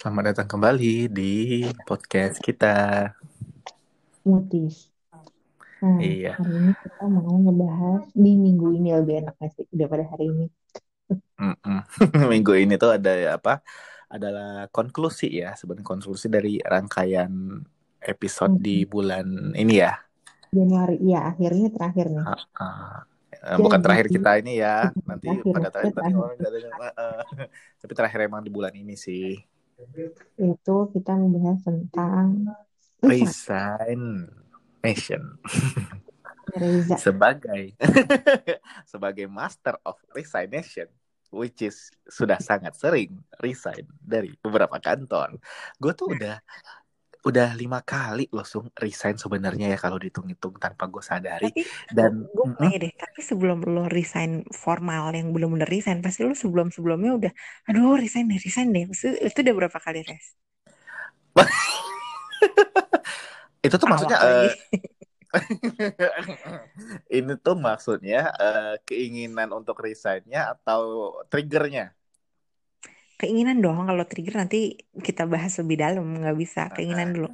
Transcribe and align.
Selamat 0.00 0.32
datang 0.32 0.48
kembali 0.48 1.12
di 1.12 1.32
podcast 1.84 2.40
kita. 2.40 2.72
Mutis. 4.24 4.88
Nah, 5.84 6.00
Iya. 6.00 6.40
hari 6.40 6.52
ini 6.56 6.72
kita 6.80 7.04
mau 7.04 7.36
ngebahas 7.36 8.04
di 8.16 8.32
minggu 8.36 8.66
ini 8.80 8.88
lebih 8.96 9.14
enak 9.24 9.36
sih 9.56 9.68
daripada 9.72 10.04
hari 10.08 10.24
ini. 10.32 10.46
Minggu 12.32 12.52
ini 12.56 12.80
tuh 12.80 12.96
ada 12.96 13.36
apa? 13.36 13.60
Adalah 14.08 14.72
konklusi 14.72 15.28
ya, 15.40 15.52
sebenarnya 15.52 15.84
konklusi 15.86 16.26
dari 16.32 16.60
rangkaian 16.64 17.60
episode 18.00 18.56
di 18.56 18.84
Hmm, 18.84 18.90
bulan 18.92 19.26
ini 19.52 19.84
ya. 19.84 20.00
Januari, 20.50 20.96
iya 21.04 21.30
akhirnya 21.30 21.68
terakhir 21.76 22.06
nih. 22.10 22.26
Ah, 22.26 22.40
ah. 22.56 22.96
Eh, 23.30 23.56
Bukan 23.56 23.80
Jadi, 23.80 23.84
terakhir 23.84 24.06
kita 24.10 24.30
ini 24.40 24.52
ya, 24.64 24.90
nanti 25.04 25.28
terakhir, 25.28 25.52
pada 25.54 25.68
terakhir 25.72 25.92
ya, 25.92 25.96
nanti 25.96 25.96
terakhir 25.96 26.18
orang. 26.18 26.38
Tapi 27.80 27.92
terakhir 27.96 28.20
emang 28.28 28.42
di 28.44 28.50
bulan 28.52 28.74
ini 28.74 28.94
sih. 28.96 29.38
Itu 30.40 30.76
kita 30.94 31.12
membahas 31.16 31.58
tentang 31.64 32.46
Resignation 33.00 35.22
Reza. 36.52 36.96
sebagai 37.00 37.72
sebagai 38.92 39.26
master 39.30 39.78
of 39.86 39.96
resignation 40.12 40.90
which 41.30 41.62
is 41.62 41.94
sudah 42.10 42.42
sangat 42.42 42.74
sering 42.74 43.22
resign 43.38 43.86
dari 44.02 44.34
beberapa 44.42 44.82
kantor. 44.82 45.38
Gue 45.78 45.94
tuh 45.94 46.18
udah 46.18 46.42
udah 47.28 47.46
lima 47.60 47.78
kali 47.90 48.20
loh 48.34 48.44
sung 48.52 48.66
resign 48.84 49.16
sebenarnya 49.24 49.64
ya 49.72 49.78
kalau 49.84 49.96
dihitung-hitung 50.02 50.54
tanpa 50.64 50.84
gue 50.92 51.02
sadari 51.10 51.42
Tapi 51.42 51.62
dan 51.96 52.12
gue 52.36 52.44
mm-mm, 52.44 52.60
nanya 52.60 52.76
deh, 52.84 52.92
tapi 53.02 53.20
sebelum 53.30 53.58
lo 53.74 53.80
resign 53.96 54.30
formal 54.64 55.04
yang 55.18 55.28
belum 55.34 55.48
bener 55.56 55.68
resign, 55.74 55.98
pasti 56.04 56.20
lo 56.28 56.34
sebelum-sebelumnya 56.42 57.10
udah, 57.18 57.32
aduh 57.68 57.96
resign 58.02 58.24
deh, 58.30 58.38
resign 58.46 58.68
deh. 58.76 58.84
Itu, 58.94 59.06
itu 59.26 59.38
udah 59.44 59.54
berapa 59.60 59.78
kali 59.86 59.98
res? 60.08 60.26
itu 63.66 63.74
tuh 63.80 63.88
maksudnya 63.90 64.18
eh, 64.24 64.50
ini 67.16 67.32
tuh 67.44 67.54
maksudnya 67.66 68.16
eh, 68.42 68.62
keinginan 68.86 69.48
untuk 69.58 69.76
resignnya 69.86 70.38
atau 70.52 70.80
triggernya 71.30 71.82
Keinginan 73.20 73.56
dong, 73.64 73.78
kalau 73.88 74.04
trigger 74.10 74.34
nanti 74.40 74.56
kita 75.06 75.22
bahas 75.32 75.52
lebih 75.60 75.76
dalam, 75.84 76.04
nggak 76.20 76.36
bisa. 76.42 76.60
Keinginan 76.74 77.08
dulu. 77.16 77.28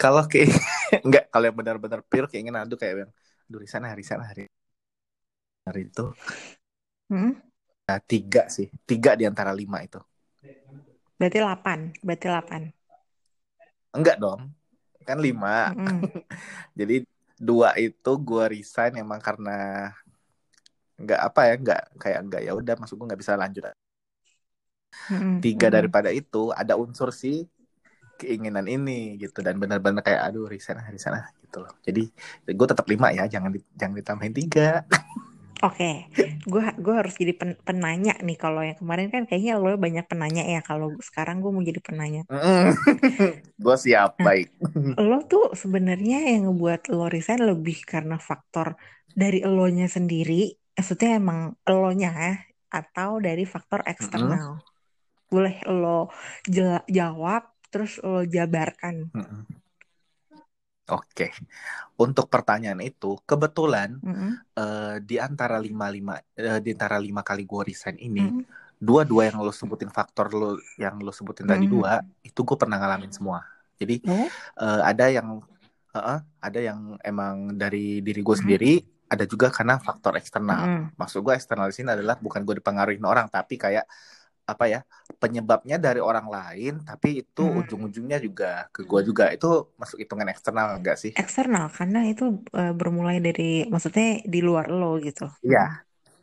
kalau 0.00 0.22
ke 0.30 0.44
enggak 1.06 1.24
kalau 1.32 1.44
yang 1.48 1.56
benar-benar 1.58 2.00
pure 2.04 2.26
keinginan 2.30 2.66
aduh 2.66 2.78
kayak 2.80 3.06
yang 3.08 3.12
aduh 3.48 3.60
resign 3.62 3.84
hari 3.86 4.00
resign 4.02 4.22
hari 4.24 4.42
hari 5.66 5.80
itu 5.88 6.02
Hmm? 7.10 7.32
Nah, 7.88 7.98
tiga 8.10 8.42
sih 8.56 8.66
tiga 8.90 9.10
di 9.18 9.24
antara 9.30 9.52
lima 9.60 9.78
itu 9.86 9.98
Berarti 11.18 11.38
8, 11.42 11.78
berarti 12.06 12.26
8. 12.30 12.62
enggak 13.96 14.16
dong 14.22 14.40
kan 15.08 15.18
lima 15.26 15.48
Mm-mm. 15.66 16.12
jadi 16.78 16.94
dua 17.42 17.74
itu 17.80 18.10
gue 18.22 18.44
resign 18.54 18.92
emang 19.02 19.20
karena 19.20 19.50
nggak 21.02 21.20
apa 21.28 21.40
ya 21.48 21.54
nggak 21.62 21.80
kayak 22.02 22.18
enggak 22.24 22.40
ya 22.46 22.52
udah 22.60 22.74
masuk 22.80 22.94
gue 22.98 23.06
nggak 23.08 23.20
bisa 23.22 23.34
lanjut 23.40 23.62
Tiga 25.44 25.66
daripada 25.76 26.10
itu 26.14 26.38
ada 26.60 26.74
unsur 26.82 27.10
sih 27.22 27.36
keinginan 28.20 28.66
ini 28.70 29.18
gitu 29.22 29.38
dan 29.46 29.56
benar-benar 29.62 30.02
kayak 30.06 30.22
aduh 30.30 30.46
resign 30.52 30.78
ah, 30.82 30.88
resign 30.94 31.14
ah, 31.20 31.26
gitu 31.42 31.56
loh 31.64 31.72
jadi 31.86 32.00
gue 32.58 32.66
tetap 32.72 32.86
lima 32.92 33.08
ya 33.18 33.24
jangan 33.34 33.50
di- 33.56 33.66
jangan 33.80 33.96
ditambahin 34.00 34.34
tiga 34.40 34.62
Oke, 35.66 35.84
gue 36.52 36.62
gue 36.84 36.94
harus 37.00 37.14
jadi 37.20 37.32
pen- 37.40 37.60
penanya 37.66 38.12
nih. 38.26 38.36
Kalau 38.42 38.60
yang 38.68 38.78
kemarin 38.80 39.08
kan 39.14 39.22
kayaknya 39.28 39.52
lo 39.62 39.68
banyak 39.84 40.04
penanya 40.10 40.42
ya. 40.54 40.58
Kalau 40.68 40.86
sekarang 41.08 41.36
gue 41.42 41.50
mau 41.54 41.62
jadi 41.70 41.80
penanya. 41.88 42.20
gue 43.64 43.76
siap 43.78 44.18
Nah, 44.20 44.32
baik 44.32 44.48
lo 45.08 45.16
tuh 45.30 45.42
sebenarnya 45.62 46.16
yang 46.30 46.40
ngebuat 46.46 46.80
lo 46.96 47.04
resign 47.14 47.40
lebih 47.50 47.76
karena 47.92 48.16
faktor 48.28 48.68
dari 49.22 49.38
elonya 49.48 49.86
sendiri, 49.96 50.34
maksudnya 50.76 51.10
emang 51.20 51.40
elonya 51.70 52.08
ya, 52.24 52.32
atau 52.78 53.10
dari 53.26 53.42
faktor 53.54 53.80
eksternal. 53.92 54.48
Boleh 55.32 55.54
lo 55.80 55.98
jawab, 56.98 57.42
terus 57.72 57.92
lo 58.10 58.20
jabarkan. 58.34 58.96
Mm-mm. 59.14 59.62
Oke, 60.90 61.30
untuk 62.04 62.26
pertanyaan 62.26 62.82
itu 62.82 63.14
kebetulan 63.30 64.02
Mm-mm. 64.06 64.44
eh, 64.58 64.98
di 65.08 65.16
antara 65.22 65.56
lima 65.62 65.86
lima 65.96 66.14
eh, 66.34 66.60
di 66.64 66.70
antara 66.76 66.98
lima 66.98 67.22
kali 67.22 67.42
gue 67.46 67.62
resign 67.70 67.96
ini 68.02 68.20
Mm-mm. 68.20 68.44
dua-dua 68.82 69.22
yang 69.30 69.38
lo 69.46 69.52
sebutin 69.54 69.90
faktor 69.94 70.26
lo 70.34 70.58
yang 70.82 70.96
lo 71.06 71.12
sebutin 71.14 71.46
tadi 71.46 71.64
Mm-mm. 71.64 71.70
dua 71.70 72.02
itu 72.26 72.40
gue 72.48 72.56
pernah 72.62 72.78
ngalamin 72.82 73.12
semua. 73.14 73.40
Jadi 73.80 74.02
Oh, 74.06 74.32
eh, 74.62 74.80
ada 74.90 75.04
yang 75.16 75.28
eh, 75.96 76.20
ada 76.46 76.60
yang 76.68 76.80
emang 77.06 77.36
dari 77.62 78.02
diri 78.06 78.20
gue 78.26 78.36
Mm-mm. 78.36 78.42
sendiri, 78.42 78.72
ada 79.12 79.24
juga 79.32 79.48
karena 79.54 79.78
faktor 79.82 80.18
eksternal. 80.20 80.62
Mm-mm. 80.64 80.92
Maksud 81.00 81.20
gue 81.26 81.34
eksternal 81.38 81.68
di 81.72 81.76
sini 81.78 81.90
adalah 81.96 82.16
bukan 82.20 82.42
gue 82.46 82.56
dipengaruhi 82.60 82.98
orang, 83.04 83.28
tapi 83.32 83.54
kayak 83.60 83.84
apa 84.48 84.64
ya 84.68 84.80
penyebabnya 85.22 85.76
dari 85.78 86.00
orang 86.02 86.26
lain, 86.36 86.72
tapi 86.88 87.22
itu 87.22 87.42
Mm-mm. 87.42 87.62
ujung-ujungnya 87.62 88.18
juga 88.26 88.66
ke 88.74 88.80
gue 88.90 89.00
juga. 89.08 89.24
Itu 89.34 89.46
masuk 89.80 89.98
hitungan 90.02 90.28
eksternal 90.32 90.66
enggak 90.78 90.96
sih? 91.02 91.14
Eksternal 91.22 91.64
karena 91.76 91.98
itu 92.12 92.24
eh, 92.60 92.72
bermulai 92.78 93.16
dari, 93.26 93.42
maksudnya 93.72 94.06
di 94.32 94.38
luar 94.46 94.66
lo 94.78 94.86
gitu. 95.06 95.24
Iya, 95.46 95.64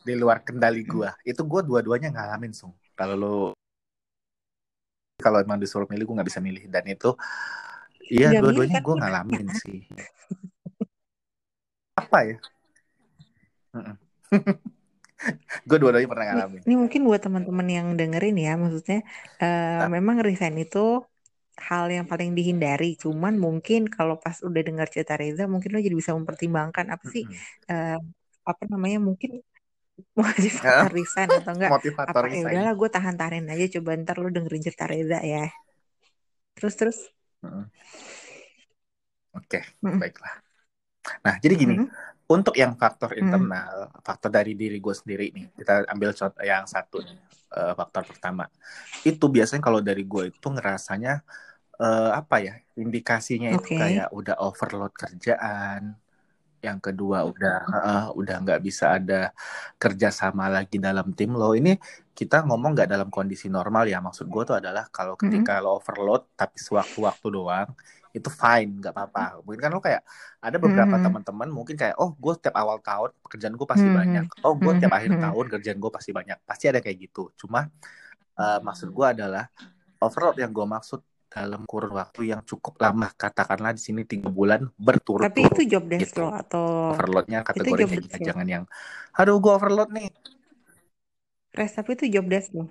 di 0.07 0.13
luar 0.21 0.37
kendali 0.47 0.81
gue. 0.93 1.09
Itu 1.29 1.41
gue 1.51 1.61
dua-duanya 1.69 2.09
ngalamin 2.15 2.53
sung. 2.59 2.73
Kalau 2.99 3.15
lo 3.23 3.27
kalau 5.19 5.37
emang 5.43 5.59
disuruh 5.59 5.87
milih 5.91 6.03
gue 6.07 6.15
nggak 6.15 6.29
bisa 6.31 6.41
milih 6.43 6.63
dan 6.71 6.83
itu 6.87 7.11
iya 8.15 8.29
dua-duanya 8.39 8.77
kan 8.77 8.83
gue 8.85 8.95
ngalamin 8.99 9.45
sih. 9.61 9.79
Apa 11.95 12.19
ya? 12.25 12.37
Gue 15.67 15.77
dua-duanya 15.81 16.09
pernah 16.11 16.25
Ini, 16.31 16.39
ngalamin. 16.39 16.63
ini 16.65 16.73
mungkin 16.81 17.01
buat 17.09 17.21
teman-teman 17.25 17.67
yang 17.77 17.87
dengerin 17.99 18.35
ya, 18.45 18.49
maksudnya 18.61 18.97
eh, 19.41 19.65
Nah, 19.79 19.89
memang 19.95 20.15
resign 20.27 20.55
itu 20.63 20.77
hal 21.67 21.85
yang 21.95 22.05
paling 22.11 22.29
dihindari. 22.37 22.85
Cuman 23.03 23.33
mungkin 23.45 23.79
kalau 23.95 24.15
pas 24.23 24.37
udah 24.47 24.61
dengar 24.67 24.87
cerita 24.93 25.13
Reza, 25.21 25.43
mungkin 25.53 25.69
lo 25.73 25.79
jadi 25.87 25.97
bisa 26.01 26.13
mempertimbangkan 26.19 26.85
apa 26.93 27.05
sih 27.13 27.23
eh, 27.71 27.89
apa 28.49 28.63
namanya 28.71 28.97
mungkin 29.07 29.31
motivator 30.21 30.89
Ya, 30.91 30.93
resign 30.97 31.29
atau 31.37 31.51
enggak 31.55 31.73
motivator 31.73 32.11
apa 32.11 32.25
ya 32.33 32.39
resign. 32.39 32.47
udahlah 32.47 32.71
gue 32.79 32.89
tahan-tahanin 32.95 33.47
aja 33.53 33.65
coba 33.79 33.89
ntar 34.01 34.15
lo 34.23 34.27
dengerin 34.35 34.63
cerita 34.67 34.85
Reza 34.93 35.17
ya. 35.33 35.39
Terus 36.55 36.75
terus. 36.77 36.97
Mm-mm. 37.43 37.69
Oke, 39.37 39.59
Mm-mm. 39.83 40.01
baiklah. 40.01 40.33
Nah, 41.25 41.35
jadi 41.43 41.53
gini, 41.61 41.75
Mm-mm. 41.75 41.91
Untuk 42.29 42.53
yang 42.61 42.77
faktor 42.77 43.17
Mm-mm. 43.21 43.21
internal, 43.21 43.89
faktor 44.05 44.29
dari 44.29 44.53
diri 44.53 44.77
gue 44.77 44.95
sendiri 44.95 45.25
nih, 45.33 45.45
kita 45.57 45.89
ambil 45.89 46.13
contoh 46.13 46.43
yang 46.45 46.65
satu 46.69 47.01
nih, 47.01 47.17
eh, 47.57 47.73
faktor 47.73 48.03
pertama. 48.05 48.45
Itu 49.01 49.25
biasanya 49.33 49.61
kalau 49.65 49.81
dari 49.81 50.03
gue 50.05 50.29
itu 50.33 50.47
ngerasanya 50.55 51.13
eh, 51.81 52.11
apa 52.21 52.35
ya, 52.45 52.53
indikasinya 52.77 53.49
itu 53.55 53.65
Oke. 53.65 53.75
kayak 53.75 54.07
udah 54.13 54.35
overload 54.45 54.93
kerjaan. 54.95 55.95
Yang 56.59 56.79
kedua 56.91 57.17
udah 57.31 57.55
eh, 57.87 58.05
udah 58.19 58.35
nggak 58.43 58.59
bisa 58.67 58.85
ada 58.99 59.31
kerjasama 59.81 60.45
lagi 60.51 60.75
dalam 60.77 61.07
tim 61.17 61.31
lo. 61.39 61.55
Ini 61.55 61.71
kita 62.17 62.43
ngomong 62.47 62.71
nggak 62.75 62.89
dalam 62.93 63.09
kondisi 63.13 63.47
normal 63.47 63.87
ya. 63.87 63.97
Maksud 64.03 64.27
gue 64.27 64.43
tuh 64.49 64.55
adalah 64.59 64.83
kalau 64.91 65.15
ketika 65.15 65.63
lo 65.63 65.79
overload 65.79 66.27
tapi 66.35 66.57
sewaktu-waktu 66.59 67.27
doang 67.31 67.69
itu 68.11 68.29
fine 68.33 68.69
nggak 68.83 68.93
apa-apa. 68.95 69.39
Mungkin 69.45 69.59
kan 69.63 69.71
lo 69.71 69.79
kayak 69.79 70.01
ada 70.43 70.57
beberapa 70.59 70.95
Mm-mm. 70.95 71.03
teman-teman 71.03 71.47
mungkin 71.47 71.75
kayak 71.79 71.95
oh 72.01 72.11
gue 72.17 72.33
setiap 72.35 72.55
awal 72.59 72.77
tahun 72.83 73.09
pekerjaan 73.23 73.55
gue 73.55 73.67
pasti 73.69 73.89
banyak. 73.93 74.25
Mm-mm. 74.25 74.43
Oh 74.43 74.55
gue 74.59 74.73
tiap 74.79 74.91
akhir 74.97 75.11
Mm-mm. 75.11 75.21
tahun 75.21 75.45
kerjaan 75.53 75.77
gue 75.79 75.91
pasti 75.95 76.11
banyak. 76.11 76.37
Pasti 76.43 76.65
ada 76.71 76.79
kayak 76.83 76.97
gitu. 77.09 77.31
Cuma 77.39 77.69
eh, 78.39 78.59
maksud 78.63 78.89
gue 78.91 79.07
adalah 79.07 79.45
overload 80.01 80.37
yang 80.43 80.51
gue 80.55 80.65
maksud 80.67 81.01
dalam 81.33 81.61
kurun 81.69 81.93
waktu 82.01 82.21
yang 82.31 82.41
cukup 82.49 82.73
lama. 82.83 83.07
Katakanlah 83.21 83.71
di 83.77 83.81
sini 83.87 84.01
tiga 84.11 84.29
bulan 84.37 84.61
Tapi 85.21 85.39
itu 85.49 85.61
berturut-turut 85.61 85.63
job 85.71 85.83
desk 85.91 86.11
gitu. 86.11 86.19
lo 86.19 86.27
atau 86.41 86.65
overloadnya 86.91 87.39
itu 87.57 87.69
kategori 87.69 87.79
job 87.79 87.91
kayak 87.91 88.01
desk 88.01 88.13
gini 88.13 88.17
lo? 88.23 88.29
jangan 88.29 88.47
yang 88.55 88.63
aduh 89.19 89.37
gue 89.43 89.51
overload 89.57 89.89
nih. 89.97 90.09
Res, 91.57 91.71
tapi 91.77 91.89
itu 91.95 92.05
job 92.13 92.25
desk 92.33 92.49
lo. 92.57 92.65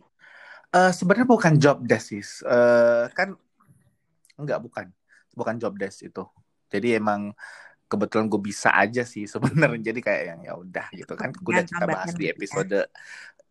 Eh 0.68 0.92
sebenarnya 0.92 1.26
bukan 1.28 1.54
job 1.56 1.78
desk 1.88 2.06
sih. 2.12 2.22
Eh, 2.44 3.04
kan 3.16 3.28
enggak 4.40 4.58
bukan. 4.64 4.86
Bukan 5.38 5.54
job 5.62 5.74
desk 5.78 6.06
itu. 6.08 6.24
Jadi 6.68 6.98
emang 7.00 7.32
kebetulan 7.90 8.26
gue 8.32 8.40
bisa 8.42 8.70
aja 8.74 9.02
sih 9.06 9.24
sebenarnya. 9.30 9.80
Jadi 9.92 10.00
kayak 10.04 10.22
yang 10.34 10.40
ya 10.48 10.54
udah 10.58 10.86
gitu 10.96 11.14
kan. 11.18 11.30
Udah 11.44 11.64
Yang 11.64 11.68
kita 11.74 11.84
bahas 11.88 12.12
di 12.16 12.26
gitu 12.28 12.32
ya. 12.32 12.34
episode 12.34 12.78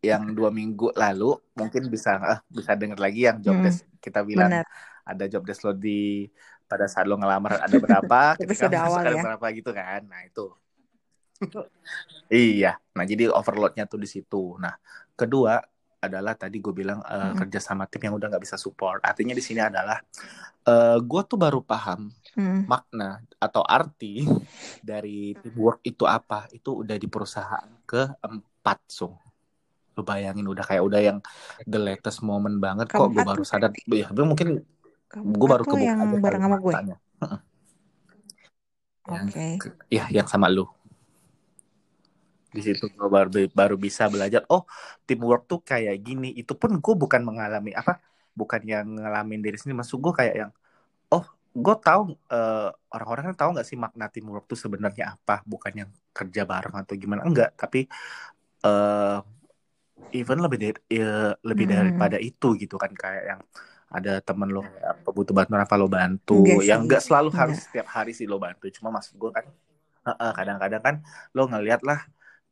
yang 0.04 0.24
dua 0.38 0.50
minggu 0.54 0.94
lalu. 0.98 1.38
Mungkin 1.58 1.90
bisa 1.94 2.12
eh, 2.22 2.40
bisa 2.52 2.74
denger 2.78 3.00
lagi 3.00 3.22
yang 3.30 3.38
job 3.46 3.58
Mm-mm. 3.58 3.66
desk 3.66 3.86
kita 4.04 4.22
bilang. 4.26 4.50
Benar. 4.52 4.66
Ada 5.08 5.24
job 5.32 5.48
desk 5.48 5.64
lo 5.64 5.72
di 5.72 6.28
pada 6.68 6.86
saat 6.92 7.08
lo 7.08 7.16
ngelamar 7.16 7.64
ada 7.64 7.76
berapa 7.80 8.20
ketika 8.44 8.68
masuk 8.68 8.84
awal 8.84 9.02
ada 9.08 9.16
ya. 9.16 9.24
berapa 9.24 9.46
gitu 9.56 9.72
kan 9.72 10.04
nah 10.06 10.22
itu 10.28 10.52
Iya, 12.34 12.82
nah 12.98 13.06
jadi 13.06 13.30
overloadnya 13.30 13.86
tuh 13.86 14.02
di 14.02 14.10
situ. 14.10 14.58
Nah, 14.58 14.74
kedua 15.14 15.62
adalah 15.98 16.38
tadi 16.38 16.62
gue 16.62 16.74
bilang 16.74 17.02
uh, 17.02 17.34
Mm-mm. 17.34 17.46
kerja 17.46 17.58
sama 17.62 17.90
tim 17.90 18.10
yang 18.10 18.18
udah 18.18 18.30
nggak 18.30 18.42
bisa 18.42 18.58
support. 18.58 19.02
Artinya 19.02 19.34
di 19.34 19.42
sini 19.46 19.62
adalah 19.62 19.98
uh, 20.66 20.98
gue 20.98 21.22
tuh 21.30 21.38
baru 21.38 21.62
paham 21.62 22.10
Mm. 22.38 22.70
makna 22.70 23.18
atau 23.42 23.66
arti 23.66 24.22
dari 24.86 25.34
teamwork 25.42 25.82
itu 25.82 26.06
apa. 26.06 26.46
Itu 26.54 26.86
udah 26.86 26.94
di 27.02 27.10
perusahaan 27.10 27.66
keempat, 27.82 28.80
so. 28.86 29.18
Lu 29.98 30.06
bayangin 30.06 30.46
udah 30.46 30.62
kayak 30.62 30.86
udah 30.86 31.02
yang 31.02 31.18
the 31.66 31.82
latest 31.82 32.22
moment 32.22 32.62
banget 32.62 32.94
kok 32.94 33.10
gue 33.10 33.26
baru 33.26 33.42
sadar. 33.42 33.74
Ya, 33.90 34.14
tapi 34.14 34.62
mungkin 35.16 35.40
gue 35.40 35.48
baru 35.54 35.66
kebuka 35.66 35.76
yang 35.88 36.00
aja 36.04 36.18
bareng 36.24 36.42
sama 36.44 36.58
gue. 36.66 36.78
Oke. 39.08 39.48
ke- 39.62 39.76
ya 39.94 40.06
yang 40.14 40.28
sama 40.30 40.48
lu. 40.50 40.66
Di 42.56 42.62
situ 42.64 42.86
gue 42.90 43.08
baru 43.16 43.30
baru 43.60 43.76
bisa 43.86 44.08
belajar. 44.14 44.42
Oh, 44.52 44.64
teamwork 45.08 45.42
tuh 45.52 45.60
kayak 45.62 45.96
gini. 46.06 46.28
Itu 46.40 46.54
pun 46.62 46.72
gue 46.80 46.94
bukan 47.04 47.22
mengalami 47.28 47.72
apa, 47.76 48.00
bukan 48.40 48.62
yang 48.66 48.88
ngalamin 48.98 49.40
dari 49.46 49.58
sini. 49.60 49.74
Maksud 49.78 49.98
gue 50.00 50.14
kayak 50.16 50.36
yang, 50.48 50.52
oh, 51.14 51.26
gue 51.56 51.76
tahu 51.86 52.02
eh, 52.34 52.70
orang-orang 52.96 53.24
kan 53.34 53.36
tahu 53.42 53.50
nggak 53.56 53.68
sih 53.70 53.78
makna 53.80 54.06
teamwork 54.14 54.46
tuh 54.52 54.60
sebenarnya 54.60 55.06
apa? 55.18 55.34
Bukan 55.52 55.74
yang 55.82 55.92
kerja 56.18 56.42
bareng 56.52 56.76
atau 56.82 56.94
gimana? 57.04 57.22
Enggak. 57.30 57.50
Tapi 57.62 57.80
eh 58.66 59.18
even 60.16 60.38
lebih 60.44 60.58
dari 60.64 60.80
ya, 61.00 61.36
lebih 61.50 61.66
Mm-mm. 61.68 61.76
daripada 61.76 62.18
itu 62.20 62.48
gitu 62.62 62.76
kan 62.84 62.92
kayak 62.96 63.24
yang 63.32 63.42
ada 63.88 64.20
temen 64.20 64.50
lo 64.52 64.62
apa 64.84 65.10
butuh 65.16 65.34
bantuan 65.38 65.64
apa 65.64 65.76
lo 65.80 65.88
bantu 65.88 66.34
Enggak 66.44 66.60
yang 66.64 66.82
sih. 66.84 66.86
enggak 66.86 67.02
selalu 67.04 67.30
harus 67.36 67.58
Enggak. 67.58 67.66
setiap 67.68 67.88
hari 67.96 68.12
sih 68.12 68.28
lo 68.28 68.38
bantu 68.40 68.68
cuma 68.76 68.90
maksud 68.92 69.16
gue 69.16 69.32
kan 69.32 69.46
kadang-kadang 70.38 70.82
kan 70.84 70.96
lo 71.36 71.44
ngeliat 71.52 71.82
lah 71.84 72.00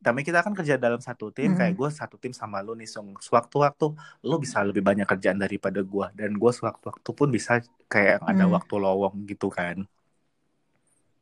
tapi 0.05 0.21
kita 0.27 0.39
kan 0.45 0.53
kerja 0.53 0.75
dalam 0.77 1.01
satu 1.01 1.33
tim 1.33 1.55
kayak 1.57 1.73
Mm-mm. 1.73 1.79
gue 1.79 1.89
satu 1.91 2.15
tim 2.21 2.31
sama 2.35 2.61
lo 2.65 2.71
nih 2.77 2.87
sewaktu-waktu 3.25 3.85
lo 4.27 4.35
bisa 4.43 4.61
lebih 4.63 4.83
banyak 4.85 5.07
kerjaan 5.07 5.39
daripada 5.39 5.79
gue 5.81 6.07
dan 6.19 6.31
gue 6.35 6.51
sewaktu-waktu 6.51 7.09
pun 7.15 7.27
bisa 7.33 7.63
kayak 7.91 8.21
yang 8.21 8.25
ada 8.31 8.45
Mm. 8.47 8.53
waktu 8.55 8.75
lowong 8.79 9.15
gitu 9.27 9.47
kan 9.51 9.87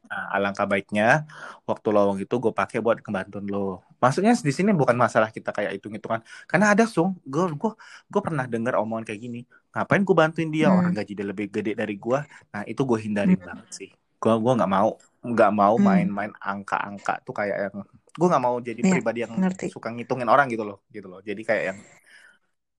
Nah, 0.04 0.30
alangkah 0.36 0.68
baiknya 0.68 1.25
waktu 1.65 1.88
lowong 1.95 2.19
itu 2.21 2.36
gue 2.44 2.54
pakai 2.54 2.77
buat 2.86 3.00
kebantuan 3.01 3.45
lo. 3.50 3.81
Maksudnya 4.04 4.36
di 4.36 4.54
sini 4.54 4.69
bukan 4.75 4.94
masalah 5.00 5.31
kita 5.31 5.50
kayak 5.56 5.80
hitung 5.80 5.95
hitungan. 5.95 6.21
Karena 6.45 6.75
ada 6.75 6.83
sung, 6.86 7.18
gue 7.25 7.44
gue 7.56 7.71
gue 8.12 8.21
pernah 8.21 8.45
dengar 8.45 8.77
omongan 8.83 9.07
kayak 9.10 9.21
gini. 9.25 9.39
Ngapain 9.73 10.01
gue 10.07 10.15
bantuin 10.21 10.49
dia 10.55 10.67
orang 10.77 10.91
Mm. 10.91 10.97
gaji 10.97 11.11
dia 11.17 11.27
lebih 11.31 11.47
gede 11.55 11.71
dari 11.81 11.95
gue? 11.97 12.19
Nah 12.53 12.61
itu 12.71 12.81
gue 12.89 12.99
hindarin 13.05 13.39
Mm. 13.39 13.47
banget 13.47 13.69
sih. 13.77 13.89
Gue 14.21 14.33
gue 14.43 14.53
nggak 14.57 14.71
mau 14.75 14.89
nggak 15.23 15.51
mau 15.59 15.75
Mm. 15.77 15.83
main-main 15.87 16.31
angka-angka 16.49 17.13
tuh 17.25 17.33
kayak 17.39 17.57
yang 17.69 17.75
gue 18.19 18.27
nggak 18.29 18.43
mau 18.45 18.55
jadi 18.69 18.81
Ya, 18.83 18.89
pribadi 18.91 19.19
yang 19.25 19.35
ngerti. 19.39 19.67
suka 19.73 19.87
ngitungin 19.95 20.29
orang 20.33 20.47
gitu 20.53 20.63
loh 20.69 20.77
gitu 20.95 21.07
loh. 21.11 21.19
Jadi 21.29 21.41
kayak 21.47 21.63
yang 21.73 21.79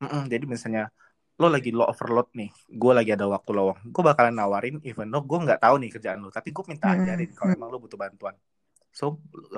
Mm-mm, 0.02 0.22
jadi 0.32 0.44
misalnya 0.54 0.82
lo 1.40 1.46
lagi 1.54 1.70
lo 1.78 1.82
overload 1.92 2.26
nih, 2.38 2.48
gue 2.80 2.92
lagi 2.98 3.10
ada 3.16 3.26
waktu 3.34 3.50
lowong, 3.58 3.78
gue 3.94 4.02
bakalan 4.08 4.34
nawarin 4.38 4.74
even 4.86 5.06
though 5.10 5.22
gue 5.30 5.38
nggak 5.44 5.58
tahu 5.64 5.74
nih 5.82 5.90
kerjaan 5.94 6.18
lo, 6.22 6.30
tapi 6.30 6.48
gue 6.54 6.64
minta 6.70 6.86
Mm-mm. 6.86 6.94
ajarin 6.94 7.30
kalau 7.34 7.50
Mm. 7.50 7.54
emang 7.56 7.68
lo 7.74 7.78
butuh 7.82 7.98
bantuan. 7.98 8.34
So 8.94 9.04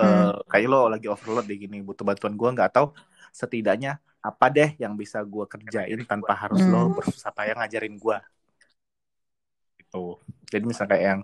Mm. 0.02 0.30
eh, 0.32 0.36
kayak 0.50 0.68
lo 0.72 0.78
lagi 0.92 1.06
overload 1.12 1.44
deh 1.50 1.58
gini, 1.64 1.78
butuh 1.88 2.04
bantuan 2.08 2.34
gue 2.40 2.48
nggak 2.56 2.70
tahu 2.76 2.86
setidaknya 3.40 3.92
apa 4.28 4.46
deh 4.56 4.70
yang 4.82 4.94
bisa 5.02 5.18
gue 5.32 5.44
kerjain 5.52 6.00
tanpa 6.10 6.32
harus 6.42 6.62
lo 6.72 6.88
Mm. 6.88 6.96
bersusah 6.96 7.32
payah 7.36 7.54
ngajarin 7.60 7.94
gue 8.04 8.18
gitu. 9.80 10.18
Jadi 10.52 10.64
misalnya 10.70 10.90
kayak 10.96 11.04
yang 11.10 11.20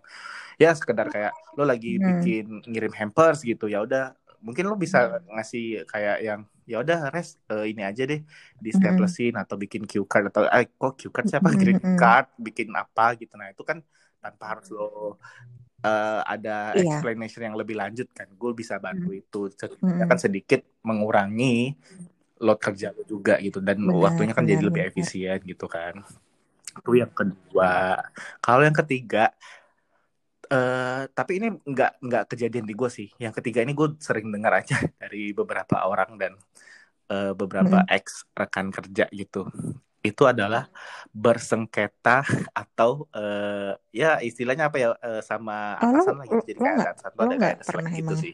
ya 0.63 0.71
sekedar 0.79 1.09
kayak 1.15 1.33
lo 1.59 1.65
lagi 1.69 1.91
Mm. 1.99 2.03
bikin 2.03 2.45
ngirim 2.71 2.93
hampers 2.97 3.39
gitu 3.47 3.67
ya 3.73 3.83
udah 3.87 4.15
mungkin 4.47 4.65
lo 4.71 4.77
bisa 4.79 5.23
ngasih 5.35 5.87
kayak 5.91 6.17
yang 6.27 6.41
ya 6.69 6.77
udah 6.85 6.99
res 7.15 7.39
eh, 7.53 7.67
ini 7.73 7.83
aja 7.87 8.03
deh 8.11 8.21
di 8.65 8.71
staplesin 8.75 9.35
atau 9.39 9.57
bikin 9.61 9.83
cue 9.91 10.07
card 10.09 10.31
atau 10.33 10.43
eh 10.51 10.67
kok 10.81 10.93
cue 11.01 11.13
card 11.15 11.27
siapa 11.31 11.49
Mm, 11.49 11.59
greeting 11.61 11.83
mm. 11.85 11.99
card 11.99 12.27
bikin 12.39 12.69
apa 12.77 13.17
gitu 13.21 13.35
nah 13.41 13.49
itu 13.53 13.63
kan 13.67 13.79
tanpa 14.23 14.45
harus 14.57 14.69
lo 14.75 15.19
eh, 15.83 16.21
ada 16.35 16.73
Iya. 16.75 16.83
explanation 16.83 17.43
yang 17.47 17.57
lebih 17.59 17.77
lanjut 17.79 18.09
kan 18.15 18.29
gue 18.31 18.51
bisa 18.55 18.75
bantu 18.79 19.11
Mm. 19.15 19.21
itu 19.23 19.41
setidaknya 19.55 20.07
Mm. 20.07 20.11
kan 20.11 20.19
sedikit 20.21 20.61
mengurangi 20.87 21.55
load 22.43 22.59
kerja 22.59 22.91
lo 22.97 23.03
juga 23.07 23.39
gitu 23.39 23.59
dan 23.63 23.79
Benar, 23.87 24.03
waktunya 24.05 24.35
kan 24.35 24.45
jadi 24.47 24.59
benar, 24.59 24.69
lebih 24.69 24.83
benar. 24.83 24.91
efisien 24.91 25.39
gitu 25.47 25.67
kan 25.71 25.95
itu 26.73 26.91
yang 27.03 27.13
kedua 27.13 28.01
kalau 28.43 28.63
yang 28.67 28.75
ketiga 28.75 29.31
eh 30.53 31.03
tapi 31.17 31.33
ini 31.41 31.49
nggak 31.65 31.93
nggak 32.05 32.25
kejadian 32.35 32.67
di 32.69 32.75
gue 32.77 32.91
sih 32.93 33.09
yang 33.17 33.33
ketiga 33.33 33.65
ini 33.65 33.73
gue 33.73 33.89
sering 34.03 34.29
dengar 34.35 34.53
aja 34.61 34.77
dari 35.03 35.33
beberapa 35.33 35.89
orang 35.89 36.19
dan 36.21 36.33
eh, 37.13 37.33
beberapa 37.33 37.85
Mm. 37.85 37.95
ex 37.97 38.29
rekan 38.37 38.69
kerja 38.69 39.05
gitu 39.13 39.49
itu 40.09 40.23
adalah 40.33 40.63
bersengketa 41.23 42.11
atau 42.61 42.91
eh, 43.17 43.73
ya 44.01 44.07
istilahnya 44.29 44.65
apa 44.69 44.77
ya 44.83 44.89
eh, 45.07 45.23
sama 45.31 45.53
Oh, 45.83 45.87
atasan 45.87 46.15
lah 46.19 46.27
gitu. 46.31 46.43
Jadi 46.51 46.59
kayak 46.65 46.77
nggak, 46.79 46.95
ada 47.23 47.35
kayak 47.43 47.59
pernah 47.69 47.91
gitu 47.99 48.13
emang? 48.13 48.23
sih. 48.23 48.33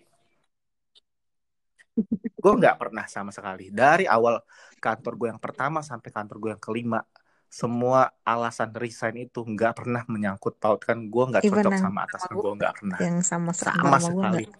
Gue 2.42 2.52
nggak 2.60 2.76
pernah 2.80 3.04
sama 3.10 3.30
sekali. 3.34 3.74
Dari 3.74 4.04
awal 4.06 4.38
kantor 4.78 5.12
gue 5.18 5.28
yang 5.34 5.42
pertama 5.42 5.78
sampai 5.82 6.10
kantor 6.14 6.36
gue 6.42 6.50
yang 6.54 6.62
kelima 6.62 7.00
semua 7.48 8.12
alasan 8.22 8.70
resign 8.76 9.26
itu 9.26 9.40
nggak 9.42 9.72
pernah 9.78 10.02
menyangkut 10.06 10.54
pautkan 10.62 10.98
gue 11.12 11.24
nggak 11.30 11.44
cocok 11.50 11.74
sama 11.74 11.98
atasan 12.06 12.34
gue 12.38 12.52
nggak 12.58 12.72
pernah. 12.78 13.00
Yang 13.02 13.16
sama 13.30 13.50
sama 13.54 13.96
sama 13.98 13.98
sekali. 14.06 14.44
Nggak? 14.46 14.58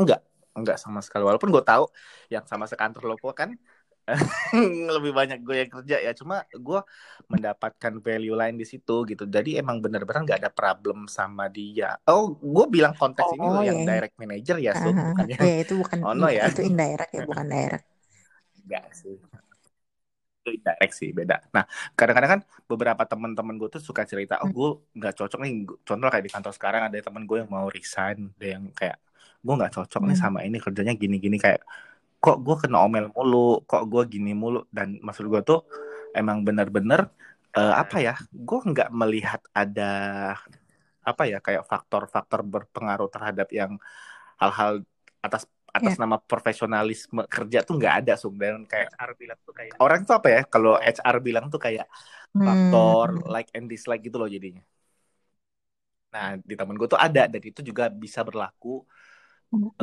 enggak 0.00 0.20
enggak 0.58 0.76
sama 0.82 1.00
sekali. 1.04 1.22
Walaupun 1.28 1.50
gue 1.54 1.64
tahu 1.64 1.84
yang 2.32 2.44
sama 2.50 2.64
sekantor 2.70 3.02
lo 3.08 3.14
gue 3.24 3.32
kan 3.40 3.50
lebih 4.96 5.12
banyak 5.14 5.38
gue 5.46 5.56
yang 5.66 5.70
kerja 5.74 5.96
ya. 6.06 6.12
Cuma 6.20 6.42
gue 6.50 6.80
mendapatkan 7.32 7.94
value 8.06 8.34
lain 8.40 8.56
di 8.60 8.66
situ 8.72 8.92
gitu. 9.10 9.24
Jadi 9.36 9.60
emang 9.60 9.78
bener-bener 9.84 10.20
nggak 10.26 10.40
ada 10.42 10.52
problem 10.52 11.06
sama 11.10 11.46
dia. 11.52 11.96
Oh 12.08 12.34
gue 12.36 12.64
bilang 12.74 12.94
konteks 12.98 13.30
ini 13.36 13.46
Oh 13.46 13.54
lo 13.54 13.62
yang 13.64 13.78
ya, 13.78 13.84
direct 13.86 14.14
manager 14.22 14.56
ya 14.60 14.72
so 14.76 14.88
Aha. 14.88 15.02
bukan 15.04 15.26
Oh 15.40 15.44
yang 15.44 15.48
ya 15.50 15.54
itu 15.64 15.74
bukan 15.82 16.00
ono 16.10 16.26
iya, 16.26 16.30
ya. 16.30 16.44
itu 16.48 16.60
indirect 16.68 17.12
ya 17.16 17.22
bukan 17.30 17.46
direct. 17.52 17.84
enggak 18.64 18.86
sih. 18.96 19.16
Itu 20.42 20.50
indirect 20.58 20.92
sih 20.98 21.10
beda. 21.14 21.34
Nah 21.54 21.64
kadang-kadang 21.94 22.30
kan 22.38 22.40
beberapa 22.70 23.02
teman-teman 23.06 23.54
gue 23.60 23.68
tuh 23.78 23.82
suka 23.88 24.02
cerita 24.02 24.42
oh 24.42 24.48
Hmm. 24.48 24.56
gue 24.56 24.68
nggak 24.98 25.14
cocok 25.18 25.38
nih 25.44 25.52
contoh 25.86 26.08
kayak 26.10 26.24
di 26.26 26.32
kantor 26.34 26.52
sekarang 26.58 26.82
ada 26.90 26.96
teman 26.98 27.22
gue 27.30 27.36
yang 27.46 27.50
mau 27.56 27.66
resign 27.70 28.18
ada 28.34 28.46
yang 28.58 28.64
kayak 28.74 28.98
gue 29.44 29.54
nggak 29.58 29.72
cocok 29.76 30.02
nih 30.08 30.16
Hmm. 30.16 30.22
sama 30.22 30.38
ini 30.46 30.56
kerjanya 30.64 30.94
gini-gini 31.02 31.36
kayak 31.44 31.60
kok 32.22 32.36
gue 32.46 32.54
kena 32.62 32.78
omel 32.86 33.06
mulu 33.16 33.36
kok 33.70 33.82
gue 33.92 34.02
gini 34.14 34.30
mulu 34.42 34.58
dan 34.76 34.88
maksud 35.06 35.26
gue 35.32 35.40
tuh 35.50 35.58
emang 36.18 36.38
bener-bener 36.46 37.00
eh, 37.58 37.74
apa 37.82 37.96
ya 38.06 38.12
gue 38.48 38.58
nggak 38.70 38.88
melihat 39.00 39.40
ada 39.60 39.82
apa 41.02 41.22
ya 41.26 41.38
kayak 41.46 41.62
faktor-faktor 41.70 42.40
berpengaruh 42.46 43.08
terhadap 43.14 43.48
yang 43.50 43.72
hal-hal 44.40 44.72
atas 45.26 45.42
atas 45.78 45.94
Ya. 45.94 46.02
nama 46.02 46.16
profesionalisme 46.30 47.22
kerja 47.34 47.58
tuh 47.66 47.74
nggak 47.80 47.94
ada 48.04 48.12
sung 48.20 48.36
dan 48.42 48.64
kayak 48.72 48.88
HR 48.94 49.10
bilang 49.20 49.40
tuh 49.46 49.54
kayak 49.58 49.78
orang 49.84 50.00
tuh 50.06 50.14
apa 50.18 50.28
ya 50.34 50.40
kalau 50.52 50.72
HR 50.80 51.16
bilang 51.26 51.44
tuh 51.52 51.60
kayak 51.66 51.86
faktor 52.46 53.08
Hmm. 53.08 53.22
like 53.34 53.50
and 53.56 53.66
dislike 53.72 54.02
gitu 54.06 54.16
loh 54.20 54.28
jadinya 54.36 54.62
nah 56.12 56.36
di 56.36 56.54
temen 56.58 56.76
gue 56.76 56.88
tuh 56.92 57.00
ada 57.00 57.24
dan 57.24 57.40
itu 57.40 57.60
juga 57.64 57.88
bisa 57.88 58.20
berlaku 58.20 58.84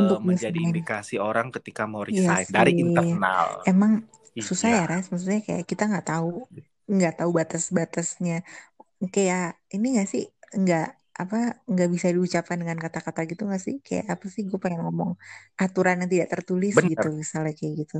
Untuk 0.02 0.20
menjadi 0.28 0.58
desain. 0.58 0.64
indikasi 0.68 1.16
orang 1.30 1.48
ketika 1.56 1.84
mau 1.92 2.02
Iya 2.14 2.30
resign 2.32 2.46
dari 2.56 2.72
sih. 2.76 2.84
internal 2.84 3.50
Emang 3.70 3.92
susah 4.48 4.70
ya 4.78 4.82
iya 4.82 4.90
Res, 4.92 5.06
maksudnya 5.12 5.40
kayak 5.48 5.64
kita 5.72 5.84
nggak 5.90 6.06
tahu 6.12 6.30
nggak 6.96 7.14
tahu 7.20 7.32
batas-batasnya. 7.40 8.34
Kayak 9.16 9.44
ini 9.76 9.86
nggak 9.94 10.08
sih 10.14 10.24
nggak 10.62 10.84
apa 11.22 11.36
nggak 11.72 11.90
bisa 11.96 12.08
diucapkan 12.16 12.58
dengan 12.62 12.80
kata-kata 12.86 13.22
gitu 13.32 13.42
nggak 13.50 13.64
sih? 13.68 13.76
Kayak 13.88 14.06
apa 14.14 14.26
sih 14.36 14.44
gue 14.50 14.60
pengen 14.64 14.82
ngomong 14.86 15.12
aturan 15.64 15.96
yang 16.02 16.10
tidak 16.14 16.30
tertulis 16.34 16.76
bener 16.76 16.92
gitu 16.92 17.08
misalnya 17.22 17.54
kayak 17.60 17.74
gitu. 17.82 17.98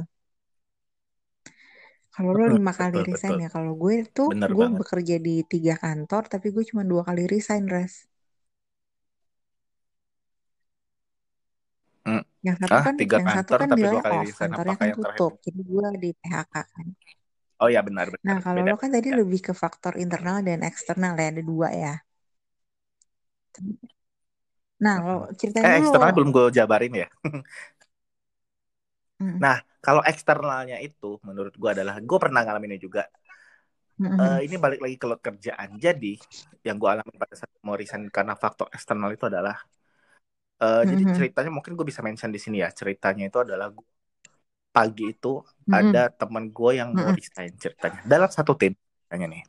Kalau 2.16 2.32
lo 2.38 2.46
lima 2.56 2.72
kali 2.80 2.98
betul 2.98 3.06
resign 3.10 3.36
betul 3.36 3.40
ya, 3.44 3.50
kalau 3.56 3.74
gue 3.84 3.96
tuh 4.18 4.30
bener 4.30 4.52
gue 4.56 4.64
banget 4.64 4.76
bekerja 4.80 5.16
di 5.28 5.36
tiga 5.52 5.74
kantor 5.84 6.24
tapi 6.34 6.48
gue 6.56 6.64
cuma 6.70 6.84
dua 6.92 7.02
kali 7.08 7.24
resign 7.34 7.64
Res. 7.76 7.94
Hmm. 12.06 12.20
Yang 12.46 12.58
satu 12.64 12.78
ah 12.78 12.86
kan 12.86 12.96
tiga 13.00 13.18
yang 13.20 13.30
satu 13.36 13.52
kantor 13.52 13.60
kan 13.60 13.70
tapi 13.72 13.86
dua 13.86 14.00
kali 14.04 14.16
layoff, 14.16 14.30
resign 14.30 14.52
kantornya 14.52 14.76
apakah 14.76 14.84
kan 14.84 14.90
yang 14.92 15.00
terakhir 15.04 15.24
tutup. 15.24 15.32
Jadi 15.46 15.60
gue 15.72 15.86
di 16.04 16.10
PHK 16.20 16.54
kan. 16.76 16.88
oh 17.62 17.70
ya 17.76 17.82
benar 17.88 18.08
benar 18.16 18.28
Nah, 18.28 18.38
kalau 18.46 18.64
beda 18.64 18.72
lo 18.72 18.76
kan 18.82 18.90
tadi 18.96 19.10
beda 19.10 19.20
lebih 19.20 19.40
ke 19.48 19.54
faktor 19.62 19.94
internal 20.04 20.38
dan 20.48 20.60
eksternal 20.70 21.14
ya, 21.22 21.26
ada 21.32 21.42
dua 21.52 21.68
ya. 21.84 21.94
Nah, 24.84 24.96
lo 25.06 25.14
ceritain 25.40 25.68
eh 25.68 25.74
dulu. 25.76 25.84
eksternalnya 25.84 26.16
belum 26.18 26.30
gue 26.36 26.44
jabarin 26.58 26.94
ya 27.04 27.08
Mm, 29.22 29.44
nah 29.44 29.56
kalau 29.86 30.02
eksternalnya 30.12 30.78
itu 30.88 31.06
menurut 31.28 31.54
gue 31.62 31.70
adalah 31.76 31.96
gue 32.10 32.18
pernah 32.24 32.42
ngalaminnya 32.44 32.80
juga 32.86 33.02
Eh, 34.20 34.40
ini 34.46 34.56
balik 34.64 34.80
lagi 34.84 34.96
ke 35.02 35.08
kerjaan. 35.26 35.70
Jadi 35.86 36.08
yang 36.68 36.76
gue 36.82 36.90
alami 36.94 37.16
pada 37.24 37.36
saat 37.40 37.52
mau 37.66 37.76
resign 37.80 38.04
karena 38.12 38.34
faktor 38.44 38.68
eksternal 38.76 39.10
itu 39.16 39.26
adalah, 39.32 39.56
eh, 40.64 40.82
jadi 40.92 41.04
mm, 41.04 41.16
ceritanya 41.16 41.52
mungkin 41.56 41.74
gue 41.78 41.86
bisa 41.92 42.02
mention 42.08 42.32
di 42.36 42.40
sini 42.46 42.58
ya. 42.64 42.70
Ceritanya 42.80 43.24
itu 43.30 43.38
adalah 43.46 43.68
gue 43.76 43.86
pagi 44.76 45.04
itu 45.14 45.28
Mm-mm. 45.70 45.96
ada 45.96 46.00
teman 46.20 46.46
gue 46.58 46.72
yang 46.80 46.90
mau 46.98 47.10
Mm-mm. 47.10 47.20
resign 47.20 47.52
ceritanya 47.64 48.00
dalam 48.12 48.30
satu 48.38 48.54
tim 48.62 48.74
tanya 49.10 49.26
nih 49.34 49.42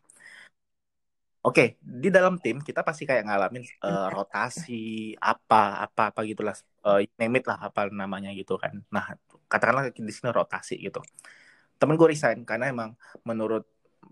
Oke, 1.40 1.62
di 1.81 2.09
dalam 2.17 2.37
tim 2.45 2.57
kita 2.61 2.81
pasti 2.88 3.02
kayak 3.09 3.25
ngalamin 3.25 3.64
eh, 3.64 4.07
rotasi 4.14 4.73
apa 5.17 5.57
apa 5.88 6.00
apa 6.12 6.21
gitulah, 6.31 6.52
eh, 6.85 7.09
name 7.17 7.40
it 7.40 7.45
lah 7.49 7.59
apa 7.69 7.81
namanya 8.00 8.29
gitu 8.37 8.52
kan. 8.62 8.75
Nah, 8.95 9.05
katakanlah 9.49 9.88
di 9.88 10.12
sini 10.17 10.29
rotasi 10.38 10.73
gitu. 10.85 11.00
Temen 11.81 11.95
gue 12.00 12.09
resign 12.12 12.38
karena 12.50 12.67
emang 12.75 12.90
menurut 13.29 13.64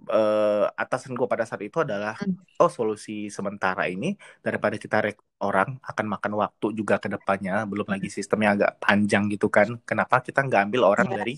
eh, 0.07 0.65
atasan 0.83 1.13
gue 1.19 1.27
pada 1.33 1.45
saat 1.49 1.63
itu 1.69 1.79
adalah 1.87 2.15
Mm. 2.23 2.35
oh 2.63 2.71
solusi 2.79 3.13
sementara 3.37 3.83
ini 3.93 4.07
daripada 4.47 4.77
kita 4.85 4.97
rekrut 5.05 5.27
orang 5.39 5.69
akan 5.91 6.07
makan 6.15 6.33
waktu 6.43 6.67
juga 6.79 6.95
ke 7.03 7.09
depannya, 7.15 7.63
belum 7.71 7.87
lagi 7.95 8.09
sistemnya 8.11 8.49
agak 8.55 8.71
panjang 8.83 9.25
gitu 9.33 9.47
kan. 9.57 9.69
Kenapa 9.89 10.19
kita 10.27 10.41
nggak 10.47 10.61
ambil 10.67 10.83
orang 10.91 11.07
Iya. 11.11 11.17
dari 11.23 11.35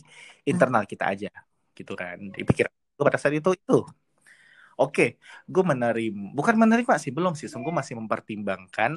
internal 0.50 0.82
kita 0.88 1.04
aja 1.12 1.28
gitu 1.78 1.92
kan? 2.00 2.16
Dipikir 2.38 2.66
gue 2.70 3.04
pada 3.08 3.18
saat 3.20 3.34
itu 3.36 3.50
itu. 3.56 3.76
Oke, 4.80 5.20
gue 5.44 5.62
menerima, 5.70 6.32
bukan 6.32 6.56
menerima 6.56 6.94
sih, 6.96 7.12
belum 7.12 7.36
sih, 7.36 7.48
sungguh 7.52 7.68
masih 7.68 8.00
mempertimbangkan 8.00 8.92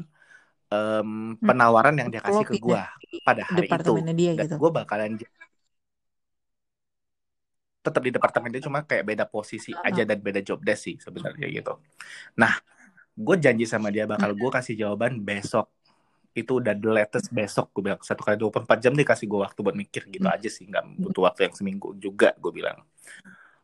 em, 0.74 1.10
Hmm. 1.38 1.48
penawaran 1.50 1.96
yang 2.00 2.10
dia 2.14 2.22
kasih 2.24 2.46
ke 2.50 2.56
gue 2.58 2.80
pada 3.28 3.44
hari 3.44 3.68
itu, 3.68 3.92
dia 4.16 4.32
gitu. 4.48 4.56
gue 4.62 4.72
bakalan 4.72 5.12
tetap 7.84 8.00
di 8.00 8.10
departemen 8.10 8.48
dia 8.48 8.64
cuma 8.64 8.82
kayak 8.82 9.04
beda 9.04 9.26
posisi 9.28 9.76
Oh. 9.76 9.84
aja 9.84 10.02
dan 10.02 10.18
beda 10.18 10.40
job 10.40 10.64
desk 10.64 10.82
sih 10.88 10.96
sebenarnya 10.98 11.52
gitu. 11.52 11.76
Nah, 12.34 12.56
gue 13.14 13.36
janji 13.38 13.68
sama 13.68 13.92
dia 13.92 14.08
bakal 14.08 14.32
gue 14.32 14.50
kasih 14.50 14.74
jawaban 14.74 15.20
besok. 15.20 15.68
Itu 16.34 16.58
udah 16.58 16.74
the 16.74 16.90
latest 16.90 17.30
besok 17.30 17.70
gue 17.72 17.84
bilang 17.86 18.02
satu 18.02 18.24
kali 18.24 18.40
24 18.40 18.80
jam 18.80 18.96
dia 18.96 19.06
kasih 19.06 19.28
gue 19.28 19.38
waktu 19.38 19.60
buat 19.60 19.76
mikir 19.76 20.08
gitu 20.08 20.26
Hmm. 20.26 20.34
aja 20.34 20.50
sih 20.50 20.66
nggak 20.66 20.82
butuh 20.98 21.28
waktu 21.28 21.46
yang 21.46 21.54
seminggu 21.54 21.94
juga 22.00 22.34
gue 22.40 22.50
bilang. 22.50 22.82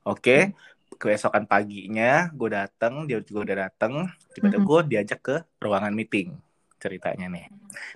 Oke, 0.03 0.53
keesokan 0.95 1.45
paginya 1.45 2.27
gue 2.29 2.49
datang, 2.49 3.07
dia 3.07 3.21
juga 3.21 3.39
udah 3.45 3.57
datang. 3.67 3.93
Tiba-tiba 4.31 4.59
Mm-mm. 4.59 4.69
gue 4.69 4.79
diajak 4.91 5.19
ke 5.21 5.35
ruangan 5.57 5.93
meeting 5.93 6.35
ceritanya 6.77 7.27
nih. 7.27 7.45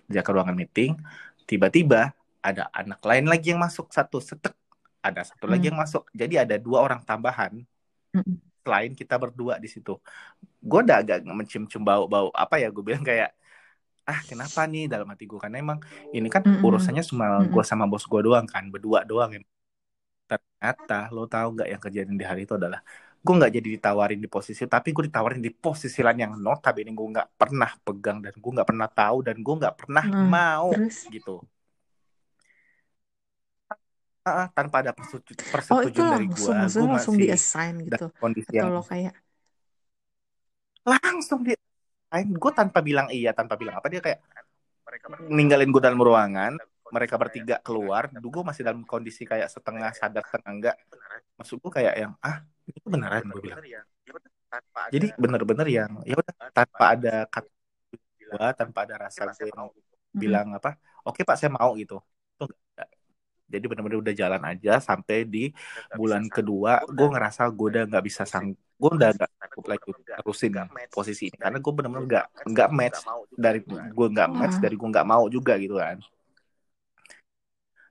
Diajak 0.08 0.24
ke 0.26 0.32
ruangan 0.32 0.56
meeting, 0.56 0.96
tiba-tiba 1.44 2.12
ada 2.40 2.68
anak 2.72 3.00
lain 3.02 3.26
lagi 3.26 3.56
yang 3.56 3.62
masuk 3.64 3.88
satu 3.90 4.20
setek, 4.20 4.52
ada 5.08 5.22
satu 5.30 5.46
lagi 5.52 5.64
Hmm. 5.64 5.70
yang 5.70 5.80
masuk. 5.84 6.04
Jadi 6.22 6.34
ada 6.44 6.56
dua 6.66 6.80
orang 6.86 7.02
tambahan 7.10 7.54
Mm-mm. 8.16 8.42
selain 8.64 8.92
kita 9.00 9.16
berdua 9.24 9.54
di 9.64 9.68
situ. 9.74 9.92
Gue 10.70 10.80
udah 10.86 10.98
agak 11.04 11.18
mencium-cium 11.40 11.84
bau-bau 11.90 12.30
apa 12.44 12.56
ya? 12.64 12.68
Gue 12.76 12.84
bilang 12.88 13.04
kayak 13.10 13.30
ah 14.10 14.22
kenapa 14.30 14.62
nih 14.72 14.84
dalam 14.94 15.08
hati 15.12 15.24
gue 15.32 15.40
karena 15.44 15.58
emang 15.66 15.80
ini 16.18 16.28
kan 16.36 16.44
Mm-mm. 16.46 16.66
urusannya 16.66 17.04
cuma 17.12 17.26
Mm-mm. 17.40 17.54
gue 17.54 17.64
sama 17.72 17.86
bos 17.92 18.04
gue 18.12 18.22
doang 18.28 18.46
kan 18.54 18.64
berdua 18.74 19.00
doang 19.12 19.32
ya 19.38 19.42
ternyata 20.32 20.94
lo 21.16 21.22
tahu 21.34 21.48
nggak 21.56 21.68
yang 21.74 21.82
kejadian 21.86 22.18
di 22.22 22.26
hari 22.32 22.42
itu 22.48 22.54
adalah 22.60 22.80
gue 23.26 23.34
nggak 23.40 23.52
jadi 23.58 23.70
ditawarin 23.78 24.20
di 24.26 24.30
posisi 24.36 24.64
tapi 24.76 24.90
gue 24.96 25.04
ditawarin 25.10 25.42
di 25.48 25.52
posisi 25.66 26.00
lain 26.06 26.20
yang 26.26 26.34
notabene 26.46 26.92
gue 26.98 27.08
nggak 27.14 27.28
pernah 27.42 27.70
pegang 27.86 28.18
dan 28.26 28.34
gue 28.44 28.52
nggak 28.56 28.68
pernah 28.72 28.90
tahu 28.98 29.18
dan 29.28 29.36
gue 29.46 29.56
nggak 29.62 29.76
pernah 29.80 30.04
Hmm. 30.04 30.34
mau 30.34 30.70
Terus? 30.70 31.10
gitu 31.14 31.32
Ah, 34.24 34.48
tanpa 34.56 34.76
ada 34.82 34.92
persetu- 34.96 35.36
Oh 35.72 35.82
itu 35.88 36.00
persetujuan 36.00 36.08
dari 36.14 36.26
gue 36.38 36.52
langsung, 36.52 36.56
maksudnya 36.64 36.88
gue 36.88 36.88
langsung 36.92 37.16
masih 37.16 37.22
di-assign 37.22 37.74
gitu? 37.88 38.04
kondisi 38.22 38.52
Atau 38.52 38.58
yang 38.60 38.70
lo 38.74 38.80
kayak, 38.92 39.14
langsung 40.84 41.40
dia 41.48 41.56
gue 42.44 42.52
tanpa 42.60 42.80
bilang 42.88 43.08
iya 43.12 43.32
tanpa 43.38 43.56
bilang 43.62 43.76
apa 43.80 43.88
dia 43.92 44.02
kayak 44.06 44.20
ninggalin 45.38 45.70
gue 45.74 45.82
dalam 45.84 46.00
ruangan 46.00 46.54
mereka 46.94 47.16
bertiga 47.18 47.58
keluar 47.66 48.10
gue 48.14 48.44
masih 48.46 48.64
dalam 48.68 48.82
kondisi 48.86 49.24
kayak 49.26 49.50
setengah 49.50 49.90
sadar 49.96 50.24
setengah 50.30 50.52
enggak 50.54 50.76
maksud 51.40 51.58
gue 51.64 51.72
kayak 51.74 51.94
yang 51.98 52.14
ah 52.22 52.38
itu 52.70 52.80
beneran 52.88 53.24
gue 53.34 53.42
bilang 53.44 53.62
jadi 54.94 55.08
bener-bener 55.18 55.68
yang 55.68 55.92
ya 56.10 56.16
udah 56.22 56.36
tanpa 56.54 56.86
ada 56.96 57.14
kata 57.34 57.50
gue 58.32 58.46
tanpa 58.60 58.80
ada 58.86 58.96
rasa 59.06 59.24
gue 59.40 59.50
Mm-mm. 60.16 60.22
bilang 60.24 60.48
apa 60.58 60.70
oke 61.08 61.22
pak 61.28 61.36
saya 61.40 61.52
mau 61.54 61.72
gitu 61.82 61.96
Itu 62.38 62.44
enggak. 62.50 62.90
Jadi 63.54 63.66
bener-bener 63.70 64.02
udah 64.02 64.14
jalan 64.18 64.42
aja 64.42 64.82
sampai 64.82 65.30
di 65.30 65.54
bulan 65.94 66.26
kedua 66.26 66.82
gue 66.90 67.08
ngerasa 67.14 67.46
gue 67.54 67.68
udah 67.70 67.84
nggak 67.86 68.04
bisa 68.10 68.26
sang 68.26 68.50
gue 68.54 68.92
udah 68.98 69.14
nggak 69.14 69.30
cukup 69.54 69.66
lagi 69.70 69.90
terusin 69.94 70.52
posisi 70.90 71.30
ini. 71.30 71.38
karena 71.38 71.62
gue 71.62 71.74
bener-bener 71.78 72.06
nggak 72.10 72.26
nggak 72.50 72.70
match 72.74 73.00
dari 73.38 73.60
gue 73.70 74.08
nggak 74.10 74.30
match 74.34 74.56
dari 74.58 74.76
gue 74.76 74.90
nggak 74.90 75.08
mau 75.08 75.24
juga 75.30 75.54
gitu 75.62 75.78
kan. 75.78 76.02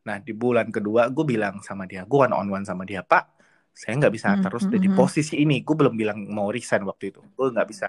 Nah 0.02 0.18
di 0.18 0.34
bulan 0.34 0.68
kedua 0.74 1.06
gue 1.08 1.24
bilang 1.24 1.62
sama 1.62 1.86
dia 1.86 2.02
gue 2.02 2.18
one 2.18 2.34
on 2.34 2.50
one 2.50 2.66
sama 2.66 2.82
dia 2.82 3.06
pak 3.06 3.30
saya 3.72 3.96
nggak 3.96 4.12
bisa 4.12 4.28
Hmm, 4.36 4.44
terus 4.44 4.68
hmm, 4.68 4.76
di 4.76 4.88
hmm. 4.92 4.98
posisi 4.98 5.34
ini. 5.40 5.64
Gue 5.64 5.76
belum 5.80 5.94
bilang 5.96 6.18
mau 6.28 6.52
resign 6.52 6.84
waktu 6.84 7.08
itu. 7.08 7.24
Gue 7.32 7.48
nggak 7.48 7.68
bisa 7.72 7.88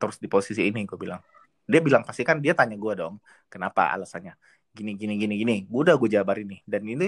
terus 0.00 0.16
di 0.16 0.28
posisi 0.32 0.64
ini 0.64 0.88
gue 0.88 0.96
bilang. 0.96 1.20
Dia 1.64 1.80
bilang 1.80 2.04
pasti 2.04 2.24
kan 2.24 2.40
dia 2.40 2.52
tanya 2.56 2.76
gue 2.76 2.92
dong 2.96 3.20
kenapa 3.48 3.92
alasannya 3.92 4.36
gini 4.74 4.92
gini 5.00 5.14
gini 5.22 5.34
gini. 5.42 5.56
Gue 5.70 5.80
udah 5.86 5.96
gue 6.00 6.10
jabarin 6.16 6.46
nih. 6.52 6.60
Dan 6.66 6.82
ini 6.84 7.06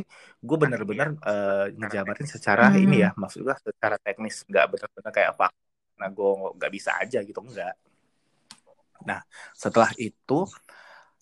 gue 0.48 0.56
bener-bener 0.62 1.08
eh, 1.30 1.64
ngejabarin 1.78 2.26
secara 2.34 2.64
Hmm. 2.70 2.82
ini 2.84 2.96
ya. 3.04 3.10
Maksud 3.18 3.40
gue 3.46 3.54
secara 3.58 3.96
teknis. 3.98 4.46
Nggak 4.50 4.64
bener-bener 4.72 5.12
kayak 5.16 5.30
apa 5.36 5.46
nah 5.96 6.08
gue 6.12 6.30
nggak 6.60 6.72
bisa 6.76 6.90
aja 7.02 7.18
gitu. 7.24 7.40
Enggak 7.42 7.74
nah 9.06 9.20
setelah 9.54 9.90
itu 10.00 10.38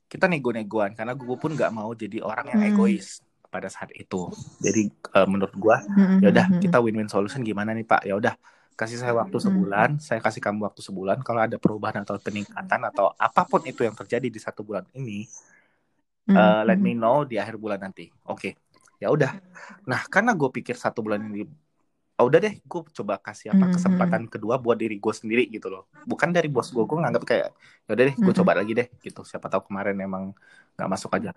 kita 0.08 0.24
nego-negoan. 0.30 0.92
Karena 0.94 1.12
gue 1.16 1.36
pun 1.42 1.50
nggak 1.56 1.72
mau 1.74 1.90
jadi 1.96 2.22
orang 2.22 2.46
yang 2.54 2.60
Hmm. 2.62 2.70
egois 2.70 3.18
pada 3.50 3.68
saat 3.70 3.90
itu. 3.94 4.30
Jadi 4.62 4.90
eh, 4.90 5.26
menurut 5.30 5.54
gue 5.54 5.76
Mm-mm. 5.96 6.18
ya 6.22 6.28
udah 6.34 6.46
kita 6.62 6.76
win-win 6.84 7.10
solution 7.10 7.40
gimana 7.42 7.70
nih 7.74 7.86
pak? 7.86 8.02
Ya 8.06 8.14
udah 8.18 8.34
kasih 8.74 8.98
saya 8.98 9.14
waktu 9.14 9.36
Hmm. 9.38 9.46
sebulan. 9.46 9.90
Saya 10.02 10.18
kasih 10.22 10.42
kamu 10.42 10.66
waktu 10.66 10.82
sebulan. 10.82 11.22
Kalau 11.26 11.40
ada 11.46 11.56
perubahan 11.58 12.02
atau 12.02 12.18
peningkatan 12.18 12.80
atau 12.90 13.10
apa 13.14 13.42
pun 13.46 13.62
itu 13.66 13.86
yang 13.86 13.94
terjadi 13.94 14.26
di 14.30 14.40
satu 14.42 14.66
bulan 14.66 14.86
ini 14.94 15.26
Mm, 16.28 16.36
eh, 16.36 16.62
let 16.68 16.78
mm. 16.80 16.84
me 16.84 16.92
know 16.96 17.24
di 17.28 17.36
akhir 17.36 17.56
bulan 17.60 17.80
nanti 17.84 18.08
oke 18.28 18.50
ya 19.02 19.08
udah 19.12 19.30
nah 19.90 20.00
karena 20.08 20.32
gue 20.32 20.48
pikir 20.48 20.76
satu 20.78 21.04
bulan 21.04 21.20
ini 21.20 21.44
oh, 22.20 22.24
udah 22.30 22.40
deh 22.40 22.54
gue 22.62 22.80
coba 22.96 23.14
kasih 23.20 23.52
apa 23.54 23.66
Mhm. 23.66 23.74
kesempatan 23.74 24.22
kedua 24.32 24.54
buat 24.62 24.78
diri 24.78 24.96
gue 25.02 25.14
sendiri 25.14 25.44
gitu 25.50 25.68
loh 25.68 25.84
bukan 26.06 26.30
dari 26.32 26.48
bos 26.48 26.70
gue 26.72 26.84
gue 26.86 26.98
nganggap 27.02 27.24
kayak 27.28 27.48
ya 27.86 27.90
udah 27.94 28.04
deh 28.08 28.16
gue 28.16 28.32
Mhm. 28.32 28.38
coba 28.40 28.52
lagi 28.56 28.72
deh 28.78 28.86
gitu 29.04 29.20
siapa 29.26 29.46
tahu 29.52 29.62
kemarin 29.68 29.96
emang 30.00 30.24
nggak 30.74 30.88
masuk 30.90 31.10
aja 31.18 31.30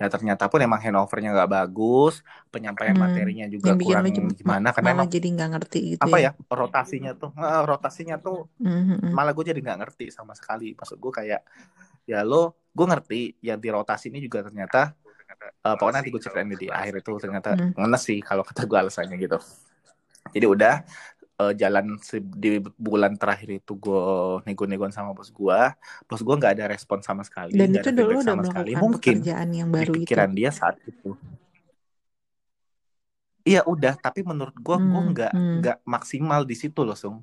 ya 0.00 0.06
ternyata 0.10 0.44
pun 0.50 0.58
emang 0.58 0.80
handovernya 0.82 1.30
nggak 1.34 1.50
bagus 1.50 2.14
penyampaian 2.52 2.94
Hmm. 2.94 3.04
materinya 3.06 3.46
juga 3.46 3.70
Yang 3.72 3.78
kurang 3.86 4.04
gimana 4.38 4.68
karena 4.74 4.88
malah 4.90 4.96
emang 5.06 5.08
jadi 5.14 5.26
nggak 5.34 5.48
ngerti 5.54 5.78
gitu 5.94 6.04
apa 6.04 6.16
ya. 6.18 6.30
ya 6.34 6.56
rotasinya 6.60 7.10
tuh 7.16 7.30
eh, 7.38 7.62
rotasinya 7.70 8.16
tuh 8.20 8.36
Mhm. 8.60 9.14
malah 9.14 9.32
gue 9.36 9.44
jadi 9.50 9.60
nggak 9.62 9.78
ngerti 9.86 10.04
sama 10.10 10.34
sekali 10.34 10.74
maksud 10.74 10.98
gue 10.98 11.12
kayak 11.14 11.40
ya 12.10 12.20
lo 12.26 12.58
gue 12.74 12.86
ngerti 12.90 13.20
yang 13.40 13.58
di 13.62 13.68
rotasi 13.70 14.10
ini 14.10 14.18
juga 14.18 14.42
ternyata 14.42 14.92
eh, 15.64 15.74
pokoknya 15.78 15.96
nanti 16.02 16.10
gue 16.10 16.22
ceritain 16.22 16.50
di 16.50 16.68
akhir 16.68 16.94
itu 17.00 17.12
ternyata 17.22 17.50
Hmm. 17.54 17.72
ngenes 17.78 18.02
sih 18.02 18.18
kalau 18.18 18.42
kata 18.42 18.66
gue 18.66 18.78
alasannya 18.78 19.16
gitu 19.16 19.38
jadi 20.34 20.46
udah 20.50 20.74
eh, 21.34 21.52
jalan 21.58 21.98
di 22.34 22.58
bulan 22.78 23.14
terakhir 23.18 23.62
itu 23.62 23.72
gue 23.78 24.02
nego-negoan 24.46 24.90
sama 24.94 25.14
bos 25.14 25.30
gue 25.30 25.58
bos 26.06 26.20
gue 26.22 26.34
nggak 26.34 26.52
ada 26.58 26.64
respon 26.70 26.98
sama 27.02 27.22
sekali 27.22 27.54
Dan 27.54 27.74
nggak 27.74 27.84
itu 27.86 27.90
udah 27.94 28.04
udah 28.10 28.22
sama 28.22 28.42
sekali 28.46 28.70
mungkin 28.74 29.16
pekerjaan 29.22 29.48
yang 29.54 29.68
di 29.70 29.74
baru 29.74 29.92
itu. 29.94 29.98
pikiran 30.02 30.30
dia 30.34 30.50
saat 30.50 30.76
itu 30.86 31.14
iya 33.44 33.60
udah 33.66 33.94
tapi 34.00 34.24
menurut 34.24 34.56
gue 34.56 34.76
gue 34.76 34.80
Hmm. 34.80 35.10
nggak 35.12 35.32
Hmm. 35.34 35.54
nggak 35.60 35.76
maksimal 35.84 36.42
di 36.48 36.56
situ 36.56 36.80
loh 36.82 36.96
sung 36.96 37.20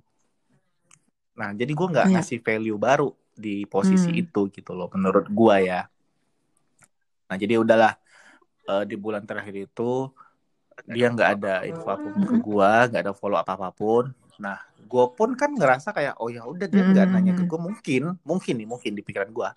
nah 1.31 1.49
jadi 1.55 1.71
gue 1.71 1.87
nggak 1.95 2.07
Iya. 2.11 2.13
ngasih 2.19 2.39
value 2.43 2.77
baru 2.77 3.09
di 3.37 3.63
posisi 3.65 4.11
Hmm. 4.11 4.21
itu 4.23 4.41
gitu 4.51 4.71
loh 4.75 4.87
menurut 4.93 5.27
gue 5.31 5.55
ya 5.67 5.87
nah 7.31 7.35
jadi 7.39 7.59
udahlah 7.63 7.95
eh, 8.67 8.83
di 8.85 8.95
bulan 8.99 9.23
terakhir 9.23 9.55
itu 9.71 10.11
dia 10.87 11.07
nggak 11.13 11.29
ada 11.39 11.53
info 11.67 11.87
apa 11.87 12.01
pun 12.09 12.23
ke 12.25 12.35
Hmm. 12.35 12.43
gue 12.43 12.71
nggak 12.91 13.01
ada 13.07 13.13
follow 13.15 13.37
up 13.39 13.47
apa 13.47 13.69
pun 13.71 14.11
nah 14.41 14.57
gue 14.81 15.05
pun 15.15 15.37
kan 15.37 15.53
ngerasa 15.53 15.93
kayak 15.93 16.17
oh 16.17 16.27
ya 16.27 16.43
udah 16.43 16.67
dia 16.67 16.83
nggak 16.83 17.07
Hmm. 17.07 17.13
nanya 17.15 17.33
ke 17.37 17.43
gue 17.45 17.59
mungkin 17.59 18.03
mungkin 18.25 18.53
nih 18.57 18.67
mungkin 18.67 18.91
di 18.97 19.01
pikiran 19.05 19.29
gue 19.29 19.49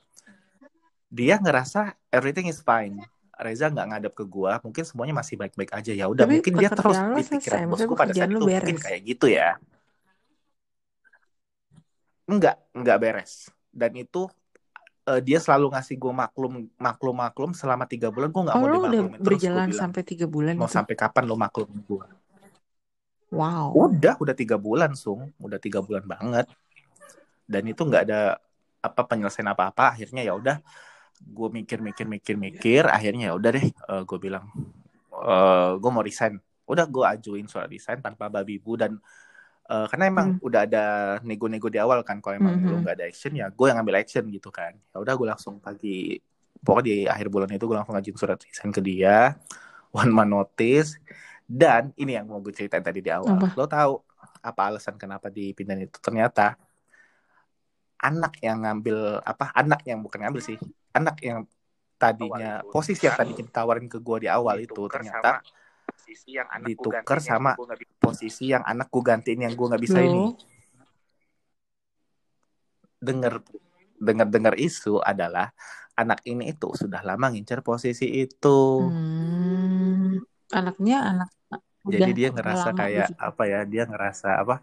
dia 1.14 1.38
ngerasa 1.38 1.94
everything 2.10 2.50
is 2.50 2.60
fine 2.62 2.98
Reza 3.34 3.66
nggak 3.66 3.86
ngadap 3.90 4.12
ke 4.14 4.22
gua, 4.30 4.62
mungkin 4.62 4.86
semuanya 4.86 5.10
masih 5.18 5.34
baik-baik 5.34 5.74
aja 5.74 5.90
ya. 5.90 6.06
Udah 6.06 6.22
mungkin 6.22 6.54
dia 6.54 6.70
terus 6.70 6.94
di 7.18 7.22
pikiran 7.26 7.66
selesai, 7.66 7.70
bosku 7.74 7.92
pada 7.98 8.14
saat 8.14 8.30
itu 8.30 8.38
mungkin 8.38 8.62
beres. 8.62 8.78
kayak 8.78 9.00
gitu 9.02 9.26
ya. 9.26 9.58
Enggak, 12.30 12.56
enggak 12.70 12.96
beres. 13.02 13.50
Dan 13.74 13.92
itu 13.98 14.30
eh, 15.10 15.20
dia 15.20 15.42
selalu 15.42 15.74
ngasih 15.74 15.96
gue 15.98 16.12
maklum 16.14 16.52
maklum 16.78 17.16
maklum 17.18 17.50
selama 17.52 17.84
tiga 17.90 18.08
bulan 18.14 18.30
gue 18.30 18.42
nggak 18.46 18.56
Oh 18.56 18.62
mau 18.62 18.70
lo 18.70 18.78
udah 18.86 19.02
terus 19.18 19.42
berjalan 19.42 19.68
bilang. 19.68 19.80
sampai 19.82 20.02
tiga 20.06 20.26
bulan 20.30 20.54
mau 20.54 20.70
itu? 20.70 20.74
sampai 20.78 20.94
kapan 20.94 21.24
lo 21.26 21.34
maklum 21.34 21.68
gue 21.84 22.04
Wow. 23.34 23.74
udah 23.74 24.14
udah 24.22 24.34
tiga 24.38 24.54
bulan 24.54 24.94
sung. 24.94 25.34
Udah 25.42 25.58
tiga 25.58 25.82
bulan 25.82 26.06
banget. 26.06 26.46
Dan 27.50 27.66
itu 27.66 27.82
nggak 27.82 28.02
ada 28.06 28.38
apa 28.78 29.00
penyelesaian 29.10 29.50
apa 29.50 29.74
apa 29.74 29.84
akhirnya 29.96 30.22
ya 30.22 30.38
udah 30.38 30.56
gue 31.18 31.48
mikir 31.50 31.82
mikir 31.82 32.06
mikir 32.06 32.36
mikir. 32.38 32.82
Akhirnya 32.86 33.32
ya 33.32 33.34
udah 33.34 33.50
deh 33.58 33.66
gue 34.06 34.18
bilang 34.22 34.46
eh 35.10 35.70
gue 35.82 35.90
mau 35.90 36.04
resign. 36.06 36.38
Udah 36.64 36.86
gue 36.86 37.04
ajuin 37.04 37.50
surat 37.50 37.66
resign 37.66 37.98
tanpa 37.98 38.30
babi 38.30 38.62
bu 38.62 38.78
dan 38.78 39.02
eh, 39.70 39.86
karena 39.90 40.04
emang 40.12 40.28
Hmm. 40.36 40.46
udah 40.46 40.60
ada 40.68 40.84
nego-nego 41.26 41.68
di 41.72 41.78
awal 41.80 42.00
kan 42.08 42.18
kalau 42.22 42.36
emang 42.40 42.54
Hmm, 42.60 42.68
lu 42.68 42.76
hmm. 42.76 42.82
nggak 42.84 42.94
ada 43.00 43.04
action 43.10 43.32
ya 43.34 43.46
gue 43.50 43.66
yang 43.68 43.76
ngambil 43.80 43.96
action 44.02 44.24
gitu 44.30 44.48
kan 44.52 44.72
ya 44.92 44.96
udah 45.00 45.14
gue 45.18 45.26
langsung 45.32 45.54
pagi 45.60 46.20
pokoknya 46.64 46.84
di 46.88 46.94
akhir 47.08 47.26
bulan 47.32 47.48
itu 47.52 47.64
gue 47.68 47.76
langsung 47.76 47.94
ngajuin 47.96 48.18
surat 48.20 48.38
resign 48.40 48.70
ke 48.72 48.80
dia 48.84 49.36
one 50.00 50.10
month 50.12 50.30
notice 50.32 50.90
dan 51.44 51.92
ini 52.00 52.16
yang 52.16 52.26
mau 52.28 52.40
gue 52.44 52.52
ceritain 52.56 52.84
tadi 52.84 53.00
di 53.04 53.10
awal 53.12 53.36
Apa? 53.36 53.46
lo 53.56 53.64
tahu 53.68 53.92
apa 54.44 54.60
alasan 54.68 54.96
kenapa 55.00 55.28
dipindahin 55.32 55.88
itu 55.88 55.98
ternyata 56.00 56.56
anak 58.04 58.32
yang 58.44 58.58
ngambil 58.64 58.98
apa 59.24 59.44
anak 59.56 59.80
yang 59.88 59.98
bukan 60.04 60.20
ngambil 60.28 60.42
sih 60.44 60.58
anak 60.92 61.16
yang 61.24 61.48
tadinya 61.96 62.60
posisi 62.68 63.08
yang 63.08 63.16
tadi 63.16 63.32
ditawarin 63.32 63.88
ke 63.88 63.98
gue 64.02 64.16
di 64.24 64.28
awal 64.28 64.60
itu 64.60 64.82
ternyata 64.92 65.40
ditukar 66.64 67.18
sama 67.20 67.56
posisi 67.98 68.52
yang 68.52 68.62
anak 68.64 68.88
gue 68.92 69.02
gantiin 69.02 69.40
yang 69.48 69.54
gue 69.54 69.66
nggak 69.66 69.84
bisa 69.84 70.00
ini 70.00 70.36
dengar 73.00 73.44
dengar 74.00 74.26
dengar 74.28 74.54
isu 74.56 75.00
adalah 75.00 75.52
anak 75.94 76.24
ini 76.26 76.50
itu 76.50 76.74
sudah 76.74 77.04
lama 77.06 77.30
ngincer 77.30 77.62
posisi 77.62 78.10
itu 78.10 78.90
Hmm. 78.90 80.20
Anaknya 80.52 80.98
anak 81.02 81.28
jadi 81.84 82.10
udah 82.10 82.16
dia 82.16 82.28
ngerasa 82.32 82.68
lama 82.72 82.80
kayak 82.80 83.08
gitu. 83.12 83.20
apa 83.20 83.42
ya 83.44 83.60
dia 83.68 83.82
ngerasa 83.84 84.28
apa 84.40 84.56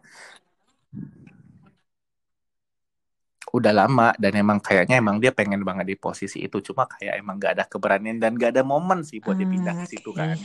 udah 3.52 3.74
lama 3.76 4.16
dan 4.16 4.34
emang 4.40 4.64
kayaknya 4.64 4.96
emang 4.98 5.20
dia 5.20 5.36
pengen 5.36 5.62
banget 5.62 5.92
di 5.92 5.96
posisi 6.00 6.40
itu 6.40 6.64
cuma 6.72 6.88
kayak 6.88 7.20
emang 7.20 7.36
gak 7.36 7.60
ada 7.60 7.66
keberanian 7.68 8.16
dan 8.16 8.40
gak 8.40 8.56
ada 8.56 8.64
momen 8.64 9.04
sih 9.04 9.20
buat 9.20 9.36
dia 9.36 9.50
pindah 9.50 9.76
ke 9.84 9.86
situ 9.92 10.16
Oke. 10.16 10.24
kan 10.24 10.40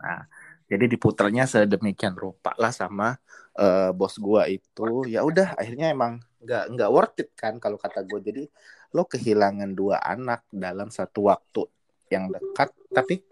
nah 0.00 0.24
jadi 0.70 0.86
diputernya 0.86 1.50
sedemikian 1.50 2.14
rupa 2.14 2.54
lah 2.54 2.70
sama 2.70 3.18
eh, 3.58 3.90
bos 3.90 4.14
gua 4.22 4.46
itu. 4.46 5.04
Ya 5.10 5.26
udah 5.26 5.58
akhirnya 5.58 5.90
emang 5.90 6.22
nggak 6.40 6.64
nggak 6.72 6.90
worth 6.90 7.20
it 7.20 7.30
kan 7.36 7.60
kalau 7.60 7.76
kata 7.76 8.00
gue 8.08 8.20
jadi 8.24 8.44
lo 8.96 9.04
kehilangan 9.04 9.76
dua 9.76 10.00
anak 10.00 10.48
dalam 10.48 10.88
satu 10.88 11.26
waktu 11.26 11.66
yang 12.08 12.32
dekat. 12.32 12.70
Tapi 12.90 13.22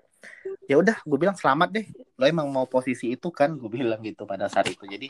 ya 0.69 0.77
udah 0.83 0.99
gue 1.07 1.19
bilang 1.19 1.39
selamat 1.39 1.69
deh. 1.73 1.87
Lo 2.19 2.27
emang 2.27 2.51
mau 2.51 2.67
posisi 2.67 3.15
itu 3.15 3.31
kan 3.31 3.57
gue 3.57 3.71
bilang 3.71 4.03
gitu 4.03 4.27
pada 4.27 4.51
saat 4.51 4.69
itu. 4.69 4.85
Jadi 4.85 5.09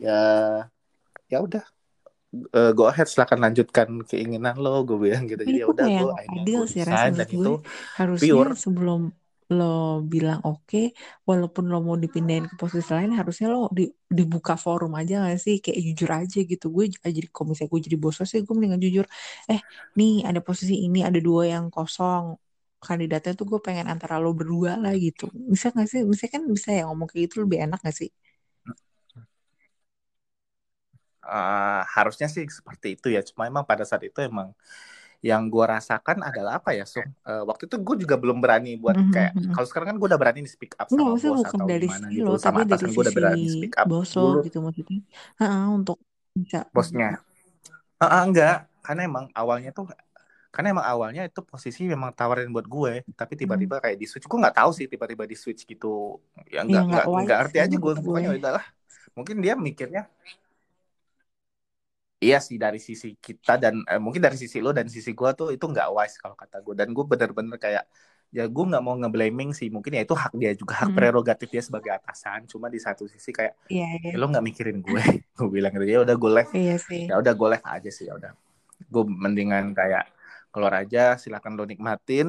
ya 0.00 0.18
ya 1.28 1.38
udah. 1.44 1.64
Eh, 2.36 2.72
go 2.76 2.90
ahead 2.90 3.08
silakan 3.08 3.48
lanjutkan 3.48 3.88
keinginan 4.04 4.58
lo 4.58 4.82
gue 4.82 4.98
bilang 4.98 5.28
gitu. 5.28 5.44
Jadi 5.44 5.60
ya 5.62 5.66
udah 5.70 5.86
gue 5.86 6.12
gue 6.42 6.66
sih 6.68 6.82
dan 6.82 7.14
menurut 7.14 7.30
itu 7.30 7.40
gue 7.40 7.56
harusnya 8.00 8.32
pure. 8.32 8.52
sebelum 8.56 9.00
lo 9.54 9.64
bilang 10.12 10.40
oke 10.48 10.78
walaupun 11.28 11.64
lo 11.72 11.76
mau 11.86 11.96
dipindahin 12.04 12.44
ke 12.50 12.54
posisi 12.62 12.90
lain 12.96 13.10
harusnya 13.18 13.46
lo 13.54 13.58
di- 13.78 13.92
dibuka 14.18 14.54
forum 14.64 14.92
aja 15.00 15.14
gak 15.26 15.38
sih? 15.44 15.54
Kayak 15.64 15.78
jujur 15.86 16.10
aja 16.20 16.38
gitu. 16.50 16.64
Gue 16.74 16.84
jadi 16.90 17.28
misalnya 17.50 17.70
gue 17.74 17.80
jadi 17.86 17.96
bos 18.02 18.16
sih 18.30 18.40
gue 18.46 18.54
mendingan 18.56 18.80
jujur 18.86 19.06
eh 19.50 19.60
nih 19.98 20.10
ada 20.28 20.40
posisi 20.46 20.74
ini 20.86 20.98
ada 21.08 21.18
dua 21.28 21.42
yang 21.52 21.64
kosong. 21.74 22.24
Kandidatnya 22.86 23.32
tuh 23.38 23.46
gue 23.50 23.60
pengen 23.66 23.86
antara 23.92 24.14
lo 24.22 24.28
berdua 24.38 24.70
lah 24.82 24.92
gitu. 25.04 25.22
Bisa 25.52 25.66
gak 25.76 25.86
sih? 25.92 26.00
Bisa 26.12 26.24
kan 26.32 26.42
bisa 26.54 26.68
ya 26.76 26.80
ngomong 26.88 27.06
kayak 27.10 27.22
gitu 27.30 27.34
lebih 27.44 27.58
enak 27.64 27.78
gak 27.86 27.94
sih? 28.00 28.10
Eh, 31.26 31.80
harusnya 31.94 32.28
sih 32.30 32.46
seperti 32.46 32.94
itu 32.94 33.06
ya. 33.10 33.20
Cuma 33.28 33.50
emang 33.50 33.66
pada 33.66 33.82
saat 33.82 34.02
itu 34.06 34.18
emang 34.22 34.54
yang 35.24 35.48
gue 35.52 35.64
rasakan 35.64 36.18
adalah 36.28 36.58
apa 36.60 36.70
ya 36.76 36.84
Sung 36.88 37.08
Eh, 37.26 37.42
waktu 37.42 37.66
itu 37.66 37.76
gue 37.82 37.96
juga 38.06 38.16
belum 38.22 38.38
berani 38.38 38.78
buat 38.78 38.96
Mhm, 38.96 39.10
kayak 39.10 39.32
mhm. 39.34 39.54
kalau 39.54 39.66
sekarang 39.66 39.88
kan 39.90 39.96
gue 39.98 40.08
udah 40.10 40.20
berani 40.22 40.40
speak 40.46 40.78
up 40.78 40.88
sama 40.94 41.10
bos 41.22 41.50
atau 41.50 41.66
dari 41.70 41.86
gimana 41.86 42.06
gitu 42.16 42.30
lo, 42.30 42.38
sama 42.38 42.62
atasan 42.64 42.94
gue 42.94 43.02
udah 43.02 43.14
berani 43.18 43.46
speak 43.54 43.74
up 43.82 43.88
bos 43.88 44.10
lo 44.18 44.28
gitu 44.44 44.56
maksudnya. 44.66 44.98
Heeh, 45.38 45.62
untuk 45.76 45.96
bisa. 46.40 46.58
bosnya 46.74 47.08
ah, 48.02 48.22
enggak 48.26 48.68
karena 48.84 49.02
emang 49.08 49.26
awalnya 49.34 49.70
tuh 49.76 49.86
karena 50.54 50.68
emang 50.74 50.86
awalnya 50.88 51.22
itu 51.28 51.40
posisi 51.44 51.82
memang 51.88 52.10
tawarin 52.18 52.50
buat 52.54 52.66
gue 52.68 52.92
tapi 53.20 53.34
Hmm. 53.40 53.40
tiba-tiba 53.40 53.76
kayak 53.84 53.98
di 54.00 54.06
switch 54.10 54.26
gue 54.30 54.38
nggak 54.42 54.56
tahu 54.60 54.70
sih 54.78 54.86
tiba-tiba 54.92 55.24
di 55.28 55.36
switch 55.38 55.62
gitu 55.68 56.20
ya 56.50 56.62
Ya 56.66 56.80
nggak 56.82 56.84
nggak 56.90 57.04
nggak 57.24 57.38
ngerti 57.42 57.58
aja 57.64 57.76
gue. 57.78 57.92
pokoknya 58.06 58.30
udahlah 58.36 58.64
mungkin 59.16 59.36
dia 59.44 59.54
mikirnya 59.58 60.02
Iya 62.26 62.36
sih 62.46 62.56
dari 62.64 62.78
sisi 62.88 63.08
kita 63.26 63.52
dan 63.62 63.74
eh, 63.90 64.00
mungkin 64.04 64.22
dari 64.26 64.36
sisi 64.42 64.58
lo 64.64 64.70
dan 64.78 64.86
sisi 64.94 65.10
gue 65.18 65.30
tuh 65.38 65.48
itu 65.54 65.64
nggak 65.72 65.88
wise 65.96 66.16
kalau 66.22 66.36
kata 66.42 66.56
gue 66.64 66.74
dan 66.80 66.88
gue 66.96 67.04
bener-bener 67.12 67.56
kayak 67.64 67.84
ya 68.36 68.42
gue 68.54 68.64
nggak 68.70 68.82
mau 68.86 68.94
ngeblaming 69.00 69.50
sih 69.58 69.68
mungkin 69.74 69.92
ya 69.96 70.02
itu 70.06 70.14
hak 70.22 70.32
dia 70.40 70.50
juga 70.60 70.74
hak 70.82 70.90
Mm-mm. 70.90 70.96
prerogatif 70.96 71.48
dia 71.54 71.62
sebagai 71.68 71.92
atasan 71.98 72.40
cuma 72.52 72.66
di 72.74 72.78
satu 72.86 73.04
sisi 73.06 73.30
kayak 73.38 73.54
Iya, 73.72 73.84
iya. 74.02 74.12
ya 74.12 74.16
lo 74.20 74.26
nggak 74.32 74.44
mikirin 74.48 74.78
gue 74.86 75.02
gue 75.38 75.48
bilang 75.56 75.70
gitu 75.76 75.84
ya 75.86 76.00
udah 76.06 76.16
gue 76.22 76.30
left 76.38 76.54
sih. 76.86 77.04
ya 77.08 77.14
udah 77.22 77.32
gue 77.38 77.48
left 77.54 77.66
aja 77.74 77.90
sih 77.96 78.04
ya 78.10 78.14
udah 78.20 78.32
gue 78.92 79.04
mendingan 79.24 79.64
kayak 79.78 80.04
keluar 80.54 80.74
aja 80.82 81.16
silakan 81.22 81.52
lo 81.58 81.64
nikmatin 81.68 82.28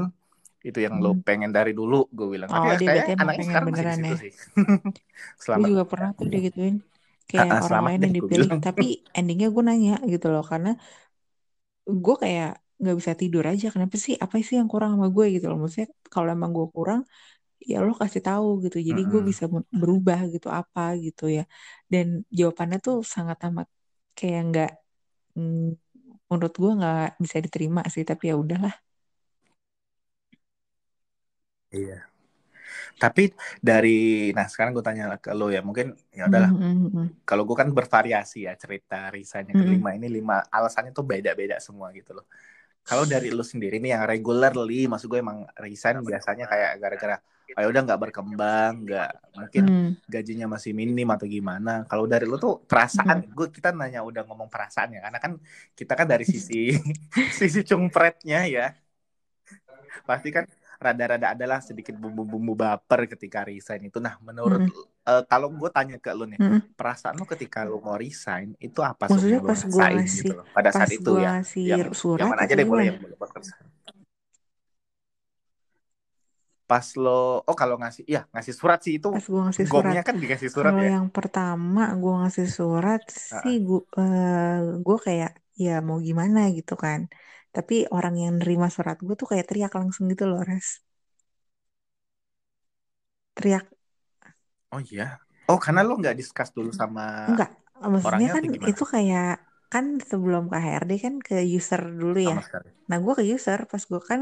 itu 0.66 0.80
yang 0.86 1.00
lo 1.04 1.10
Hmm. 1.10 1.22
pengen 1.28 1.52
dari 1.58 1.72
dulu 1.78 2.08
gue 2.12 2.28
bilang 2.36 2.50
Oh, 2.50 2.72
tapi 2.78 2.92
ya 2.98 3.04
anaknya 3.22 3.44
pengen 3.44 3.46
sekarang 3.48 3.70
masih 3.74 3.90
beneran 3.90 4.00
situ 4.00 4.14
ya. 4.14 4.18
sih 4.20 4.32
Gue 5.54 5.64
selamat 5.64 5.72
juga 5.72 5.84
pernah 5.92 6.10
tuh 6.18 6.28
digituin. 6.34 6.76
Kayak 7.30 7.54
ah, 7.54 7.62
orang 7.66 7.82
lain 7.88 8.00
yang 8.06 8.14
dipilih. 8.18 8.52
Tapi 8.66 8.84
endingnya 9.18 9.48
gue 9.56 9.64
nanya 9.68 9.94
gitu 10.14 10.26
loh. 10.34 10.44
Karena 10.52 10.70
gue 12.04 12.16
kayak 12.24 12.48
nggak 12.82 12.96
bisa 13.00 13.14
tidur 13.22 13.44
aja. 13.52 13.66
Kenapa 13.74 13.96
sih? 14.06 14.14
Apa 14.24 14.36
sih 14.48 14.56
yang 14.60 14.70
kurang 14.74 14.90
sama 14.96 15.08
gue 15.16 15.26
gitu 15.36 15.46
loh. 15.50 15.58
Maksudnya 15.62 15.88
kalau 16.14 16.30
emang 16.36 16.52
gue 16.58 16.68
kurang, 16.76 17.00
ya 17.72 17.76
lo 17.88 17.92
kasih 18.02 18.22
tahu 18.28 18.48
gitu. 18.66 18.78
Jadi 18.90 19.02
gue 19.12 19.22
bisa 19.30 19.44
berubah 19.82 20.20
gitu 20.34 20.48
apa 20.60 20.82
gitu 21.06 21.24
ya. 21.38 21.42
Dan 21.94 22.08
jawabannya 22.40 22.78
tuh 22.86 22.96
sangat 23.16 23.38
amat 23.48 23.68
kayak 24.18 24.40
nggak, 24.50 24.70
mm, 25.38 25.58
menurut 26.30 26.54
gue 26.64 26.72
nggak 26.80 26.98
bisa 27.24 27.38
diterima 27.46 27.82
sih. 27.96 28.04
Tapi 28.10 28.24
ya 28.32 28.36
udahlah. 28.44 28.74
iya 31.72 32.08
Tapi 32.98 33.30
dari, 33.62 34.34
nah 34.34 34.46
sekarang 34.50 34.74
gue 34.74 34.86
tanya 34.86 35.04
ke 35.22 35.32
lo 35.38 35.48
ya, 35.54 35.62
mungkin 35.62 35.94
ya 36.10 36.26
Hmm, 36.26 36.34
udahlah. 36.34 36.52
hmm, 36.62 36.90
hmm. 36.94 37.08
Kalau 37.28 37.44
gue 37.48 37.58
kan 37.62 37.70
bervariasi 37.70 38.48
ya 38.48 38.54
cerita 38.58 39.12
risanya 39.14 39.54
Hmm, 39.54 39.62
kelima 39.62 39.94
ini 39.98 40.08
lima 40.08 40.48
alasannya 40.50 40.92
tuh 40.96 41.06
beda-beda 41.06 41.60
semua 41.62 41.92
gitu 41.94 42.18
loh. 42.18 42.26
Kalau 42.88 43.04
dari 43.04 43.30
lo 43.36 43.44
sendiri 43.44 43.78
nih 43.84 44.00
yang 44.00 44.04
regularly, 44.08 44.88
maksud 44.88 45.08
gue 45.12 45.20
emang 45.20 45.44
resign 45.60 46.00
biasanya 46.02 46.46
kayak 46.48 46.72
gara-gara, 46.80 47.16
oh 47.56 47.60
ya 47.64 47.68
udah 47.68 47.82
nggak 47.84 48.00
berkembang, 48.00 48.72
nggak 48.88 49.10
mungkin 49.36 49.64
hmm, 49.64 49.98
gajinya 50.08 50.48
masih 50.56 50.72
minim 50.72 51.08
atau 51.12 51.28
gimana. 51.28 51.84
Kalau 51.92 52.08
dari 52.08 52.24
lo 52.26 52.40
tuh 52.40 52.64
hmm. 52.64 52.68
perasaan, 52.70 53.28
gue 53.38 53.48
kita 53.52 53.76
nanya 53.76 54.02
udah 54.08 54.24
ngomong 54.28 54.48
perasaan 54.48 54.96
ya, 54.96 55.00
karena 55.06 55.20
kan 55.20 55.34
kita 55.76 55.94
kan 56.00 56.08
dari 56.08 56.24
sisi 56.24 56.72
sisi 57.40 57.60
cungpretnya 57.68 58.48
ya, 58.48 58.72
pasti 60.08 60.30
kan 60.36 60.46
rada-rada 60.78 61.34
adalah 61.34 61.60
sedikit 61.60 61.98
bumbu-bumbu 61.98 62.54
baper 62.54 63.10
ketika 63.10 63.44
resign 63.44 63.90
itu. 63.90 63.98
Nah, 63.98 64.16
menurut 64.22 64.62
Hmm, 64.70 65.10
eh, 65.10 65.24
kalau 65.26 65.48
gue 65.50 65.70
tanya 65.74 65.98
ke 65.98 66.12
lu 66.14 66.26
nih, 66.30 66.40
hmm. 66.40 66.78
perasaan 66.78 67.16
lu 67.18 67.26
ketika 67.26 67.66
lu 67.66 67.82
mau 67.82 67.98
resign 67.98 68.54
itu 68.62 68.80
apa 68.86 69.10
Maksudnya 69.10 69.40
pas 69.42 69.62
gue 69.64 69.86
ngasih, 69.98 70.18
gitu 70.22 70.34
loh 70.38 70.46
pada 70.54 70.70
pas 70.70 70.80
saat 70.80 70.90
itu 70.94 71.12
ya? 71.18 71.30
ngasih 71.40 71.64
Yang 71.66 71.82
yang 72.20 72.30
mana 72.30 72.42
aja 72.46 72.54
deh 72.54 72.68
boleh 72.68 72.84
yang 72.92 72.98
boleh. 73.02 73.16
Pas 76.68 76.84
lo, 77.00 77.48
oh 77.48 77.56
kalau 77.56 77.80
ngasih, 77.80 78.04
iya 78.12 78.28
ngasih 78.36 78.52
surat 78.52 78.84
sih 78.84 79.00
itu 79.00 79.08
Pas 79.08 79.24
gue 79.24 79.42
ngasih 79.48 79.66
surat. 79.72 80.04
kan 80.04 80.16
dikasih 80.20 80.50
surat 80.52 80.76
Kalau 80.76 80.84
ya. 80.84 81.00
yang 81.00 81.08
pertama 81.08 81.96
gue 81.96 82.14
ngasih 82.28 82.48
surat 82.52 83.02
Heeh. 83.08 83.40
sih 83.40 83.56
gue 83.64 83.82
gue 84.84 84.98
kayak 85.00 85.32
ya 85.64 85.70
mau 85.88 85.98
gimana 86.08 86.40
gitu 86.58 86.74
kan. 86.84 87.02
Tapi 87.56 87.74
orang 87.96 88.16
yang 88.24 88.34
nerima 88.40 88.68
surat 88.76 88.96
gue 89.06 89.16
tuh 89.22 89.28
kayak 89.32 89.46
teriak 89.50 89.72
langsung 89.80 90.04
gitu 90.12 90.24
loh, 90.32 90.40
Res. 90.50 90.68
Teriak. 93.36 93.68
Oh 94.74 94.82
iya. 94.92 95.04
Oh 95.52 95.58
karena 95.64 95.82
lo 95.88 95.94
nggak 96.00 96.18
discuss 96.20 96.50
dulu 96.56 96.72
sama 96.82 97.04
Enggak, 97.30 97.50
maksudnya 97.94 98.28
orangnya 98.28 98.34
kan 98.36 98.44
itu 98.72 98.84
kayak 98.94 99.26
kan 99.74 99.86
sebelum 100.10 100.44
ke 100.52 100.58
HRD 100.64 100.92
kan 101.06 101.16
ke 101.28 101.36
user 101.58 101.82
dulu 102.02 102.18
ya. 102.32 102.38
Nah 102.90 102.98
gue 103.04 103.14
ke 103.20 103.24
user 103.36 103.60
pas 103.72 103.84
gue 103.92 104.02
kan 104.10 104.20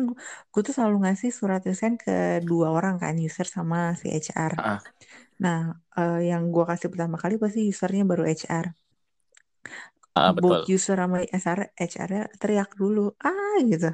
gue 0.54 0.62
tuh 0.68 0.74
selalu 0.78 0.96
ngasih 1.06 1.30
surat 1.40 1.62
resign 1.70 1.94
ke 2.04 2.12
dua 2.50 2.68
orang 2.78 2.96
kan 3.04 3.14
user 3.28 3.48
sama 3.56 3.78
si 4.02 4.08
HR. 4.24 4.54
Heeh. 4.58 4.80
Nah 5.44 5.58
eh, 6.00 6.18
yang 6.32 6.44
gue 6.56 6.64
kasih 6.72 6.90
pertama 6.94 7.18
kali 7.24 7.36
pasti 7.44 7.60
usernya 7.74 8.04
baru 8.12 8.24
HR. 8.40 8.68
Ah, 10.16 10.32
Both 10.42 10.42
betul. 10.42 10.66
user 10.76 10.96
sama 11.02 11.18
HR 11.44 11.60
HR-nya 11.92 12.24
teriak 12.42 12.70
dulu 12.82 13.02
ah 13.30 13.56
gitu. 13.72 13.88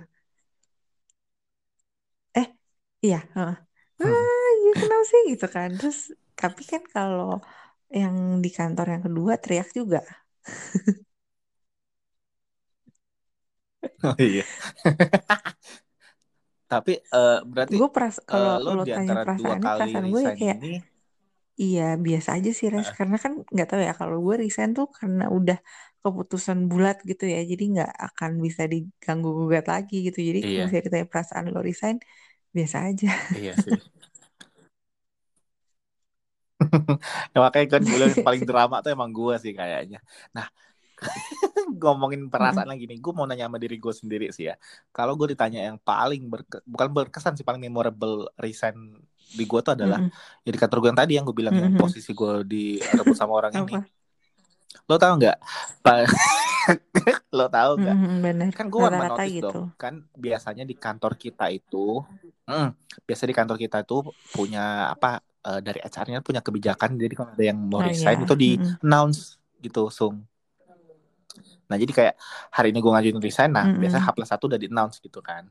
Eh 2.39 2.47
iya. 3.05 3.17
heeh. 3.35 3.55
Hmm. 4.03 4.05
Ah 4.05 4.49
iya 4.59 4.71
kenapa 4.81 5.03
sih 5.11 5.21
gitu 5.31 5.45
kan. 5.55 5.69
Terus 5.79 5.97
tapi 6.39 6.61
kan 6.71 6.83
kalau 6.95 7.27
yang 7.99 8.15
di 8.43 8.49
kantor 8.57 8.85
yang 8.93 9.03
kedua 9.07 9.33
teriak 9.43 9.67
juga. 9.79 9.99
Oh 14.03 14.15
iya. 14.19 14.43
Tapi 16.71 16.91
eh, 17.17 17.37
berarti 17.51 17.77
gue 17.77 17.87
peras 17.95 18.15
eh, 18.31 18.31
kalau 18.31 18.51
lo 18.63 18.69
lo 18.75 18.81
di 18.85 18.91
tanya 18.93 18.99
antara 18.99 19.21
dua 19.37 19.53
perasaannya 19.55 19.65
kali 19.65 19.75
perasaan 19.75 20.05
gue 20.11 20.19
ya 20.27 20.31
resign 20.31 20.39
kayak 20.39 20.57
ini, 20.57 20.67
iya 21.61 21.81
biasa 22.05 22.29
aja 22.37 22.49
sih 22.57 22.67
res 22.73 22.77
eh, 22.77 22.91
karena 22.97 23.15
kan 23.23 23.31
nggak 23.53 23.67
tahu 23.69 23.81
ya 23.87 23.93
kalau 23.99 24.15
gue 24.25 24.35
resign 24.43 24.69
tuh 24.77 24.85
karena 24.99 25.23
udah 25.37 25.57
keputusan 26.03 26.59
bulat 26.71 26.95
gitu 27.09 27.23
ya 27.33 27.39
jadi 27.51 27.63
nggak 27.73 27.91
akan 28.07 28.31
bisa 28.45 28.61
diganggu 28.73 29.29
gugat 29.39 29.65
lagi 29.73 29.93
gitu 30.07 30.17
jadi 30.29 30.39
kalau 30.45 30.59
iya, 30.59 30.65
misalnya 30.65 30.85
ditanya 30.87 31.07
perasaan 31.13 31.45
lo 31.53 31.59
resign 31.69 31.97
biasa 32.57 32.77
aja 32.89 33.07
iya 33.37 33.55
sih. 33.63 33.75
Ya, 37.33 37.37
makanya 37.45 37.67
kan 37.73 37.81
yang 37.89 38.13
paling 38.27 38.43
drama 38.49 38.75
tuh 38.83 38.91
emang 38.95 39.09
gue 39.17 39.33
sih 39.43 39.53
kayaknya. 39.59 39.97
Nah, 40.35 40.45
ngomongin 41.81 42.21
perasaan 42.33 42.69
lagi 42.71 42.83
nih, 42.89 42.97
gue 43.03 43.13
mau 43.15 43.25
nanya 43.29 43.45
sama 43.49 43.57
diri 43.61 43.75
gue 43.81 43.93
sendiri 43.93 44.25
sih 44.35 44.45
ya. 44.51 44.55
Kalau 44.95 45.13
gue 45.19 45.27
ditanya 45.33 45.59
yang 45.71 45.77
paling 45.81 46.21
berke- 46.31 46.63
bukan 46.67 46.89
berkesan 46.97 47.33
sih, 47.37 47.45
paling 47.47 47.61
memorable 47.63 48.29
resign 48.41 48.77
di 49.31 49.43
gue 49.47 49.59
tuh 49.63 49.73
adalah 49.77 49.99
Mm-mm. 49.99 50.11
ya 50.45 50.49
di 50.51 50.59
kantor 50.59 50.77
gue 50.83 50.89
yang 50.91 50.99
tadi 51.01 51.11
yang 51.17 51.25
gue 51.27 51.37
bilang 51.41 51.55
yang 51.55 51.71
Mm-mm. 51.73 51.77
posisi 51.77 52.11
gue 52.11 52.43
direbut 52.45 53.15
sama 53.17 53.33
orang 53.39 53.55
ini. 53.63 53.75
Lo 54.89 54.95
tau 54.99 55.13
nggak? 55.19 55.37
Lo 57.37 57.45
tau 57.47 57.71
nggak? 57.79 57.97
Mm-mm, 57.97 58.17
bener 58.23 58.49
Kan 58.53 58.65
gue 58.67 58.79
rata-rata 58.79 59.07
notice 59.07 59.35
gitu 59.35 59.47
dong. 59.47 59.67
Kan 59.81 59.93
biasanya 60.15 60.63
di 60.67 60.75
kantor 60.75 61.13
kita 61.17 61.45
itu, 61.49 62.03
hmm, 62.47 62.67
biasa 63.07 63.23
di 63.29 63.35
kantor 63.35 63.57
kita 63.57 63.77
itu 63.83 63.97
punya 64.35 64.91
apa? 64.91 65.21
eh, 65.41 65.57
dari 65.57 65.81
HR-nya 65.81 66.21
punya 66.21 66.41
kebijakan. 66.45 67.01
Jadi 67.01 67.13
kalau 67.17 67.33
ada 67.33 67.43
yang 67.49 67.57
mau 67.57 67.81
oh 67.81 67.85
resign 67.89 68.13
iya 68.13 68.25
itu 68.29 68.35
di 68.37 68.49
Mm-mm. 68.61 68.77
announce 68.85 69.41
gitu, 69.57 69.89
sung. 69.89 70.21
Nah 71.65 71.77
jadi 71.79 71.91
kayak 71.97 72.15
hari 72.51 72.67
ini 72.75 72.79
gue 72.83 72.91
ngajuin 72.91 73.17
resign, 73.23 73.49
nah 73.55 73.65
biasanya 73.65 74.03
H 74.05 74.09
plus 74.13 74.29
satu 74.29 74.45
udah 74.51 74.59
di 74.59 74.67
announce 74.69 74.99
gitu 75.01 75.17
kan. 75.23 75.47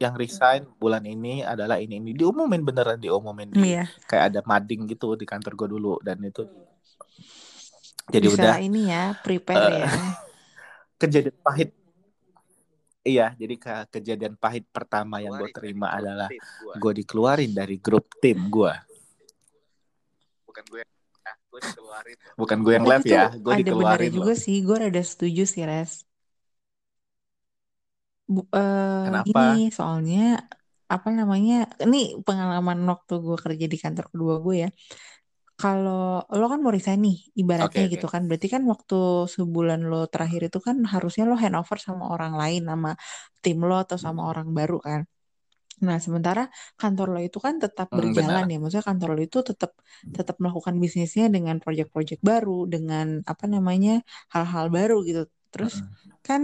Yang 0.00 0.14
resign 0.18 0.60
bulan 0.82 1.04
ini 1.06 1.46
adalah 1.46 1.78
ini 1.78 2.02
ini 2.02 2.10
diumumin 2.18 2.66
beneran 2.66 2.98
diumumin 2.98 3.52
di 3.54 3.62
iya 3.62 3.86
kayak 4.10 4.24
ada 4.34 4.40
mading 4.42 4.90
gitu 4.90 5.14
di 5.14 5.22
kantor 5.28 5.52
gue 5.54 5.68
dulu 5.78 5.92
dan 6.02 6.18
itu 6.26 6.42
jadi 8.12 8.26
bisa 8.28 8.42
udah 8.44 8.56
ini 8.60 8.80
ya 8.92 9.02
prepare 9.24 9.64
eh, 9.64 9.78
ya. 9.80 9.88
kejadian 11.00 11.38
pahit. 11.40 11.70
Iya, 13.02 13.34
jadi 13.34 13.54
ke 13.58 13.74
kejadian 13.98 14.38
pahit 14.38 14.62
pertama 14.70 15.18
yang 15.18 15.34
gue 15.34 15.50
terima 15.50 15.90
adalah 15.90 16.30
gue 16.78 16.92
dikeluarin 17.02 17.50
dari 17.50 17.82
grup 17.82 18.06
tim 18.22 18.46
gue. 18.46 18.70
bukan 20.46 20.64
gue 20.68 20.80
ya 20.84 21.32
gue 21.50 21.60
dikeluarin. 21.66 22.16
Bukan 22.38 22.58
gue 22.62 22.72
yang 22.78 22.86
left 22.86 23.06
ya, 23.08 23.24
gue 23.34 23.52
ada 23.52 23.60
dikeluarin 23.60 24.12
juga 24.12 24.32
loh. 24.32 24.38
sih 24.38 24.56
gue 24.62 24.76
rada 24.78 25.02
setuju 25.02 25.42
sih 25.48 25.62
res. 25.66 26.06
Bu- 28.28 28.48
eh, 28.54 29.04
Kenapa? 29.10 29.26
gini 29.26 29.68
soalnya 29.74 30.46
apa 30.92 31.08
namanya 31.08 31.54
ini 31.84 32.20
pengalaman 32.26 32.78
waktu 32.90 33.12
gue 33.24 33.36
kerja 33.44 33.66
di 33.72 33.76
kantor 33.80 34.04
kedua 34.12 34.34
gue 34.44 34.54
ya 34.62 34.68
kalau 35.62 35.98
lo 36.38 36.44
kan 36.52 36.60
mau 36.64 36.72
resign 36.76 36.98
nih 37.06 37.16
ibaratnya 37.40 37.82
oke. 37.82 37.92
gitu 37.92 38.06
kan 38.14 38.22
berarti 38.28 38.48
kan 38.54 38.62
waktu 38.72 38.94
sebulan 39.34 39.80
lo 39.90 39.96
terakhir 40.12 40.40
itu 40.48 40.58
kan 40.66 40.76
harusnya 40.92 41.22
lo 41.30 41.34
handover 41.42 41.78
sama 41.86 42.04
orang 42.14 42.32
lain 42.40 42.60
sama 42.70 42.90
tim 43.42 43.58
lo 43.68 43.74
atau 43.84 43.98
sama 44.04 44.20
orang 44.30 44.48
baru 44.58 44.76
kan 44.88 45.02
Nah, 45.86 45.98
sementara 46.06 46.42
kantor 46.80 47.06
lo 47.14 47.18
itu 47.28 47.38
kan 47.46 47.54
tetap 47.64 47.88
Hmm, 47.90 47.98
berjalan 47.98 48.44
benar. 48.44 48.52
ya. 48.52 48.56
Maksudnya 48.62 48.86
kantor 48.90 49.08
lo 49.16 49.20
itu 49.28 49.38
tetap 49.50 49.70
tetap 50.16 50.36
melakukan 50.42 50.76
bisnisnya 50.82 51.24
dengan 51.34 51.56
proyek-proyek 51.64 52.18
baru, 52.30 52.52
dengan 52.74 53.06
apa 53.32 53.44
namanya 53.54 53.90
hal-hal 54.34 54.66
baru 54.76 54.94
gitu. 55.08 55.20
Terus 55.52 55.74
Mm-mm. 55.74 56.12
kan 56.26 56.40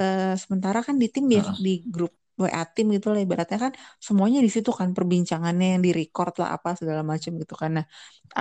eh, 0.00 0.34
sementara 0.42 0.78
kan 0.86 0.96
di 1.02 1.06
tim 1.14 1.24
bias 1.32 1.48
Mm-mm. 1.48 1.58
di 1.66 1.70
grup 1.94 2.12
WA 2.42 2.62
tim 2.74 2.86
gitu 2.94 3.06
lah 3.12 3.20
ibaratnya 3.26 3.58
kan 3.64 3.72
semuanya 4.06 4.38
di 4.46 4.50
situ 4.54 4.70
kan 4.80 4.88
perbincangannya 4.96 5.66
yang 5.78 5.82
di 5.86 5.90
record 5.98 6.32
lah 6.40 6.48
apa 6.56 6.68
segala 6.80 7.02
macam 7.12 7.30
gitu 7.42 7.54
kan. 7.62 7.70
Nah, 7.78 7.86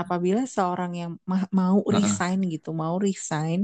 apabila 0.02 0.42
seorang 0.56 0.92
yang 1.02 1.12
ma- 1.32 1.50
mau 1.60 1.78
resign 1.96 2.38
gitu, 2.54 2.70
mau 2.82 2.96
resign 3.06 3.60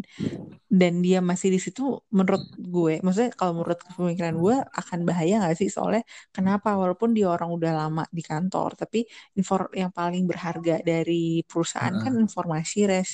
dan 0.80 0.94
dia 1.06 1.18
masih 1.30 1.50
di 1.56 1.60
situ 1.66 1.82
menurut 2.18 2.44
gue 2.76 2.94
maksudnya 3.04 3.32
kalau 3.40 3.54
menurut 3.58 3.80
pemikiran 3.98 4.36
gue 4.44 4.56
akan 4.80 5.00
bahaya 5.10 5.34
nggak 5.42 5.56
sih 5.62 5.70
soalnya 5.76 6.02
kenapa 6.36 6.70
walaupun 6.82 7.10
dia 7.18 7.26
orang 7.36 7.50
udah 7.58 7.72
lama 7.80 8.04
di 8.18 8.22
kantor 8.30 8.70
tapi 8.82 8.98
infor 9.38 9.62
yang 9.82 9.90
paling 9.98 10.24
berharga 10.30 10.74
dari 10.90 11.42
perusahaan 11.50 11.96
kan 12.04 12.12
Mm-mm. 12.12 12.24
informasi 12.26 12.78
res 12.92 13.10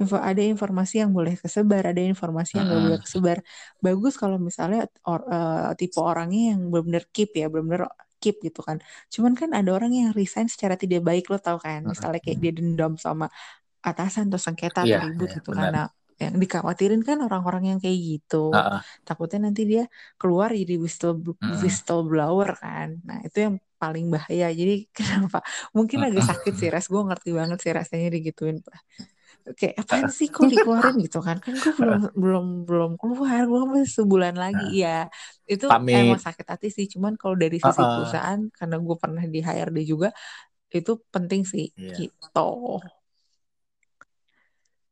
Info, 0.00 0.16
ada 0.20 0.42
informasi 0.44 0.94
yang 1.02 1.10
boleh 1.16 1.34
kesebar 1.42 1.82
ada 1.92 2.02
informasi 2.12 2.52
yang 2.60 2.66
nggak 2.68 2.82
boleh 2.86 2.98
Mm-mm. 2.98 3.04
kesebar. 3.04 3.38
Bagus 3.84 4.14
kalau 4.22 4.36
misalnya 4.48 4.84
or- 5.08 5.24
eh, 5.34 5.72
tipe 5.80 5.98
orangnya 6.10 6.40
yang 6.52 6.60
benar-benar 6.72 7.04
keep 7.14 7.30
ya 7.40 7.46
benar-benar 7.52 7.82
keep 8.20 8.36
gitu 8.46 8.60
kan. 8.68 8.76
Cuman 9.14 9.32
kan 9.40 9.50
ada 9.58 9.70
orang 9.76 9.92
yang 9.96 10.08
resign 10.12 10.48
secara 10.52 10.76
tidak 10.82 11.00
baik 11.08 11.24
lo 11.32 11.36
tau 11.40 11.56
kan? 11.66 11.80
Misalnya 11.92 12.20
kayak 12.24 12.38
dia 12.44 12.52
dendam 12.58 12.92
sama 13.00 13.26
atasan 13.88 14.28
atau 14.32 14.40
sengketa 14.46 14.80
atau 14.88 14.98
Iya, 14.98 14.98
ribut 15.04 15.28
iya, 15.28 15.34
gitu 15.36 15.50
benar. 15.50 15.74
karena 15.74 15.88
yang 16.22 16.34
dikhawatirin 16.42 17.02
kan 17.08 17.18
orang-orang 17.26 17.64
yang 17.76 17.78
kayak 17.84 17.98
gitu. 18.10 18.36
Ah, 18.50 18.58
ah. 18.76 18.86
takutnya 19.06 19.38
nanti 19.48 19.62
dia 19.70 19.82
keluar 20.20 20.50
jadi 20.60 20.74
whistle 20.82 21.14
Mm-mm. 21.42 21.80
whistleblower 21.86 22.48
kan. 22.62 22.88
Nah 23.08 23.18
itu 23.26 23.38
yang 23.46 23.54
paling 23.82 24.06
bahaya. 24.14 24.46
Jadi 24.60 24.72
kenapa? 24.98 25.38
Mungkin 25.76 25.98
agak 26.08 26.24
Mm-mm. 26.24 26.30
sakit 26.30 26.52
sih 26.60 26.68
ras 26.74 26.86
gue 26.92 27.02
ngerti 27.08 27.30
banget 27.38 27.58
sih 27.64 27.72
rasanya 27.78 28.08
digituin 28.16 28.58
kayak 29.54 29.74
apaan 29.78 30.10
sih 30.10 30.26
kok 30.26 30.42
dikeluarin 30.52 30.98
gitu 31.06 31.22
kan 31.22 31.38
kan 31.38 31.54
gue 31.54 31.72
belum 31.78 32.00
belum 32.18 32.46
belum 32.66 32.90
keluar 32.98 33.40
gue 33.46 33.60
masih 33.70 33.92
sebulan 34.02 34.34
lagi 34.34 34.82
ya 34.82 35.06
itu 35.46 35.66
emang 35.70 36.18
Pamit. 36.18 36.26
sakit 36.26 36.46
hati 36.50 36.68
sih 36.74 36.86
cuman 36.90 37.14
kalau 37.14 37.38
dari 37.38 37.62
sisi 37.62 37.78
ah. 37.78 37.86
perusahaan 37.94 38.40
karena 38.50 38.76
gue 38.82 38.96
pernah 38.98 39.24
di 39.30 39.38
HRD 39.46 39.78
juga 39.86 40.08
itu 40.74 40.92
penting 41.14 41.46
sih 41.46 41.70
Iya. 41.78 41.94
gitu 41.94 42.82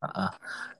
Ah, 0.04 0.28
ah. 0.28 0.30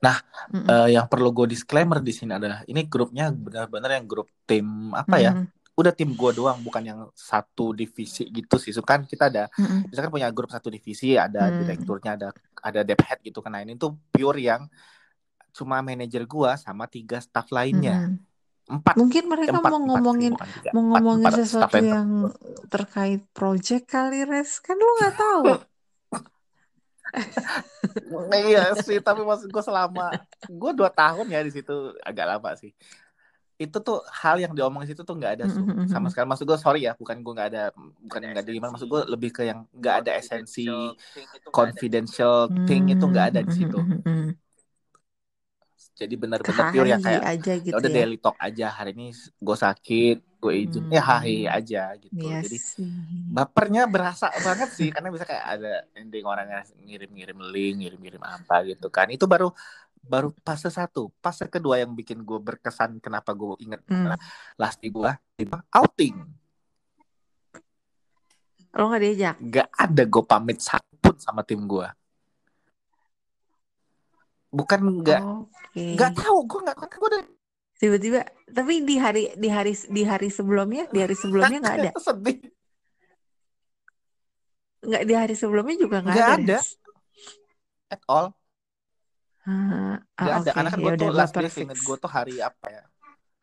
Nah, 0.04 0.16
Mm-mm. 0.52 0.68
eh, 0.68 0.88
yang 1.00 1.06
perlu 1.08 1.32
gue 1.32 1.46
disclaimer 1.48 1.96
di 2.04 2.12
sini 2.12 2.37
adalah 2.37 2.60
ini 2.68 2.84
grupnya 2.84 3.32
benar-benar 3.32 3.90
yang 3.96 4.04
grup 4.04 4.28
tim 4.44 4.92
apa 4.92 5.16
ya? 5.16 5.32
Udah 5.74 5.90
tim 5.90 6.14
gue 6.14 6.30
doang, 6.34 6.62
bukan 6.62 6.82
yang 6.87 7.00
satu 7.12 7.74
divisi 7.74 8.30
gitu 8.30 8.56
sih. 8.62 8.70
So, 8.70 8.80
kan 8.87 9.02
kita 9.02 9.26
ada, 9.26 9.44
Mm-mm. 9.58 9.90
misalkan 9.90 10.10
punya 10.14 10.30
grup 10.30 10.50
satu 10.54 10.70
divisi, 10.70 11.18
ada 11.18 11.50
Mm. 11.50 11.58
direkturnya, 11.66 12.10
ada 12.14 12.28
ada 12.62 12.80
dep 12.87 13.00
head 13.02 13.18
gitu. 13.26 13.42
Kan 13.42 13.58
Nah, 13.58 13.62
ini 13.66 13.74
tuh 13.74 13.98
pure 14.14 14.38
yang 14.38 14.70
cuma 15.54 15.82
manajer 15.82 16.22
gue 16.26 16.50
sama 16.58 16.87
tiga 16.87 17.18
staff 17.18 17.50
lainnya. 17.50 18.06
Mm-mm. 18.06 18.22
Empat, 18.64 18.96
Mungkin 18.96 19.28
mereka 19.28 19.60
empat, 19.60 19.70
mau 19.70 19.76
empat 19.76 19.87
ngomongin 19.92 20.32
bukan 20.32 20.48
tiga. 20.56 20.70
mau 20.72 20.80
Empat, 20.80 20.88
ngomongin 20.88 21.26
empat 21.28 21.38
sesuatu 21.44 21.76
lain. 21.76 21.84
yang 21.92 22.08
terkait 22.72 23.20
project 23.37 23.84
kali 23.92 24.24
res 24.24 24.56
kan 24.64 24.72
lu 24.80 24.88
nggak 24.98 25.14
tahu 25.20 25.42
iya 28.50 28.74
sih, 28.74 28.98
tapi 28.98 29.22
maksud 29.22 29.46
gue 29.52 29.62
selama 29.62 30.10
gue 30.50 30.70
dua 30.74 30.90
tahun 30.90 31.26
ya 31.30 31.40
di 31.46 31.52
situ 31.54 31.94
agak 32.02 32.26
lama 32.26 32.50
sih. 32.58 32.74
Itu 33.60 33.78
tuh 33.86 34.02
hal 34.22 34.36
yang 34.42 34.52
diomongin 34.56 34.88
situ 34.92 35.02
tuh 35.06 35.14
nggak 35.18 35.32
ada 35.40 35.46
Sum. 35.50 35.68
Mm-mm. 35.68 35.86
sama 35.86 36.06
sekali. 36.10 36.26
Maksud 36.30 36.46
gue 36.50 36.58
sorry 36.58 36.80
ya, 36.88 36.92
bukan 36.98 37.16
gue 37.22 37.32
nggak 37.36 37.48
ada, 37.54 37.62
bukan 38.02 38.18
nggak 38.32 38.42
ada 38.44 38.52
gimana. 38.54 38.72
Maksud 38.74 38.88
gue 38.90 39.02
lebih 39.14 39.30
ke 39.36 39.42
yang 39.50 39.60
nggak 39.74 39.94
ada 40.04 40.10
esensi 40.18 40.66
confidential 41.54 42.50
thing 42.66 42.90
itu 42.94 43.04
nggak 43.06 43.26
ada 43.34 43.40
di 43.46 43.52
situ. 43.54 43.78
Mm-mm. 43.78 44.36
Jadi 45.94 46.14
benar-benar 46.18 46.66
pure 46.70 46.90
yang 46.90 47.02
kayak 47.02 47.22
aja 47.30 47.52
ya 47.66 47.70
gitu 47.70 47.78
udah 47.78 47.90
ya 47.98 48.02
daily 48.02 48.16
talk 48.18 48.36
aja. 48.42 48.66
Hari 48.74 48.90
ini 48.98 49.14
gue 49.14 49.56
sakit, 49.58 50.16
gue 50.42 50.52
izin, 50.66 50.84
ya 50.90 51.02
hahi 51.02 51.46
Hmm. 51.46 51.54
aja 51.58 51.94
gitu. 51.98 52.26
Iya 52.26 52.36
Jadi 52.42 52.58
sih 52.68 52.92
bapernya 53.36 53.82
berasa 53.90 54.26
banget 54.46 54.70
sih 54.78 54.88
karena 54.94 55.08
bisa 55.14 55.24
kayak 55.26 55.46
ada 55.58 55.72
ending 55.98 56.24
orang 56.28 56.46
yang 56.52 56.64
ngirim-ngirim 56.86 57.38
link, 57.52 57.74
ngirim-ngirim 57.82 58.22
apa 58.24 58.56
gitu 58.70 58.86
kan. 58.92 59.06
Itu 59.14 59.26
baru 59.30 59.50
baru 60.04 60.30
fase 60.40 60.68
satu. 60.68 61.08
Fase 61.18 61.48
kedua 61.48 61.80
yang 61.80 61.92
bikin 61.92 62.20
gue 62.20 62.38
berkesan 62.38 63.00
kenapa 63.00 63.32
gue 63.32 63.56
inget 63.58 63.80
Hmm. 63.84 64.04
adalah 64.04 64.20
last 64.54 64.78
di 64.78 64.88
gue 64.88 65.10
outing. 65.72 66.16
lo 68.74 68.90
nggak 68.90 69.02
diajak 69.02 69.36
Gak 69.54 69.68
ada 69.70 70.02
gue 70.02 70.24
pamit 70.26 70.58
satupun 70.58 71.14
sama 71.16 71.46
tim 71.46 71.62
gue. 71.62 71.86
Bukan 74.50 74.80
nggak 75.02 75.22
oke 75.22 75.82
nggak 75.94 76.12
tahu 76.14 76.38
gue 76.44 76.60
nggak 76.62 76.76
kan 76.78 76.88
gue 76.90 77.08
udah 77.10 77.22
tiba-tiba 77.74 78.20
tapi 78.46 78.82
di 78.82 78.96
hari 78.96 79.22
di 79.34 79.46
hari 79.46 79.74
di 79.74 80.02
hari 80.02 80.26
sebelumnya 80.26 80.86
di 80.90 80.98
hari 81.02 81.14
sebelumnya 81.14 81.58
nggak 81.58 81.76
ada 81.80 81.90
sedih. 82.06 82.38
nggak 84.84 85.02
di 85.02 85.14
hari 85.16 85.34
sebelumnya 85.34 85.76
juga 85.78 85.96
nggak 86.02 86.14
ada 86.14 86.34
ada. 86.34 86.58
At 87.88 88.02
all. 88.06 88.26
Ah, 89.46 90.00
ah, 90.20 90.22
Nggak 90.22 90.35
ada. 90.38 90.50
oke 90.50 90.57
Karena 90.57 90.70
kan 90.72 90.80
ya 90.87 90.90
gue 90.92 90.92
tuh 91.00 91.09
last 91.18 91.35
day 91.38 91.48
fix 91.57 91.70
gue 91.87 91.96
tuh 92.02 92.11
hari 92.16 92.35
apa 92.48 92.66
ya? 92.76 92.83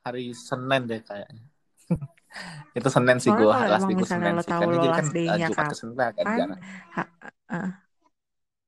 Hari 0.06 0.24
Senin 0.48 0.82
deh 0.92 1.02
kayaknya. 1.10 1.44
itu 2.78 2.90
Senin 2.96 3.18
sih 3.24 3.32
gue 3.40 3.54
last 3.72 3.86
day 3.88 3.96
gue 4.00 4.08
Senin 4.14 4.34
lo 4.38 4.44
sih 4.46 4.54
tahu 4.54 4.66
kan 4.70 4.70
lo 4.78 4.84
kan 4.98 5.08
last 5.08 5.12
uh, 5.32 5.38
day-nya 5.38 5.46
Jumat 5.46 5.66
ke 5.72 5.76
Senin 5.80 5.96
jarang 6.38 6.62
ha- 6.96 7.12
ah. 7.50 7.68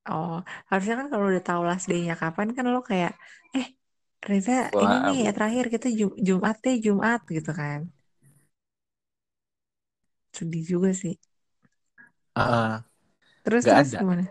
oh 0.09 0.33
harusnya 0.69 0.93
kan 0.99 1.07
kalau 1.11 1.25
udah 1.31 1.43
tahu 1.49 1.61
last 1.69 1.85
day-nya 1.91 2.13
kapan 2.21 2.47
kan 2.57 2.65
lo 2.73 2.79
kayak 2.89 3.11
eh 3.57 3.67
Reza 4.29 4.53
ini 4.83 4.95
Wah, 4.95 5.05
nih 5.05 5.15
ya 5.25 5.29
terakhir 5.37 5.65
kita 5.73 5.87
Jum- 5.99 6.17
Jumat 6.27 6.55
deh 6.65 6.75
Jumat 6.85 7.19
gitu 7.35 7.51
kan 7.61 7.79
sedih 10.35 10.63
juga 10.71 10.89
sih 11.01 11.13
Ah, 12.35 12.83
terus 13.43 13.65
terus 13.67 13.89
ada. 13.95 13.99
gimana 13.99 14.23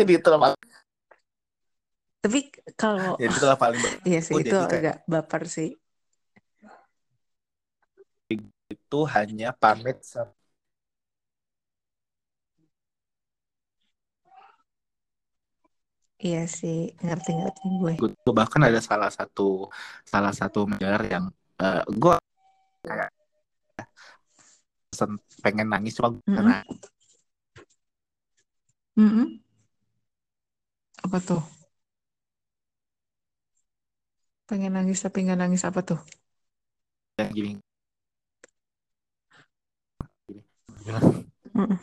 Jadi 0.00 0.12
itu 0.16 0.28
lah, 0.32 0.56
tapi 2.24 2.38
kalau 2.76 3.16
jadi 3.20 3.32
itu 3.36 3.46
lah 3.48 3.56
paling 3.60 3.80
iya 4.08 4.20
sih 4.24 4.34
Oh, 4.36 4.40
itu 4.40 4.56
jadi 4.56 4.64
kayak- 4.64 4.76
agak 4.80 4.96
baper 5.12 5.42
sih 5.48 5.68
itu 8.70 8.98
hanya 9.14 9.48
pamit 9.60 9.98
sama 10.06 10.32
iya 16.26 16.38
sih 16.58 16.76
ngerti 17.04 17.30
ngerti 17.38 17.64
gue 17.80 17.92
gue 18.00 18.34
bahkan 18.40 18.62
ada 18.68 18.80
salah 18.88 19.10
satu 19.18 19.68
salah 20.12 20.32
satu 20.40 20.58
manajer 20.70 21.02
yang 21.16 21.24
eh, 21.60 21.82
gue 22.02 22.14
kayak 22.84 23.08
pengen 25.40 25.66
nangis 25.72 25.96
cuma 25.96 26.12
gue 26.12 26.20
Mm-mm. 26.28 26.44
nangis. 26.44 26.80
Mm-mm. 29.00 29.26
Apa 31.04 31.18
tuh 31.28 31.42
pengen 34.48 34.72
nangis 34.76 34.98
tapi 35.04 35.18
nggak 35.24 35.40
nangis 35.40 35.62
apa 35.68 35.80
tuh 35.88 35.98
yang 37.18 37.30
gini 37.36 37.52
Mm-mm. 41.56 41.78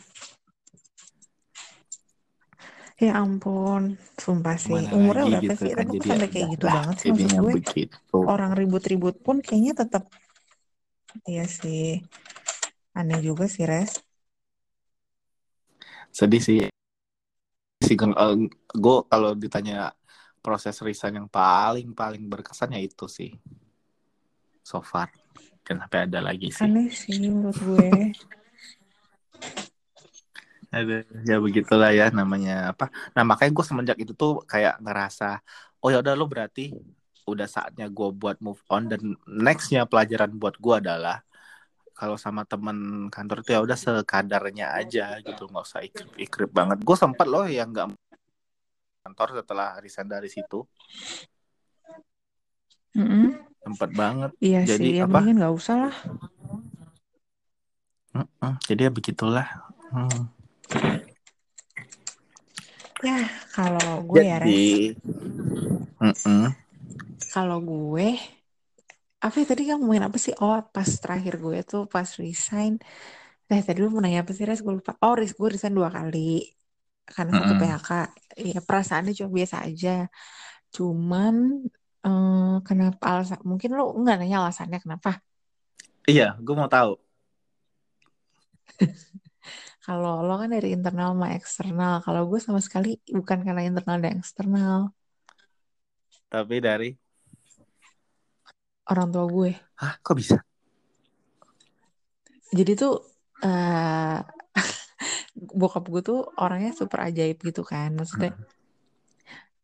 Ya 2.98 3.12
ampun, 3.22 3.82
sumpah 4.24 4.58
sih. 4.58 4.80
Gimana 4.82 4.90
Umurnya 4.98 5.24
berapa 5.30 5.54
gitu 5.54 5.54
sih? 5.62 5.72
kan 5.78 5.86
Tapi 5.90 5.96
ya 6.02 6.18
kayak 6.34 6.48
gitu 6.58 6.66
udahlah, 6.66 6.76
banget 6.76 6.96
sih 7.02 7.12
maksud 7.14 7.32
gue. 7.42 7.54
begitu 7.56 8.18
Orang 8.34 8.52
ribut-ribut 8.60 9.16
pun 9.26 9.36
kayaknya 9.46 9.74
tetap 9.82 10.04
Iya 11.30 11.44
sih. 11.58 11.80
Aneh 13.00 13.20
juga 13.28 13.46
sih, 13.54 13.64
Res. 13.72 13.92
sedih 16.18 16.42
sih 16.44 16.58
sih 17.88 17.96
gue 17.96 18.98
kalau 19.08 19.32
ditanya 19.34 19.96
proses 20.44 20.76
resign 20.84 21.24
yang 21.24 21.30
paling 21.32 21.96
paling 21.96 22.24
berkesan 22.28 22.76
ya 22.76 22.82
itu 22.84 23.08
sih. 23.08 23.32
So 24.64 24.84
far. 24.84 25.12
Dan 25.64 25.84
sampai 25.84 26.08
ada 26.08 26.20
lagi 26.24 26.52
sih. 26.52 26.64
Aneh 26.64 26.92
sih 26.92 27.16
menurut 27.28 27.56
gue. 27.60 27.90
ada 30.68 31.08
ya 31.24 31.40
begitulah 31.40 31.96
ya 31.96 32.12
namanya 32.12 32.76
apa. 32.76 32.92
Nah 33.16 33.24
makanya 33.24 33.52
gue 33.56 33.66
semenjak 33.66 33.98
itu 34.04 34.12
tuh 34.12 34.44
kayak 34.44 34.84
ngerasa 34.84 35.40
oh 35.80 35.90
ya 35.92 36.04
udah 36.04 36.14
lo 36.16 36.28
berarti 36.28 36.76
udah 37.28 37.48
saatnya 37.48 37.92
gue 37.92 38.10
buat 38.16 38.40
move 38.40 38.64
on 38.72 38.88
dan 38.88 39.16
nextnya 39.28 39.84
pelajaran 39.84 40.32
buat 40.40 40.56
gue 40.56 40.76
adalah 40.80 41.28
kalau 41.98 42.14
sama 42.14 42.46
temen 42.46 43.10
kantor 43.10 43.42
itu 43.42 43.58
ya 43.58 43.62
udah 43.66 43.74
sekadarnya 43.74 44.70
aja 44.78 45.18
gitu 45.26 45.50
nggak 45.50 45.66
usah 45.66 45.82
ikrip 45.82 46.14
ikrip 46.22 46.50
banget 46.54 46.78
gue 46.86 46.94
sempat 46.94 47.26
loh 47.26 47.50
yang 47.50 47.74
nggak 47.74 47.90
kantor 49.02 49.42
setelah 49.42 49.82
resign 49.82 50.06
dari 50.06 50.30
situ 50.30 50.62
Mm-mm. 52.94 53.34
sempat 53.66 53.90
banget 53.94 54.32
Iya 54.38 54.62
Jadi 54.70 54.94
sih, 54.94 55.02
ya 55.02 55.06
apa? 55.10 55.20
nggak 55.26 55.54
usah 55.54 55.76
lah. 55.90 55.96
Mm-mm, 58.14 58.54
jadi 58.66 58.90
ya 58.90 58.92
begitulah 58.94 59.48
Hmm. 59.88 60.28
Ya, 63.00 63.24
kalau 63.56 64.04
gue 64.04 64.20
ya, 64.20 64.36
Res. 64.42 64.52
jadi 64.52 64.68
Mm-mm. 66.02 66.52
Kalau 67.32 67.62
gue, 67.64 68.18
apa 69.26 69.36
ya 69.42 69.46
tadi 69.52 69.62
kamu 69.68 69.80
ngomongin 69.82 70.06
apa 70.10 70.18
sih? 70.26 70.34
Oh, 70.44 70.58
pas 70.76 70.90
terakhir 71.04 71.34
gue 71.44 71.58
tuh 71.70 71.82
pas 71.94 72.10
resign. 72.24 72.72
Nah, 73.50 73.60
tadi 73.68 73.80
lu 73.84 73.88
mau 73.94 74.02
nanya 74.04 74.20
apa 74.24 74.32
sih, 74.38 74.46
Res? 74.50 74.60
Gue 74.66 74.74
lupa. 74.80 74.92
Oh, 75.06 75.14
Res, 75.20 75.32
gue 75.40 75.48
resign 75.54 75.74
dua 75.80 75.90
kali. 75.98 76.18
Karena 77.16 77.34
satu 77.40 77.54
Mm-mm. 77.54 77.60
PHK. 77.60 77.90
Ya, 78.52 78.60
perasaannya 78.68 79.12
cuma 79.20 79.32
biasa 79.40 79.58
aja. 79.68 79.90
Cuman, 80.76 81.36
eh, 82.06 82.36
kenapa 82.68 83.04
alasan? 83.14 83.40
Mungkin 83.52 83.70
lu 83.78 83.84
nggak 84.02 84.16
nanya 84.20 84.38
alasannya 84.44 84.80
kenapa. 84.86 85.10
iya 86.12 86.26
gue 86.46 86.54
mau 86.60 86.70
tahu 86.74 86.92
Kalau 89.86 90.12
lo 90.28 90.34
kan 90.42 90.50
dari 90.56 90.68
internal 90.78 91.10
sama 91.14 91.28
eksternal. 91.38 91.94
Kalau 92.06 92.22
gue 92.32 92.40
sama 92.48 92.60
sekali 92.68 92.88
bukan 93.18 93.40
karena 93.48 93.62
internal 93.70 93.98
dan 94.04 94.14
eksternal. 94.22 94.80
tapi 96.32 96.56
dari 96.64 96.88
Orang 98.88 99.12
tua 99.12 99.26
gue. 99.28 99.52
Hah, 99.76 100.00
kok 100.00 100.16
bisa 100.16 100.38
Jadi 102.50 102.72
tuh 102.74 103.04
eh 103.44 104.18
bokap 105.60 105.86
gue 105.86 106.02
tuh 106.02 106.20
orangnya 106.36 106.72
super 106.72 107.04
ajaib 107.04 107.38
gitu 107.38 107.62
kan. 107.62 107.92
Maksudnya 107.94 108.34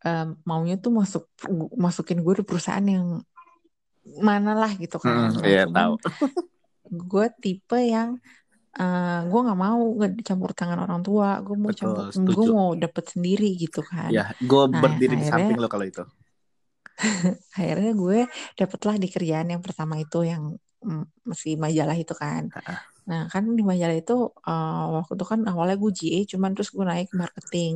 em, 0.04 0.36
maunya 0.44 0.76
tuh 0.76 0.92
masuk 0.92 1.24
masukin 1.76 2.20
gue 2.20 2.34
di 2.40 2.46
perusahaan 2.46 2.84
yang 2.84 3.24
mana 4.20 4.52
lah 4.54 4.72
gitu 4.76 5.00
kan. 5.00 5.32
Hmm, 5.32 5.48
iya 5.48 5.64
tahu 5.66 5.96
gue 7.12 7.26
tipe 7.40 7.80
yang 7.80 8.20
eh 8.74 9.22
gue 9.24 9.40
nggak 9.40 9.60
mau 9.60 9.80
dicampur 10.12 10.52
tangan 10.52 10.84
orang 10.84 11.00
tua. 11.02 11.40
Gue 11.40 11.56
mau 11.56 11.72
Betul, 11.72 11.88
campur, 11.88 12.04
setuju. 12.12 12.36
gue 12.36 12.46
mau 12.52 12.70
dapet 12.76 13.06
sendiri 13.08 13.50
gitu 13.56 13.80
kan. 13.80 14.12
ya 14.12 14.36
gue 14.36 14.64
Nah, 14.68 14.82
berdiri 14.84 15.16
di 15.16 15.24
akhirnya- 15.24 15.32
samping 15.32 15.58
lo 15.58 15.72
kalau 15.72 15.88
itu 15.88 16.04
Akhirnya 17.58 17.92
gue 17.94 18.20
dapetlah 18.60 18.96
di 19.02 19.08
kerjaan 19.10 19.48
yang 19.54 19.62
pertama 19.66 19.98
itu 20.00 20.24
yang 20.26 20.56
mm, 20.86 21.26
masih 21.30 21.58
majalah 21.58 21.98
itu 21.98 22.14
kan. 22.14 22.50
Ah. 22.54 22.82
Nah 23.10 23.28
kan 23.28 23.44
di 23.58 23.64
majalah 23.66 23.98
itu 23.98 24.16
eh, 24.48 24.84
waktu 24.96 25.14
itu 25.18 25.26
kan 25.28 25.40
awalnya 25.50 25.76
gue 25.76 25.92
GA 25.92 26.20
cuman 26.36 26.50
terus 26.56 26.70
gue 26.72 26.86
naik 26.86 27.08
ke 27.12 27.18
marketing. 27.20 27.74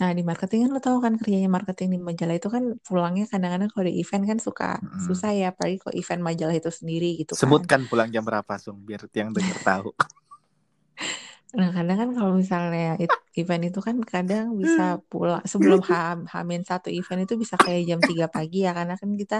Nah 0.00 0.10
di 0.14 0.22
marketing 0.22 0.58
kan 0.66 0.70
lo 0.74 0.80
tau 0.80 0.98
kan 1.04 1.14
kerjanya 1.20 1.50
marketing 1.50 1.88
di 1.94 1.98
majalah 2.00 2.34
itu 2.38 2.48
kan 2.48 2.64
pulangnya 2.86 3.24
kadang-kadang 3.30 3.68
kalau 3.70 3.84
di 3.90 3.94
event 4.00 4.24
kan 4.30 4.38
suka 4.38 4.78
Mm-mm. 4.78 5.02
susah 5.06 5.30
ya 5.34 5.46
apalagi 5.52 5.76
kalau 5.82 5.94
event 5.98 6.22
majalah 6.22 6.54
itu 6.54 6.70
sendiri 6.70 7.18
gitu 7.20 7.34
kan. 7.34 7.42
sebutkan 7.42 7.80
pulang 7.90 8.08
jam 8.14 8.22
berapa 8.22 8.54
sung 8.62 8.78
biar 8.86 9.10
yang 9.12 9.34
denger 9.34 9.58
tahu 9.66 9.90
Nah 11.56 11.68
kadang 11.76 11.96
kan 12.02 12.10
kalau 12.16 12.32
misalnya 12.36 13.00
it- 13.02 13.16
event 13.40 13.62
itu 13.70 13.78
kan 13.88 13.96
kadang 14.12 14.46
bisa 14.62 14.82
pulang 15.10 15.40
sebelum 15.52 15.80
H 15.88 15.92
Hamin 16.34 16.60
satu 16.70 16.88
event 16.92 17.20
itu 17.24 17.34
bisa 17.42 17.56
kayak 17.64 17.82
jam 17.88 18.00
3 18.04 18.26
pagi 18.34 18.56
ya 18.66 18.70
karena 18.78 18.94
kan 19.00 19.10
kita 19.20 19.36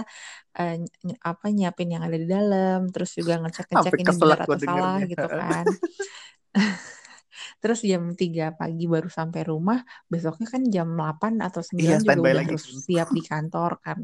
eh, 0.59 0.73
ny- 1.05 1.19
apa 1.29 1.45
nyiapin 1.55 1.89
yang 1.93 2.03
ada 2.07 2.17
di 2.23 2.27
dalam 2.35 2.77
terus 2.93 3.11
juga 3.19 3.33
ngecek-ngecek 3.41 3.93
ini 4.01 4.13
benar 4.21 4.39
atau 4.45 4.59
salah 4.67 4.93
dengernya. 4.97 5.05
gitu 5.11 5.27
kan. 5.39 5.65
Terus 7.61 7.79
jam 7.85 8.03
3 8.21 8.45
pagi 8.59 8.85
baru 8.93 9.09
sampai 9.11 9.41
rumah, 9.51 9.79
besoknya 10.11 10.47
kan 10.53 10.61
jam 10.75 10.87
8 10.97 11.33
atau 11.45 11.61
9 11.63 11.85
Iya, 11.85 11.97
juga 12.03 12.19
udah 12.25 12.33
lagi. 12.39 12.47
harus 12.49 12.63
siap 12.87 13.07
di 13.17 13.21
kantor 13.31 13.71
kan. 13.85 13.97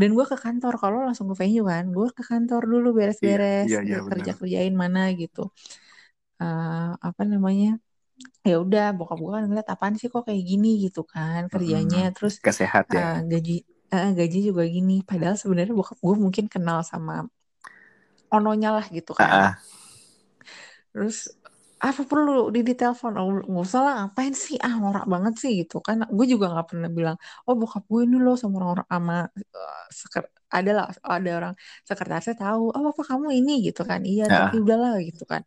Dan 0.00 0.10
gue 0.16 0.26
ke 0.32 0.36
kantor, 0.44 0.72
kalau 0.82 0.98
langsung 1.06 1.26
ke 1.30 1.36
venue 1.42 1.64
kan, 1.72 1.84
gue 1.96 2.08
ke 2.18 2.22
kantor 2.30 2.62
dulu 2.72 2.88
beres-beres, 2.98 3.68
Iya, 3.70 3.78
iya, 3.86 3.98
iya, 3.98 4.08
kerja-kerjain 4.10 4.74
mana 4.82 5.00
gitu. 5.20 5.40
Eh, 6.44 6.88
apa 7.08 7.22
namanya? 7.32 7.68
Ya 8.48 8.54
udah, 8.64 8.84
bokap 8.98 9.18
gue 9.22 9.32
kan 9.36 9.42
ngeliat 9.48 9.68
apaan 9.74 9.94
sih 10.00 10.08
kok 10.12 10.22
kayak 10.28 10.44
gini 10.50 10.68
gitu 10.84 11.00
kan 11.14 11.40
kerjanya. 11.52 11.98
Terus 12.16 12.34
kesehat 12.46 12.86
ya 12.96 13.06
eh, 13.18 13.24
gaji 13.32 13.52
eh, 13.94 14.08
gaji 14.18 14.38
juga 14.48 14.62
gini. 14.76 14.92
Padahal 15.08 15.36
sebenarnya 15.42 15.74
bokap 15.80 15.98
gue 16.06 16.16
mungkin 16.24 16.46
kenal 16.54 16.78
sama 16.92 17.12
ononya 18.36 18.68
lah 18.76 18.86
gitu 18.96 19.12
kan. 19.16 19.30
Ah. 19.30 19.58
Terus 20.92 21.16
apa 21.84 22.00
perlu 22.10 22.48
di 22.54 22.60
ditelepon? 22.68 23.12
Oh, 23.20 23.28
nggak 23.50 23.64
usah 23.68 23.80
lah, 23.86 23.92
ngapain 24.08 24.32
sih? 24.44 24.56
Ah, 24.64 24.74
norak 24.82 25.04
banget 25.12 25.34
sih 25.42 25.50
gitu 25.60 25.76
kan. 25.86 25.96
Gue 26.16 26.24
juga 26.32 26.46
nggak 26.52 26.66
pernah 26.70 26.88
bilang, 26.98 27.16
oh 27.46 27.54
bokap 27.60 27.84
gue 27.92 28.00
ini 28.08 28.16
loh 28.24 28.34
sama 28.40 28.54
orang-orang 28.64 28.88
sama 28.88 29.14
eh, 29.36 29.82
seker, 30.00 30.24
ada 30.56 30.70
lah 30.76 30.84
ada 31.04 31.30
orang 31.38 31.54
sekretarisnya 31.88 32.34
tahu, 32.40 32.62
oh 32.74 32.82
bapak 32.88 33.04
kamu 33.10 33.26
ini 33.38 33.52
gitu 33.68 33.80
kan. 33.90 34.00
Iya, 34.10 34.22
Ah. 34.32 34.48
tapi 34.48 34.54
udahlah 34.64 34.92
gitu 35.08 35.22
kan. 35.32 35.42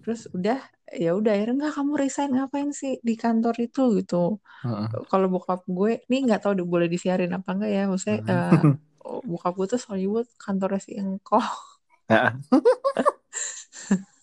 Terus 0.00 0.32
udah 0.32 0.58
ya 0.92 1.12
udah 1.12 1.32
akhirnya 1.36 1.68
nggak 1.68 1.74
kamu 1.76 1.92
resign 2.00 2.30
ngapain 2.36 2.70
sih 2.72 2.96
di 3.04 3.14
kantor 3.16 3.54
itu 3.60 3.82
gitu. 4.00 4.40
Heeh. 4.64 4.88
Kalau 5.12 5.28
bokap 5.28 5.68
gue, 5.68 6.00
ini 6.08 6.16
nggak 6.24 6.40
tahu 6.48 6.52
udah 6.56 6.66
boleh 6.68 6.88
disiarin 6.88 7.32
apa 7.36 7.52
enggak 7.52 7.70
ya. 7.70 7.82
Maksudnya 7.84 8.18
eh, 8.24 8.60
oh, 9.04 9.20
bokap 9.24 9.52
gue 9.56 9.66
tuh 9.76 9.80
Hollywood 9.92 10.28
kantornya 10.40 10.80
si 10.80 10.96
engkau. 10.96 11.40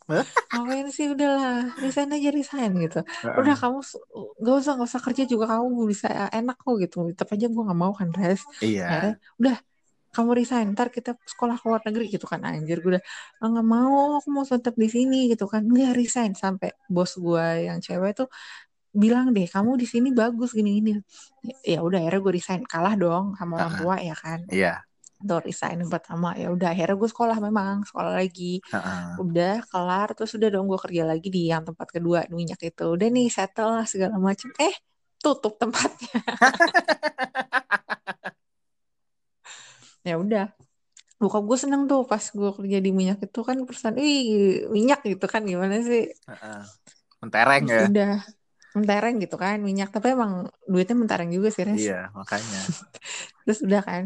Ah, 0.09 0.25
ngapain 0.49 0.89
sih 0.89 1.05
udahlah 1.05 1.69
resign 1.77 2.09
aja 2.17 2.29
resign 2.33 2.71
gitu 2.81 3.05
ah. 3.05 3.37
udah 3.37 3.53
kamu 3.53 3.77
nggak 4.41 4.55
usah 4.57 4.73
nggak 4.73 4.89
usah 4.89 5.01
kerja 5.05 5.23
juga 5.29 5.45
kamu 5.53 5.85
bisa 5.85 6.09
enak 6.33 6.57
kok 6.57 6.75
gitu 6.81 7.13
tetap 7.13 7.29
aja 7.37 7.45
gue 7.45 7.61
nggak 7.61 7.77
mau 7.77 7.93
kan 7.93 8.09
res 8.17 8.41
iya 8.57 8.89
akhirnya 8.89 9.13
udah 9.37 9.55
kamu 10.09 10.31
resign 10.41 10.65
ntar 10.73 10.89
kita 10.89 11.13
sekolah 11.21 11.55
ke 11.61 11.65
luar 11.69 11.81
negeri 11.85 12.05
gitu 12.09 12.25
kan. 12.25 12.41
Anjir 12.45 12.81
gue 12.81 12.97
udah 12.97 13.03
"Ah, 13.41 13.47
nggak 13.53 13.67
mau 13.67 14.17
aku 14.17 14.27
mau 14.33 14.45
tetap 14.45 14.73
di 14.77 14.87
sini 14.89 15.29
gitu 15.31 15.45
kan. 15.45 15.61
Nggak 15.65 15.93
resign 15.97 16.31
sampai 16.33 16.73
bos 16.89 17.13
gue 17.17 17.45
yang 17.69 17.77
cewek 17.79 18.17
tuh 18.17 18.27
bilang 18.89 19.29
deh 19.37 19.45
kamu 19.45 19.77
di 19.77 19.85
sini 19.85 20.09
bagus 20.09 20.49
gini 20.57 20.81
gini 20.81 20.91
ya 21.61 21.79
udah 21.85 22.01
akhirnya 22.01 22.21
gue 22.25 22.33
resign. 22.33 22.61
Kalah 22.65 22.95
dong 22.97 23.37
sama 23.37 23.53
orang 23.61 23.73
tua 23.77 23.95
ya 24.01 24.15
kan. 24.17 24.39
Iya. 24.49 24.81
Tuh 25.19 25.39
resign 25.45 25.83
yang 25.83 25.91
pertama. 25.91 26.31
Ya 26.39 26.47
udah 26.49 26.71
akhirnya 26.73 26.95
gue 26.97 27.09
sekolah 27.11 27.37
memang 27.43 27.85
sekolah 27.85 28.13
lagi. 28.17 28.63
Heeh. 28.71 29.19
udah 29.21 29.61
kelar 29.69 30.07
terus 30.17 30.31
udah 30.39 30.49
dong 30.49 30.65
gue 30.71 30.79
kerja 30.79 31.03
lagi 31.05 31.27
di 31.29 31.51
yang 31.51 31.61
tempat 31.67 31.87
kedua 31.91 32.25
minyak 32.33 32.59
itu. 32.65 32.85
Udah 32.95 33.07
nih 33.11 33.27
settle 33.29 33.77
lah 33.77 33.85
segala 33.85 34.15
macam 34.17 34.49
eh 34.57 34.73
tutup 35.19 35.59
tempatnya 35.59 36.15
ya 40.09 40.17
udah. 40.17 40.47
Bokap 41.19 41.43
gue 41.43 41.57
seneng 41.59 41.83
tuh 41.85 42.07
pas 42.07 42.23
gue 42.23 42.51
kerja 42.55 42.77
di 42.79 42.91
minyak 42.95 43.19
itu 43.21 43.39
kan 43.43 43.59
perusahaan 43.67 43.97
ih 43.99 44.65
minyak 44.71 45.03
gitu 45.03 45.27
kan 45.27 45.43
gimana 45.43 45.83
sih. 45.83 46.09
Mentereng 47.19 47.67
ya. 47.67 47.91
udah. 47.91 48.15
Mentereng 48.73 49.15
gitu 49.19 49.35
kan 49.35 49.59
minyak. 49.59 49.91
Tapi 49.91 50.15
emang 50.15 50.47
duitnya 50.63 50.95
mentereng 50.95 51.29
juga 51.29 51.51
sih 51.51 51.67
Res. 51.67 51.83
Iya, 51.83 52.09
makanya. 52.15 52.61
terus 53.43 53.59
udah 53.61 53.83
kan. 53.83 54.03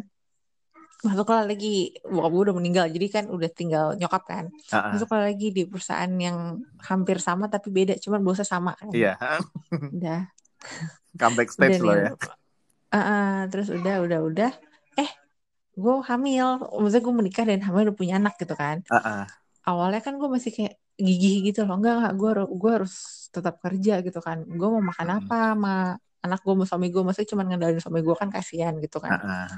Masuklah 1.06 1.46
lagi. 1.46 1.94
Bokap 2.02 2.32
gue 2.34 2.44
udah 2.50 2.56
meninggal 2.58 2.86
jadi 2.90 3.08
kan 3.22 3.26
udah 3.30 3.50
tinggal 3.54 3.94
nyokap 3.94 4.24
kan. 4.26 4.46
Masuklah 4.74 5.30
lagi 5.30 5.54
di 5.54 5.70
perusahaan 5.70 6.10
yang 6.18 6.66
hampir 6.82 7.22
sama 7.22 7.46
tapi 7.46 7.70
beda 7.70 7.94
cuman 8.02 8.26
bosnya 8.26 8.48
sama 8.50 8.74
kan. 8.74 8.90
Iya, 8.90 9.22
udah. 9.70 10.26
Comeback 11.22 11.54
udah 11.54 11.70
stage 11.70 11.78
lo 11.78 11.94
nih 11.94 12.10
ya. 12.10 12.12
Ah, 12.90 13.46
terus 13.54 13.70
udah 13.70 14.02
udah 14.02 14.20
udah 14.26 14.52
gue 15.74 15.94
hamil. 16.10 16.48
Maksudnya 16.82 17.04
gue 17.04 17.16
menikah 17.16 17.44
dan 17.46 17.62
hamil 17.66 17.82
udah 17.90 17.98
punya 17.98 18.14
anak 18.22 18.34
gitu 18.42 18.56
kan. 18.58 18.82
Heeh. 18.88 19.24
awalnya 19.64 20.04
kan 20.04 20.20
gue 20.20 20.28
masih 20.28 20.52
kayak 20.52 20.76
gigih 21.00 21.48
gitu 21.48 21.64
loh. 21.64 21.80
Enggak 21.80 21.94
enggak. 22.00 22.14
Gue 22.20 22.32
gue 22.52 22.72
harus 22.82 22.96
tetap 23.32 23.56
kerja 23.64 24.04
gitu 24.04 24.20
kan. 24.20 24.44
Gue 24.44 24.70
mau 24.70 24.84
makan 24.84 25.10
apa 25.24 25.56
sama 25.56 25.76
anak 26.24 26.40
gue 26.44 26.54
sama 26.56 26.66
suami 26.68 26.88
gue 26.88 27.02
maksudnya 27.04 27.30
cuma 27.36 27.44
ngendalin 27.44 27.80
suami 27.84 28.00
gue 28.00 28.16
kan 28.16 28.30
kasihan 28.32 28.74
gitu 28.80 28.98
kan. 29.04 29.20
Heeh. 29.20 29.50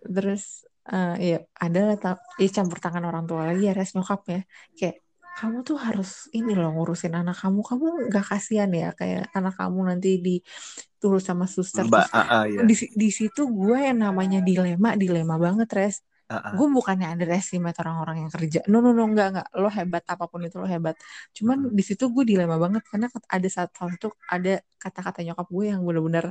terus 0.00 0.64
eh 0.88 1.14
ya 1.20 1.38
ada 1.60 1.92
lah 1.92 1.96
ya 2.40 2.48
campur 2.48 2.80
tangan 2.80 3.04
orang 3.04 3.28
tua 3.28 3.52
lagi 3.52 3.68
ya 3.68 3.76
res 3.76 3.92
nyokap 3.92 4.20
ya. 4.32 4.40
Kayak 4.72 4.96
kamu 5.40 5.56
tuh 5.68 5.78
harus 5.86 6.10
ini 6.36 6.52
loh 6.60 6.68
ngurusin 6.74 7.14
anak 7.20 7.36
kamu. 7.42 7.60
Kamu 7.68 7.84
nggak 8.08 8.24
kasihan 8.30 8.70
ya 8.70 8.88
kayak 8.98 9.32
anak 9.36 9.54
kamu 9.60 9.78
nanti 9.90 10.08
diturut 10.26 11.22
sama 11.24 11.44
suster. 11.48 11.84
Mbak, 11.88 12.06
terus 12.06 12.10
heeh, 12.12 12.42
iya. 12.52 12.60
di 12.68 12.74
di 13.02 13.08
situ 13.18 13.40
gue 13.58 13.78
yang 13.88 13.98
namanya 14.04 14.38
dilema 14.48 14.88
dilema 15.02 15.34
banget 15.40 15.68
res. 15.78 15.96
Heeh. 16.30 16.52
gue 16.54 16.66
bukannya 16.76 17.06
underestimate 17.10 17.74
orang-orang 17.82 18.16
yang 18.22 18.30
kerja. 18.30 18.60
No 18.70 18.78
no 18.84 18.94
no 18.94 19.02
enggak 19.10 19.26
enggak 19.34 19.48
lo 19.58 19.66
hebat 19.66 20.04
apa 20.06 20.24
pun 20.30 20.40
itu 20.46 20.56
lo 20.62 20.66
hebat. 20.70 20.94
Cuman 21.36 21.58
Mm-mm. 21.66 21.76
di 21.78 21.82
situ 21.82 22.04
gue 22.14 22.24
dilema 22.30 22.54
banget 22.54 22.82
karena 22.86 23.06
ada 23.36 23.48
satu 23.50 23.90
satu 23.90 24.08
ada 24.30 24.62
kata-kata 24.78 25.26
nyokap 25.26 25.46
gue 25.50 25.64
yang 25.74 25.80
bener-bener 25.82 26.26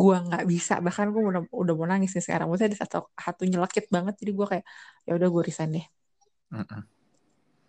gue 0.00 0.16
nggak 0.26 0.44
bisa. 0.52 0.74
Bahkan 0.86 1.06
gue 1.14 1.22
udah 1.30 1.42
udah 1.62 1.74
mau 1.78 1.86
nangis 1.92 2.10
nih 2.16 2.24
sekarang. 2.26 2.46
Maksudnya 2.48 2.70
ada 2.72 2.80
satu 2.84 2.98
satu 3.14 3.42
nyelekit 3.50 3.84
banget. 3.94 4.14
Jadi 4.20 4.30
gue 4.38 4.46
kayak 4.52 4.64
ya 5.06 5.12
udah 5.18 5.28
gue 5.34 5.42
resign 5.48 5.70
deh. 5.76 5.86
Mm-mm. 6.52 6.95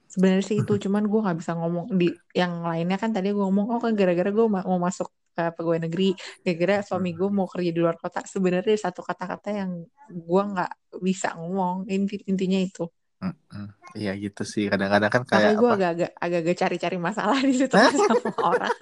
Sebenarnya 0.08 0.44
sih 0.44 0.58
itu 0.64 0.74
cuman 0.88 1.04
gue 1.06 1.20
nggak 1.20 1.38
bisa 1.38 1.52
ngomong 1.60 1.86
di 2.00 2.08
yang 2.32 2.64
lainnya 2.64 2.98
kan 2.98 3.12
tadi 3.12 3.36
gue 3.36 3.44
ngomong 3.44 3.68
oh 3.76 3.80
kan 3.84 3.94
gara-gara 3.94 4.32
gue 4.32 4.48
ma- 4.48 4.66
mau 4.66 4.80
masuk 4.80 5.12
ke 5.38 5.54
pegawai 5.54 5.86
negeri 5.86 6.18
gara-gara 6.42 6.82
suami 6.82 7.14
gue 7.14 7.30
mau 7.30 7.46
kerja 7.46 7.70
di 7.70 7.78
luar 7.78 8.02
kota. 8.02 8.26
Sebenarnya 8.26 8.74
satu 8.74 9.06
kata-kata 9.06 9.54
yang 9.54 9.86
gue 10.10 10.42
nggak 10.56 10.72
bisa 11.04 11.38
ngomong 11.38 11.86
inti 11.86 12.26
intinya 12.26 12.58
itu. 12.58 12.90
Iya 13.94 14.18
gitu 14.18 14.42
sih. 14.42 14.66
Kadang-kadang 14.66 15.12
kan 15.14 15.22
makanya 15.22 15.38
kayak 15.38 15.54
gue 15.62 15.70
agak-agak 15.70 16.12
agak-agak 16.18 16.56
cari-cari 16.58 16.98
masalah 16.98 17.38
di 17.38 17.54
situ 17.54 17.76
sama 17.78 18.34
orang 18.56 18.74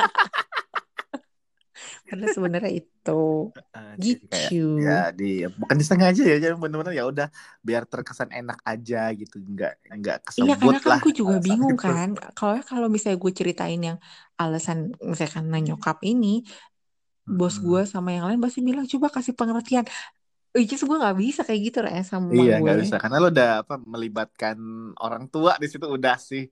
karena 2.07 2.25
sebenarnya 2.31 2.71
itu. 2.71 3.23
Kayak 3.75 3.97
gitu. 4.01 4.81
ya 4.81 5.13
di 5.13 5.45
bukan 5.45 5.77
disengaja 5.77 6.21
ya 6.25 6.37
jadi 6.41 6.53
bener-bener 6.57 6.93
ya 6.97 7.05
udah 7.07 7.27
biar 7.61 7.85
terkesan 7.85 8.33
enak 8.33 8.59
aja 8.65 9.13
gitu 9.13 9.39
nggak 9.39 9.73
nggak 9.93 10.17
Iya 10.35 10.55
kesebut 10.57 10.57
karena 10.57 10.79
kan 10.83 10.97
gue 10.99 11.13
juga 11.13 11.35
bingung 11.45 11.77
itu 11.77 11.85
kan 11.85 12.09
kalau 12.35 12.59
kalau 12.65 12.87
misalnya 12.91 13.21
gue 13.21 13.31
ceritain 13.31 13.81
yang 13.81 13.97
alasan 14.35 14.91
misalnya 14.99 15.31
karena 15.31 15.57
nyokap 15.71 15.97
ini 16.03 16.43
bos 17.25 17.57
gue 17.57 17.81
sama 17.89 18.13
yang 18.13 18.29
lain 18.29 18.37
pasti 18.37 18.61
bilang 18.61 18.85
coba 18.85 19.09
kasih 19.09 19.33
pengertian 19.33 19.85
which 20.55 20.71
is 20.75 20.81
gue 20.87 20.97
nggak 21.01 21.17
bisa 21.23 21.39
kayak 21.47 21.61
gitu 21.67 21.77
ya 21.95 22.01
sama 22.11 22.27
iya 22.35 22.53
gue 22.63 22.73
bisa 22.81 22.95
karena 23.01 23.15
lo 23.21 23.27
udah 23.33 23.47
apa 23.61 23.73
melibatkan 23.93 24.57
orang 25.03 25.23
tua 25.33 25.51
di 25.61 25.67
situ 25.71 25.85
udah 25.97 26.15
sih. 26.29 26.43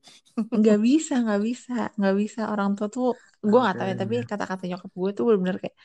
Nggak 0.59 0.77
bisa 0.87 1.13
nggak 1.23 1.41
bisa 1.47 1.71
nggak 1.97 2.15
bisa. 2.21 2.39
Orang 2.53 2.69
tua 2.77 2.87
tuh 2.95 3.05
gue 3.49 3.59
nggak 3.61 3.75
tahu 3.77 3.87
ya 3.91 3.95
tapi 4.01 4.13
kata-kata 4.31 4.63
nyokap 4.69 4.91
gue 5.01 5.09
tuh 5.17 5.23
bener-bener 5.27 5.57
kayak 5.63 5.75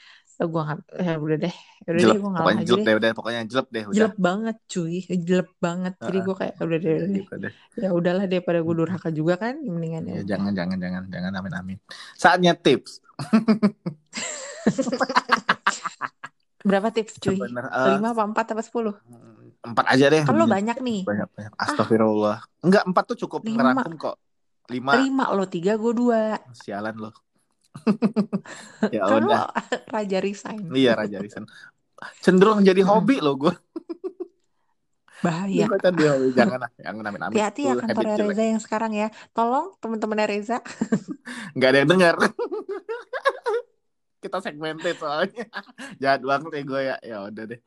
"Eh, 0.41 0.47
gue 0.53 0.61
nggak 0.67 0.79
ya 1.07 1.13
udah 1.25 1.37
deh 1.45 1.55
ya 1.85 1.89
udah 1.95 2.01
jelek 2.01 2.09
deh 2.09 2.19
gue 2.23 2.31
ngalah 2.35 2.39
pokoknya 2.39 2.61
aja 2.61 2.69
jelek 2.69 2.81
deh. 2.81 2.87
deh 2.87 2.95
udah 2.99 3.11
pokoknya 3.19 3.41
jelek 3.51 3.69
deh 3.75 3.85
udah. 3.93 3.97
Jelek 3.97 4.17
banget 4.27 4.57
cuy 4.73 4.95
jelek 5.29 5.51
banget. 5.67 5.93
Jadi 6.07 6.17
Heeh. 6.17 6.27
gue 6.27 6.35
kayak 6.41 6.55
udah 6.67 6.79
deh 6.85 6.91
ya 6.95 6.99
udah 7.01 7.09
deh. 7.17 7.23
Gitu 7.23 7.35
deh. 7.45 7.53
Ya 7.83 7.89
udahlah 7.99 8.25
daripada 8.33 8.59
gue 8.67 8.73
Mm-mm. 8.73 8.81
durhaka 8.81 9.09
juga 9.19 9.35
kan 9.43 9.55
mendingan 9.75 10.03
ya 10.13 10.17
ya 10.17 10.23
jangan 10.31 10.53
jangan 10.59 10.79
jangan 10.81 11.03
jangan 11.13 11.33
amin 11.39 11.55
amin. 11.61 11.77
Saatnya 12.17 12.53
tips 12.57 12.93
berapa 16.67 16.89
tips 16.91 17.23
cuy? 17.23 17.39
bener? 17.39 17.67
Eh, 17.71 17.99
lima 17.99 18.15
apa 18.15 18.23
empat 18.27 18.47
apa 18.57 18.63
sepuluh? 18.63 18.95
empat 19.59 19.87
aja 19.91 20.07
deh. 20.09 20.23
Lo 20.31 20.47
banyak 20.47 20.79
nih. 20.81 21.03
Banyak 21.03 21.29
banyak. 21.35 21.53
Ah. 21.59 21.67
Astagfirullah. 21.67 22.39
Enggak 22.63 22.83
empat 22.87 23.05
tuh 23.11 23.17
cukup 23.27 23.43
lima. 23.43 23.75
ngerangkum 23.75 23.95
kok. 23.99 24.17
Lima. 24.71 24.91
Lima 25.03 25.25
lo 25.35 25.45
tiga 25.51 25.75
gue 25.75 25.93
dua. 25.93 26.39
Sialan 26.55 26.97
lo. 26.97 27.11
Ya 28.95 29.07
kan 29.07 29.23
lo 29.23 29.29
udah. 29.29 29.51
raja 29.95 30.19
resign. 30.19 30.71
Iya 30.73 30.99
Raja 30.99 31.19
Risen 31.23 31.47
cenderung 32.23 32.63
jadi 32.63 32.81
Mm-mm. 32.83 32.91
hobi 32.95 33.17
lo 33.19 33.35
gue 33.35 33.55
bahaya. 35.19 35.67
Hobi? 35.67 36.31
Jangan 36.31 36.59
lah 36.63 36.71
jangan 36.79 37.03
amin 37.11 37.21
amin 37.27 37.35
hati-hati 37.43 37.63
ya 37.67 37.75
jelek. 37.75 38.23
Reza 38.23 38.45
yang 38.55 38.63
sekarang 38.63 38.95
ya. 38.95 39.11
Tolong 39.35 39.75
teman-temannya 39.83 40.31
Reza. 40.31 40.63
Nggak 41.59 41.69
ada 41.75 41.79
yang 41.83 41.91
dengar 41.91 42.15
kita 44.29 44.39
segmented 44.45 44.97
soalnya. 45.01 45.45
Jahat 46.03 46.21
banget 46.23 46.51
ya 46.61 46.63
gue 46.69 46.81
ya 46.85 46.97
ya 47.01 47.17
udah 47.27 47.45
deh. 47.57 47.61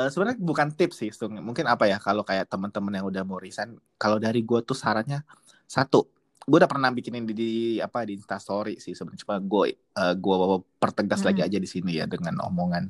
Eh, 0.00 0.08
sebenarnya 0.08 0.38
bukan 0.40 0.68
tips 0.72 0.96
sih 1.04 1.10
Stung. 1.12 1.36
mungkin 1.44 1.66
apa 1.68 1.84
ya 1.84 2.00
kalau 2.00 2.24
kayak 2.24 2.48
teman-teman 2.48 2.92
yang 2.96 3.06
udah 3.10 3.22
mau 3.28 3.36
resign 3.36 3.76
kalau 4.00 4.16
dari 4.16 4.40
gue 4.40 4.60
tuh 4.64 4.72
sarannya 4.78 5.20
satu 5.68 6.08
gue 6.48 6.56
udah 6.56 6.70
pernah 6.70 6.88
bikinin 6.90 7.28
di, 7.28 7.34
di 7.36 7.52
apa 7.78 8.02
di 8.08 8.16
Instastory 8.18 8.80
sih 8.80 8.96
sebenarnya. 8.96 9.22
Cuma 9.28 9.36
gue 9.38 9.66
eh, 9.76 10.14
gue 10.16 10.36
pertegas 10.80 11.20
lagi 11.28 11.40
Mm-mm. 11.40 11.46
aja 11.46 11.58
di 11.60 11.68
sini 11.68 12.00
ya 12.00 12.06
dengan 12.08 12.40
omongan. 12.48 12.84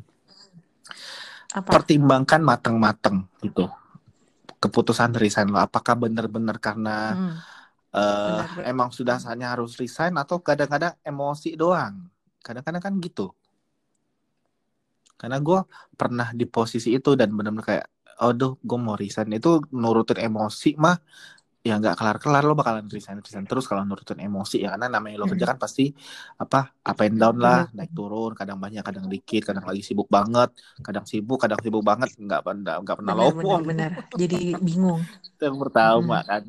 Apa? 1.54 1.70
Pertimbangkan 1.74 2.40
matang-matang 2.42 3.26
gitu. 3.42 3.66
Keputusan 4.60 5.16
resign 5.16 5.48
lo 5.50 5.58
apakah 5.62 5.96
benar-benar 5.96 6.60
karena 6.60 7.16
Mm, 7.16 7.42
eh 7.90 8.42
benar 8.46 8.50
emang 8.70 8.90
sudah 8.94 9.18
saatnya 9.22 9.50
harus 9.54 9.74
resign 9.78 10.14
atau 10.18 10.38
kadang-kadang 10.42 10.94
emosi 11.02 11.58
doang 11.58 12.09
kadang-kadang 12.46 12.82
kan 12.86 12.94
gitu. 13.06 13.22
Karena 15.20 15.36
gue 15.46 15.58
pernah 16.00 16.28
di 16.32 16.44
posisi 16.48 16.88
itu 16.96 17.10
dan 17.20 17.28
benar-benar 17.36 17.66
kayak 17.70 17.86
aduh 18.24 18.56
gue 18.68 18.78
mau 18.80 18.96
resign. 18.96 19.28
Itu 19.36 19.60
nurutin 19.82 20.18
emosi 20.26 20.68
mah 20.84 20.96
ya 21.68 21.76
nggak 21.80 21.96
kelar-kelar 22.00 22.42
lo 22.48 22.54
bakalan 22.60 22.86
resign 22.94 23.18
resign 23.24 23.44
terus 23.50 23.64
kalau 23.70 23.82
nurutin 23.88 24.20
emosi. 24.26 24.56
Ya 24.64 24.68
karena 24.74 24.88
namanya 24.94 25.16
lo 25.22 25.26
kerja 25.32 25.46
kan 25.50 25.58
pasti 25.64 25.82
apa 26.42 26.58
up 26.90 26.98
and 27.06 27.16
down 27.22 27.36
lah 27.46 27.68
naik 27.76 27.92
turun 27.98 28.32
kadang 28.40 28.58
banyak 28.64 28.82
kadang 28.88 29.06
dikit 29.12 29.42
kadang 29.48 29.64
lagi 29.70 29.82
sibuk 29.88 30.08
banget 30.16 30.50
kadang 30.86 31.04
sibuk 31.12 31.38
kadang 31.42 31.60
sibuk 31.64 31.84
banget 31.90 32.10
nggak 32.16 32.42
pernah 32.46 32.74
nggak 32.84 32.98
pernah 33.00 33.14
benar 33.14 33.32
benar 33.38 33.60
benar. 33.68 33.90
Jadi 34.20 34.36
bingung. 34.66 35.02
Itu 35.34 35.42
yang 35.48 35.58
pertama 35.62 36.14
Mm-mm. 36.14 36.20
kan. 36.28 36.42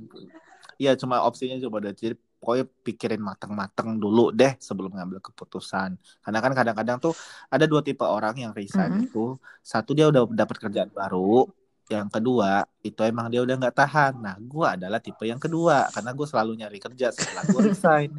Iya 0.81 0.91
cuma 1.01 1.15
opsinya 1.27 1.55
coba 1.65 1.77
deh 1.85 1.93
jadi 2.01 2.15
pokoknya 2.41 2.65
pikirin 2.85 3.21
matang-matang 3.29 3.89
dulu 4.03 4.21
deh 4.39 4.51
sebelum 4.67 4.91
ngambil 4.97 5.19
keputusan. 5.27 5.89
Karena 6.23 6.39
kan 6.43 6.51
kadang-kadang 6.57 6.97
tuh 7.05 7.13
ada 7.53 7.65
dua 7.71 7.81
tipe 7.87 8.03
orang 8.17 8.35
yang 8.43 8.51
resign 8.59 8.91
Mm-mm. 8.91 9.05
itu. 9.05 9.37
Satu 9.71 9.91
dia 9.97 10.05
udah 10.11 10.25
dapat 10.41 10.57
kerjaan 10.63 10.89
baru 10.99 11.45
yang 11.93 12.07
kedua 12.15 12.63
itu 12.87 13.01
emang 13.03 13.27
dia 13.31 13.41
udah 13.45 13.55
nggak 13.61 13.75
tahan. 13.79 14.13
Nah 14.25 14.35
gue 14.51 14.65
adalah 14.75 14.99
tipe 15.05 15.23
yang 15.31 15.39
kedua 15.43 15.75
karena 15.93 16.11
gue 16.17 16.27
selalu 16.31 16.51
nyari 16.61 16.79
kerja 16.85 17.07
setelah 17.13 17.43
gue 17.51 17.61
resign. 17.69 18.11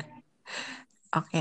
Oke. 1.16 1.38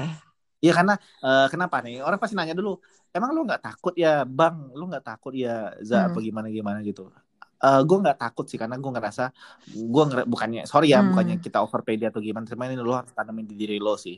Iya 0.61 0.71
karena 0.77 0.93
eh, 1.25 1.45
kenapa 1.53 1.75
nih? 1.85 1.93
Orang 2.05 2.19
pasti 2.21 2.35
nanya 2.37 2.53
dulu 2.59 2.71
emang 3.15 3.29
lu 3.35 3.39
nggak 3.47 3.61
takut 3.65 3.93
ya 4.03 4.09
bang? 4.37 4.55
Lu 4.77 4.83
nggak 4.89 5.03
takut 5.09 5.33
ya 5.43 5.49
Za 5.89 5.95
apa 6.07 6.17
Hmm. 6.17 6.27
gimana 6.27 6.47
gimana 6.57 6.79
gitu 6.89 7.01
Eh 7.61 7.81
gue 7.85 7.97
nggak 8.01 8.17
takut 8.17 8.49
sih 8.49 8.57
karena 8.57 8.73
gue 8.81 8.91
ngerasa 8.91 9.29
gue 9.69 10.03
nger 10.09 10.25
bukannya 10.25 10.65
sorry 10.65 10.89
ya 10.89 11.05
Hmm. 11.05 11.13
bukannya 11.13 11.37
kita 11.37 11.61
over 11.61 11.85
pede 11.85 12.09
atau 12.09 12.17
gimana 12.17 12.49
cuma 12.49 12.65
ini 12.65 12.81
lo 12.81 12.97
harus 12.97 13.13
tanamin 13.13 13.45
di 13.45 13.53
diri 13.53 13.77
lo 13.77 13.93
sih. 14.01 14.17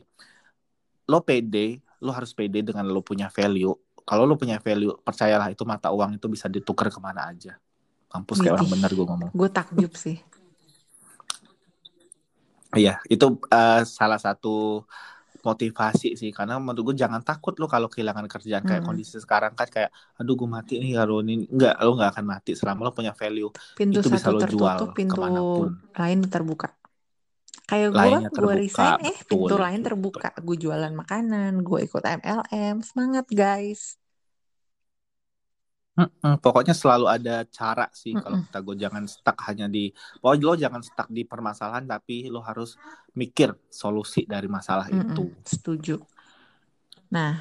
Lo 1.12 1.20
pede 1.20 1.84
lo 2.00 2.12
harus 2.16 2.32
pede 2.32 2.64
dengan 2.64 2.88
lo 2.88 3.04
punya 3.04 3.28
value. 3.28 3.76
Kalau 4.04 4.24
lo 4.24 4.36
punya 4.40 4.60
value 4.64 4.96
percayalah 5.00 5.52
itu 5.52 5.64
mata 5.68 5.92
uang 5.92 6.20
itu 6.20 6.28
bisa 6.32 6.48
ditukar 6.48 6.88
ke 6.88 7.00
mana 7.04 7.32
aja. 7.32 7.60
Kampus 8.08 8.40
kayak 8.40 8.60
orang 8.60 8.72
bener 8.72 8.92
gue 8.96 9.06
ngomong. 9.08 9.30
Gue 9.36 9.50
takjub 9.52 9.92
sih. 9.96 10.20
Iya 12.74 12.98
itu 13.06 13.38
eh, 13.54 13.82
salah 13.86 14.18
satu 14.18 14.82
motivasi 15.44 16.08
sih 16.20 16.32
karena 16.32 16.56
menurut 16.58 16.84
gue 16.92 16.96
jangan 17.04 17.20
takut 17.20 17.54
lo 17.60 17.68
kalau 17.68 17.88
kehilangan 17.92 18.26
kerjaan 18.32 18.64
kayak 18.64 18.82
Mm-mm. 18.82 18.88
kondisi 18.88 19.20
sekarang 19.20 19.54
kan 19.60 19.68
kayak 19.68 19.92
aduh 20.20 20.36
gue 20.40 20.50
mati 20.50 20.74
nih 20.80 20.92
kalau 21.00 21.20
ini 21.24 21.34
enggak 21.52 21.76
lo 21.84 21.92
nggak 22.00 22.12
akan 22.16 22.26
mati 22.34 22.52
selama 22.56 22.80
lo 22.88 22.92
punya 22.96 23.12
value. 23.12 23.52
Pintu 23.78 24.00
itu 24.00 24.08
bisa 24.08 24.32
satu 24.32 24.36
lo 24.36 24.42
jual 24.48 24.80
tertutup 24.80 24.90
pintu 24.98 25.16
ke 25.16 25.18
mana 25.24 25.40
pun. 25.44 25.70
lain 26.00 26.20
terbuka. 26.34 26.68
Kayak 27.70 27.90
gue 27.96 28.14
gue 28.44 28.54
resign 28.64 28.96
eh 29.04 29.18
pintu 29.28 29.56
betul 29.56 29.60
lain 29.60 29.80
gitu. 29.80 29.88
terbuka. 29.88 30.30
Gue 30.46 30.56
jualan 30.64 30.94
makanan 31.02 31.52
gue 31.68 31.80
ikut 31.88 32.04
MLM 32.04 32.76
semangat 32.84 33.26
guys 33.32 34.03
Mm-mm, 35.94 36.42
pokoknya 36.42 36.74
selalu 36.74 37.06
ada 37.06 37.46
cara 37.54 37.86
sih 37.94 38.18
kalau 38.18 38.34
Mm-mm. 38.34 38.50
kita 38.50 38.58
gue 38.66 38.76
jangan 38.82 39.04
stuck 39.06 39.38
hanya 39.46 39.70
di 39.70 39.94
pokoknya 40.18 40.46
lo 40.50 40.56
jangan 40.58 40.82
stuck 40.82 41.06
di 41.14 41.22
permasalahan 41.22 41.86
tapi 41.86 42.34
lo 42.34 42.42
harus 42.42 42.74
mikir 43.14 43.54
solusi 43.70 44.26
dari 44.26 44.50
masalah 44.50 44.90
Mm-mm, 44.90 45.14
itu 45.14 45.30
setuju 45.46 46.02
nah 47.14 47.32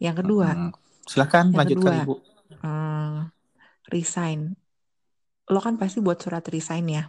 yang 0.00 0.16
kedua 0.16 0.48
Mm-mm. 0.48 0.70
silakan 1.04 1.52
yang 1.52 1.60
lanjutkan 1.60 1.92
kedua 1.92 1.96
ibu 2.00 2.14
eh, 2.64 3.14
resign 3.92 4.40
lo 5.52 5.58
kan 5.66 5.74
pasti 5.80 5.98
buat 6.06 6.18
surat 6.24 6.44
resign 6.54 6.84
ya 6.96 7.02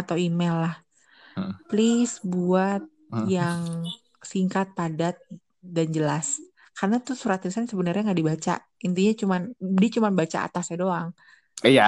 atau 0.00 0.16
email 0.26 0.56
lah 0.64 0.74
Mm. 1.36 1.54
please 1.70 2.20
buat 2.24 2.82
Mm. 3.12 3.28
yang 3.30 3.60
singkat 4.22 4.72
padat 4.78 5.16
dan 5.62 5.88
jelas 5.96 6.40
karena 6.78 6.96
tuh 7.06 7.14
surat 7.22 7.40
resign 7.44 7.66
sebenarnya 7.72 8.02
nggak 8.06 8.20
dibaca. 8.22 8.52
Intinya 8.86 9.12
cuman 9.22 9.40
dia 9.80 9.90
cuman 9.96 10.12
baca 10.20 10.38
atasnya 10.46 10.76
doang. 10.82 11.08
Iya, 11.66 11.82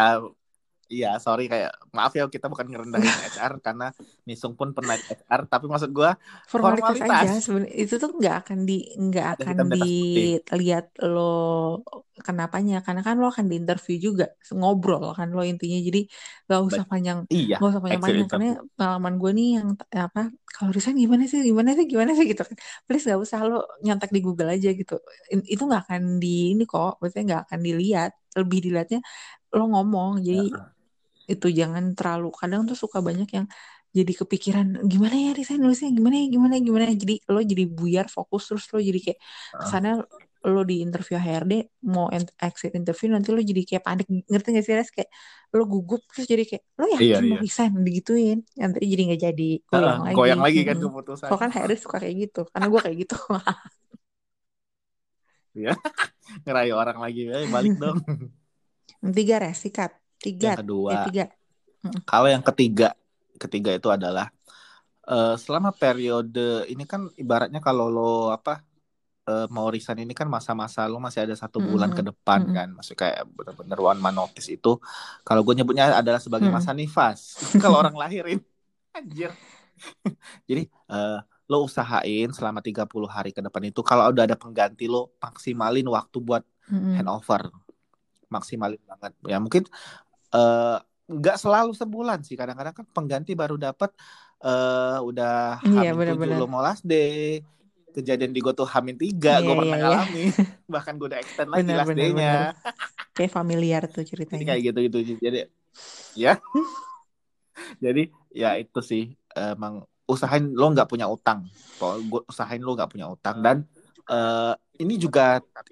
iya, 0.93 1.07
sorry 1.25 1.43
kayak 1.53 1.71
maaf 1.97 2.13
ya 2.19 2.23
kita 2.35 2.47
bukan 2.53 2.67
ngerendahin 2.71 3.15
HR 3.33 3.53
karena 3.67 3.85
Nisung 4.29 4.53
pun 4.59 4.69
pernah 4.77 4.95
di 5.01 5.05
HR, 5.19 5.41
tapi 5.53 5.65
maksud 5.73 5.91
gua 5.99 6.11
formalitas 6.51 6.99
aja 7.07 7.27
formalitas. 7.27 7.31
sebenarnya 7.45 7.75
itu 7.83 7.95
tuh 8.03 8.11
nggak 8.19 8.35
akan 8.41 8.59
di 8.69 8.73
nggak 9.07 9.27
akan 9.37 9.59
di 9.75 9.79
dilihat 10.49 10.85
lo 11.13 11.21
kenapanya. 12.27 12.75
Karena 12.85 13.01
kan 13.07 13.15
lo 13.21 13.27
akan 13.33 13.47
diinterview 13.51 13.97
juga 14.07 14.25
ngobrol 14.59 15.03
kan 15.19 15.29
lo 15.37 15.41
intinya. 15.51 15.79
Jadi 15.87 15.99
nggak 16.47 16.61
usah 16.69 16.85
panjang 16.91 17.19
Iya, 17.35 17.57
nggak 17.57 17.69
usah 17.71 17.83
exit 17.95 18.15
panjang-panjang 18.25 18.27
karena 18.31 18.47
interview. 18.47 18.59
pengalaman 18.77 19.15
gue 19.21 19.31
nih 19.39 19.47
yang 19.57 19.69
t- 19.79 19.85
apa 20.07 20.21
kalau 20.55 20.71
resign 20.77 20.97
gimana 21.05 21.23
sih 21.31 21.39
gimana 21.49 21.71
sih 21.77 21.85
gimana 21.93 22.11
sih 22.19 22.25
gitu 22.31 22.43
kan. 22.49 22.57
Please 22.87 23.05
nggak 23.09 23.21
usah 23.25 23.39
lo 23.49 23.55
nyontek 23.85 24.11
di 24.17 24.21
Google 24.27 24.49
aja 24.55 24.69
gitu. 24.81 24.95
Itu 25.53 25.63
nggak 25.69 25.83
akan 25.89 26.03
di 26.23 26.27
ini 26.57 26.63
kok. 26.71 26.91
Maksudnya 27.01 27.25
nggak 27.29 27.43
akan 27.49 27.61
dilihat. 27.67 28.11
Lebih 28.39 28.59
dilihatnya 28.65 28.99
lo 29.57 29.63
ngomong. 29.73 30.11
Jadi 30.27 30.43
Heeh. 30.53 30.71
Itu 31.33 31.47
jangan 31.61 31.85
terlalu 31.99 32.29
kadang 32.41 32.61
tuh 32.69 32.77
suka 32.83 32.99
banyak 33.09 33.29
yang 33.37 33.47
jadi 33.99 34.13
kepikiran 34.21 34.67
gimana 34.93 35.15
ya 35.25 35.31
resign 35.39 35.61
nulisnya? 35.63 35.91
Gimana 35.99 36.15
ya? 36.23 36.27
Gimana 36.35 36.53
ya? 36.59 36.63
Gimana 36.69 36.85
ya? 36.91 36.95
Jadi 37.03 37.15
lo 37.33 37.41
jadi 37.53 37.65
buyar 37.79 38.07
fokus 38.17 38.43
terus 38.49 38.65
lo 38.75 38.79
jadi 38.89 38.99
kayak 39.05 39.19
Heeh. 39.53 39.61
kesannya 39.61 39.93
lo 40.53 40.61
di 40.71 40.75
interview 40.85 41.17
HRD 41.21 41.53
mau 41.95 42.07
exit 42.47 42.73
interview 42.81 43.09
nanti 43.15 43.29
lo 43.35 43.41
jadi 43.51 43.63
kayak 43.69 43.83
panik. 43.87 44.07
Ngerti 44.31 44.49
gak 44.57 44.65
sih 44.67 44.75
Res? 44.79 44.91
Kayak 44.97 45.11
lo 45.57 45.63
gugup 45.73 46.01
terus 46.11 46.27
jadi 46.33 46.43
kayak 46.49 46.63
lo 46.81 46.85
Iya, 47.01 47.17
yakin 47.17 47.23
mau 47.29 47.37
iya. 47.37 47.41
resign? 47.45 47.73
Digituin. 47.87 48.39
Nanti 48.61 48.77
jadi 48.93 49.03
nggak 49.11 49.21
jadi 49.27 49.49
Heeh, 49.73 49.73
goyang 49.73 50.01
lagi. 50.07 50.17
goyang 50.17 50.41
lagi 50.45 50.61
kan 50.69 50.77
Mm-mm. 50.77 50.85
keputusan. 50.85 51.29
Soalnya 51.29 51.41
kan 51.43 51.51
HRD 51.55 51.73
suka 51.85 51.97
kayak 52.03 52.17
gitu 52.23 52.41
karena 52.53 52.67
gue 52.73 52.81
kayak 52.85 52.97
gitu. 53.05 53.17
Iya, 55.59 55.71
ngerayu 56.45 56.75
orang 56.83 56.99
lagi, 57.05 57.21
eh, 57.37 57.47
balik 57.55 57.75
dong. 57.83 57.99
tiga 59.17 59.37
res 59.43 59.59
sikat 59.65 59.91
tiga 60.25 60.47
Yang 60.47 60.55
eh 60.91 60.99
kedua, 60.99 60.99
tiga 61.05 61.23
Mm-mm. 61.85 62.03
kalau 62.09 62.29
yang 62.35 62.45
ketiga, 62.49 62.95
ketiga 63.43 63.71
itu 63.79 63.89
adalah 63.97 64.27
eh, 65.11 65.35
selama 65.43 65.71
periode 65.77 66.41
ini 66.73 66.85
kan 66.93 67.09
ibaratnya 67.23 67.61
kalau 67.69 67.87
lo 67.95 68.03
apa 68.37 68.53
eh, 69.29 69.47
mau 69.55 69.69
resign 69.75 70.05
ini 70.07 70.15
kan 70.21 70.29
masa-masa 70.37 70.81
lo 70.93 70.99
masih 71.07 71.21
ada 71.27 71.37
satu 71.39 71.59
bulan 71.69 71.91
ke 71.97 72.03
Mm-mm. 72.03 72.09
depan 72.09 72.41
Mm-mm. 72.41 72.57
kan, 72.57 72.69
maksud 72.77 72.97
kayak 72.99 73.27
bener-bener 73.37 73.79
one 73.81 74.01
man 74.05 74.15
notice 74.21 74.49
itu, 74.55 74.69
kalau 75.27 75.43
gue 75.47 75.55
nyebutnya 75.59 75.85
adalah 76.03 76.21
sebagai 76.23 76.49
Mm-mm. 76.49 76.57
masa 76.57 76.73
nifas. 76.77 77.21
Kalau 77.61 77.77
orang 77.83 77.97
lahirin, 78.03 78.41
anjir. 78.99 79.33
Jadi 80.49 80.63
eh, 80.93 81.19
lo 81.51 81.57
usahain 81.67 82.29
selama 82.37 82.61
30 82.63 83.09
hari 83.11 83.31
ke 83.35 83.41
depan 83.43 83.63
itu 83.71 83.81
kalau 83.83 84.07
udah 84.13 84.25
ada 84.29 84.37
pengganti 84.39 84.87
lo 84.87 85.15
maksimalin 85.23 85.87
waktu 85.91 86.17
buat 86.23 86.43
Mm-mm. 86.73 87.01
handover. 87.01 87.43
Maksimalin 88.31 88.83
banget. 88.91 89.13
Ya 89.27 89.39
mungkin 89.43 89.65
eh, 90.35 90.79
nggak 91.11 91.37
selalu 91.37 91.73
sebulan 91.75 92.23
sih. 92.23 92.39
Kadang-kadang 92.39 92.75
kan 92.75 92.87
pengganti 92.91 93.35
baru 93.35 93.59
dapat 93.59 93.91
eh 94.41 94.99
udah 95.05 95.61
Iya 95.61 95.93
7 95.93 95.99
benar-benar 96.01 96.37
lo 96.41 96.47
mau 96.49 96.63
last 96.65 96.87
day. 96.87 97.45
Kejadian 97.91 98.31
di 98.31 98.39
gue 98.39 98.55
tuh 98.55 98.65
Hamin 98.71 98.95
3 98.95 99.11
gue 99.11 99.27
iya 99.27 99.43
pernah 99.43 99.67
iya 99.67 99.75
iya 99.75 99.83
ngalami. 99.83 100.25
Bahkan 100.75 100.93
gue 100.97 101.07
udah 101.11 101.21
extend 101.21 101.49
lagi 101.51 101.61
benar 101.67 101.77
last 101.83 101.91
kayak 103.11 103.33
familiar 103.35 103.83
tuh 103.91 104.07
Jadi 104.07 104.11
ceritanya 104.15 104.45
kayak 104.55 104.63
gitu-gitu. 104.71 104.99
Jadi 105.19 105.39
ya, 106.17 106.39
jadi 107.85 108.03
ya 108.33 108.51
itu 108.57 108.81
sih 108.81 109.13
emang 109.35 109.85
usahain 110.07 110.47
lo 110.55 110.67
nggak 110.73 110.89
punya 110.89 111.11
utang. 111.11 111.45
Usahain 112.31 112.63
lo 112.63 112.73
nggak 112.79 112.91
punya 112.97 113.11
utang 113.11 113.43
dan 113.43 113.67
eh, 114.11 114.53
ini 114.81 114.95
juga 114.97 115.21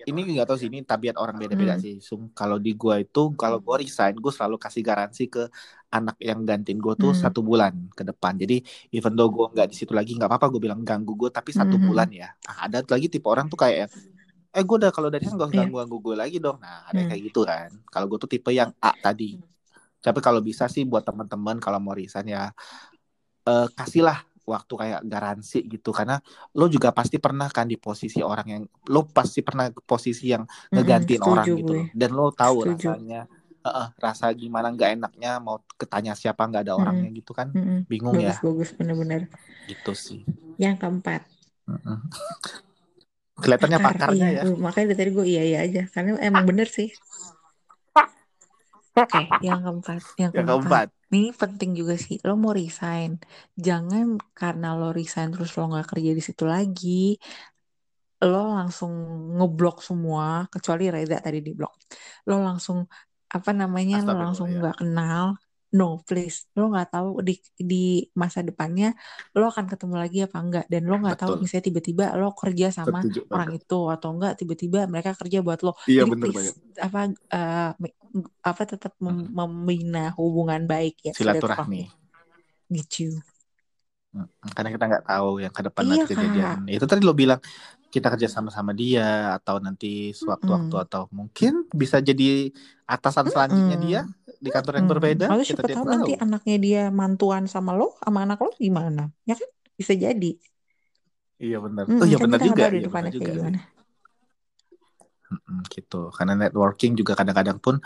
ini 0.05 0.20
nggak 0.36 0.47
tahu 0.49 0.59
sih 0.61 0.68
ini 0.70 0.84
tabiat 0.84 1.16
orang 1.22 1.36
beda-beda 1.41 1.74
Hmm. 1.76 1.84
sih. 1.84 1.95
Sung 2.05 2.22
kalau 2.36 2.57
di 2.61 2.70
gua 2.76 3.01
itu 3.03 3.20
kalau 3.41 3.59
gua 3.64 3.76
resign 3.82 4.14
gue 4.20 4.32
selalu 4.36 4.57
kasih 4.61 4.82
garansi 4.84 5.22
ke 5.32 5.43
anak 5.89 6.16
yang 6.20 6.45
gantiin 6.45 6.76
gue 6.84 6.95
tuh 7.01 7.11
Hmm. 7.16 7.22
satu 7.24 7.41
bulan 7.41 7.72
ke 7.97 8.03
depan. 8.05 8.36
Jadi 8.36 8.61
even 8.93 9.12
though 9.16 9.32
gue 9.32 9.47
nggak 9.55 9.68
di 9.72 9.76
situ 9.80 9.93
lagi 9.97 10.12
nggak 10.16 10.28
apa-apa 10.28 10.47
gue 10.53 10.61
bilang 10.61 10.80
ganggu 10.84 11.12
gue 11.16 11.30
tapi 11.32 11.51
satu 11.57 11.76
Hmm. 11.80 11.86
bulan 11.89 12.09
ya. 12.12 12.28
Nah, 12.47 12.57
ada 12.68 12.78
lagi 12.84 13.07
tipe 13.09 13.26
orang 13.28 13.49
tuh 13.49 13.57
kayak 13.59 13.89
eh 14.57 14.64
gue 14.64 14.76
udah 14.80 14.91
kalau 14.93 15.09
dari 15.12 15.24
sana 15.28 15.36
gak 15.41 15.49
usah 15.53 15.57
Iya. 15.57 15.61
ganggu 15.64 15.76
ganggu 15.80 15.97
gue 16.05 16.14
lagi 16.16 16.36
dong. 16.45 16.57
Nah 16.61 16.84
ada 16.89 16.97
yang 17.01 17.09
Hmm. 17.09 17.12
kayak 17.12 17.22
gitu 17.32 17.41
kan. 17.49 17.70
Kalau 17.93 18.07
gue 18.11 18.18
tuh 18.20 18.30
tipe 18.30 18.51
yang 18.53 18.70
A 18.84 18.93
tadi. 19.01 19.41
Tapi 20.05 20.20
kalau 20.22 20.41
bisa 20.45 20.64
sih 20.70 20.84
buat 20.89 21.05
teman-teman 21.09 21.57
kalau 21.59 21.78
mau 21.82 21.97
resign 21.97 22.28
ya 22.32 22.53
eh, 23.49 23.66
kasihlah 23.76 24.28
waktu 24.49 24.72
kayak 24.72 25.01
garansi 25.05 25.61
gitu. 25.68 25.92
Karena 25.92 26.16
lo 26.57 26.66
juga 26.72 26.88
pasti 26.96 27.20
pernah 27.20 27.46
kan 27.53 27.68
di 27.68 27.76
posisi 27.76 28.24
orang 28.24 28.46
yang 28.49 28.62
lo 28.88 29.05
pasti 29.05 29.44
pernah 29.44 29.68
posisi 29.84 30.32
yang 30.32 30.49
ngegantiin 30.72 31.20
orang 31.20 31.44
setuju 31.44 31.61
gitu 31.61 31.72
gue. 31.72 31.78
loh. 31.84 31.86
Dan 31.92 32.11
lo 32.16 32.26
tahu 32.32 32.57
setuju. 32.64 32.88
rasanya 32.96 33.20
eh, 33.59 33.68
eh, 33.68 33.88
rasa 34.01 34.26
gimana 34.32 34.72
nggak 34.72 34.90
enaknya 34.96 35.32
mau 35.42 35.61
ketanya 35.76 36.16
siapa 36.16 36.49
nggak 36.49 36.62
ada 36.64 36.74
orangnya 36.80 37.11
gitu 37.12 37.36
kan 37.36 37.53
mm-mm. 37.53 37.84
bingung 37.84 38.16
bagus 38.16 38.24
ya. 38.24 38.34
Bagus 38.40 38.68
benar-benar 38.74 39.20
gitu 39.68 39.92
sih. 39.92 40.24
Yang 40.57 40.76
keempat. 40.80 41.20
Kelihatannya 43.38 43.78
pakar 43.78 44.11
pakarnya 44.11 44.18
iya 44.18 44.28
ya. 44.34 44.42
Gue- 44.51 44.59
makanya 44.59 44.86
dari 44.94 44.99
tadi 44.99 45.11
gue 45.14 45.26
iya 45.28 45.42
iya 45.46 45.59
aja. 45.62 45.82
Karena 45.92 46.18
emang 46.18 46.44
bener 46.49 46.66
sih. 46.66 46.90
Oke 48.99 49.20
yang 49.46 49.62
keempat 49.62 50.03
yang 50.18 50.30
yang 50.34 50.46
keempat. 50.46 50.90
keempat 50.90 50.97
ini 51.15 51.29
penting 51.41 51.71
juga 51.81 51.95
sih 52.05 52.17
lo 52.27 52.33
mau 52.43 52.53
resign. 52.61 53.11
Jangan 53.67 54.07
karena 54.41 54.67
lo 54.79 54.93
resign 54.99 55.29
terus 55.35 55.51
lo 55.57 55.63
nggak 55.71 55.87
kerja 55.93 56.11
di 56.19 56.23
situ 56.29 56.45
lagi 56.55 57.17
lo 58.19 58.51
langsung 58.59 58.93
ngeblok 59.39 59.77
semua 59.89 60.51
kecuali 60.51 60.91
Reza 60.91 61.23
tadi 61.23 61.39
di 61.39 61.53
blok 61.55 61.75
lo 62.27 62.43
langsung 62.43 62.83
apa 63.31 63.51
namanya 63.55 64.03
lo 64.03 64.13
langsung 64.19 64.49
astagfirullah 64.49 64.75
ya 64.75 64.75
nggak 64.75 64.77
kenal 64.81 65.25
no 65.77 65.85
please 66.09 66.37
lo 66.57 66.62
nggak 66.73 66.89
tahu 66.95 67.09
di 67.29 67.33
di 67.71 67.77
masa 68.23 68.41
depannya 68.49 68.87
lo 69.37 69.45
akan 69.53 69.66
ketemu 69.73 69.95
lagi 70.03 70.19
apa 70.27 70.37
enggak 70.45 70.64
dan 70.73 70.83
lo 70.89 70.95
nggak 71.03 71.16
tahu 71.21 71.33
misalnya 71.43 71.64
tiba-tiba 71.69 72.05
lo 72.21 72.27
kerja 72.41 72.66
sama 72.79 72.99
setuju 73.05 73.21
orang 73.35 73.51
banget 73.51 73.55
itu 73.59 73.75
atau 73.95 74.09
enggak 74.16 74.33
tiba-tiba 74.41 74.79
mereka 74.93 75.11
kerja 75.21 75.39
buat 75.47 75.61
lo. 75.66 75.71
Iya 75.91 76.01
jadi 76.01 76.11
bener 76.12 76.31
banget. 76.37 76.55
please 76.55 76.81
apa 76.81 76.99
eh, 77.35 77.69
me- 77.83 77.97
apa 78.49 78.62
tetap 78.71 78.93
mem- 79.05 79.29
Mm-mm. 79.29 79.37
membina 79.39 79.99
hubungan 80.19 80.62
baik 80.71 80.95
ya 81.09 81.12
silaturahmi. 81.16 81.83
gitu. 82.73 83.21
Karena 84.57 84.69
kita 84.75 84.85
nggak 84.91 85.05
tahu 85.09 85.29
yang 85.45 85.53
ke 85.55 85.62
depan 85.66 85.85
iya 85.85 85.91
nanti 86.01 86.07
kejadian. 86.16 86.59
Itu 86.69 86.85
tadi 86.91 87.01
lo 87.05 87.12
bilang 87.14 87.41
kita 87.95 88.07
kerja 88.12 88.29
sama-sama 88.37 88.73
dia 88.77 89.37
atau 89.37 89.57
nanti 89.64 90.12
sewaktu-waktu 90.21 90.75
Mm-mm. 90.75 90.85
atau 90.85 91.03
mungkin 91.19 91.53
bisa 91.73 91.97
jadi 92.09 92.25
atasan 92.89 93.27
selanjutnya 93.33 93.77
dia. 93.85 94.01
Di 94.45 94.51
kantor 94.55 94.74
yang 94.78 94.89
Mm-mm. 94.89 94.93
berbeda 94.93 95.26
kita 95.49 95.62
siapa 95.62 95.66
tidak 95.68 95.82
tahu 95.82 95.84
nanti 95.93 96.11
tahu 96.11 96.12
anaknya 96.24 96.55
dia 96.64 96.80
mantuan 97.01 97.45
sama 97.55 97.70
lo, 97.78 97.84
sama 98.05 98.18
anak 98.24 98.39
lo 98.45 98.49
gimana? 98.64 99.01
Ya 99.28 99.34
kan? 99.41 99.51
Bisa 99.78 99.95
jadi. 100.05 100.26
iya 101.45 101.57
benar 101.64 101.86
oh 102.01 102.07
Mm-mm, 102.07 102.11
iya 102.11 102.18
kan 102.18 102.28
benar 102.32 102.41
juga 102.47 102.64
tahu 102.64 102.72
iya 102.76 102.86
benar 102.95 103.14
juga 103.16 103.32
gimana. 103.36 103.59
Mm-mm, 105.28 105.61
gitu 105.74 105.97
karena 106.16 106.32
networking 106.41 106.93
juga 107.01 107.12
kadang-kadang 107.18 107.59
pun 107.64 107.76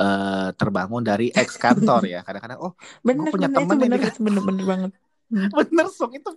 eh, 0.00 0.48
terbangun 0.56 1.02
dari 1.04 1.24
ex 1.40 1.60
kantor 1.60 2.00
ya 2.12 2.18
kadang-kadang 2.24 2.56
oh 2.64 2.72
Bener, 3.06 3.32
punya 3.32 3.48
bener 3.52 3.62
nih 3.80 3.80
bener, 3.82 3.98
itu 4.08 4.08
bener, 4.24 4.42
bener 4.48 4.64
banget. 4.72 4.90
Hmm. 5.32 5.50
bener 5.56 5.86
sung 5.98 6.12
itu 6.18 6.30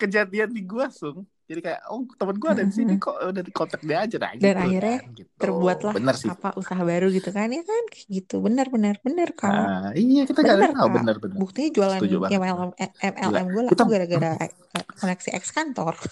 kejadian 0.00 0.50
di 0.56 0.60
gua 0.70 0.86
sung 1.00 1.18
jadi 1.50 1.60
kayak 1.66 1.80
oh 1.90 2.06
temen 2.14 2.36
gue 2.38 2.50
ada 2.54 2.62
di 2.62 2.70
sini 2.70 2.94
kok 3.02 3.18
udah 3.18 3.42
di 3.42 3.50
kontak 3.50 3.82
dia 3.82 4.06
aja 4.06 4.16
nah 4.22 4.30
Dan 4.38 4.38
gitu. 4.38 4.62
akhirnya 4.62 4.98
kan, 5.02 5.18
gitu. 5.18 5.30
terbuatlah 5.34 5.94
bener 5.98 6.14
sih. 6.14 6.28
apa 6.30 6.48
usaha 6.54 6.82
baru 6.86 7.06
gitu 7.10 7.30
kan 7.34 7.50
ya 7.50 7.62
kan? 7.66 7.84
Gitu. 8.06 8.36
Benar 8.38 8.66
benar 8.70 8.94
benar 9.02 9.28
kak. 9.34 9.50
Ah, 9.50 9.90
iya 9.98 10.22
kita 10.30 10.46
gak 10.46 10.56
benar 10.62 10.70
tahu. 10.70 10.86
Kak. 10.86 10.94
Bener 11.02 11.16
bener. 11.18 11.36
Buktinya 11.42 11.70
jualan 11.74 12.00
MLM. 12.30 12.70
MLM 13.02 13.46
gue 13.50 13.62
laku 13.66 13.82
gara-gara 13.90 14.30
eh, 14.78 14.84
koneksi 15.02 15.30
ex 15.34 15.44
kantor. 15.50 15.98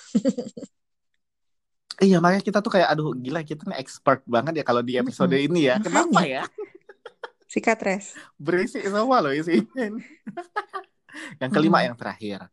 Iya 1.98 2.22
makanya 2.22 2.46
kita 2.46 2.62
tuh 2.62 2.70
kayak 2.78 2.94
aduh 2.94 3.10
gila 3.10 3.42
kita 3.42 3.66
nih 3.66 3.82
expert 3.82 4.22
banget 4.22 4.62
ya 4.62 4.64
kalau 4.66 4.86
di 4.86 4.94
episode 4.94 5.34
Mm-mm. 5.34 5.50
ini 5.50 5.60
ya. 5.66 5.82
Kenapa 5.82 6.22
ya? 6.22 6.46
Sikat 7.50 7.82
res. 7.82 8.14
Berisik 8.38 8.86
semua 8.86 9.18
loh 9.18 9.34
isinya 9.34 9.98
yang 11.42 11.50
kelima 11.54 11.78
Mm-mm. 11.78 11.86
yang 11.86 11.96
terakhir. 11.98 12.48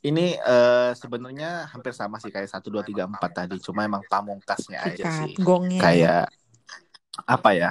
Ini 0.00 0.38
eh, 0.40 0.90
sebenarnya 0.96 1.68
hampir 1.72 1.92
sama 1.96 2.16
sih 2.22 2.32
kayak 2.32 2.48
satu 2.50 2.68
dua 2.72 2.82
tiga 2.86 3.04
empat 3.08 3.30
tadi. 3.44 3.56
Cuma 3.60 3.84
emang 3.84 4.04
pamungkasnya 4.08 4.78
aja 4.88 5.06
sikat 5.06 5.12
sih. 5.12 5.36
gongnya 5.46 5.80
kayak 5.80 6.30
apa 7.26 7.50
ya? 7.56 7.70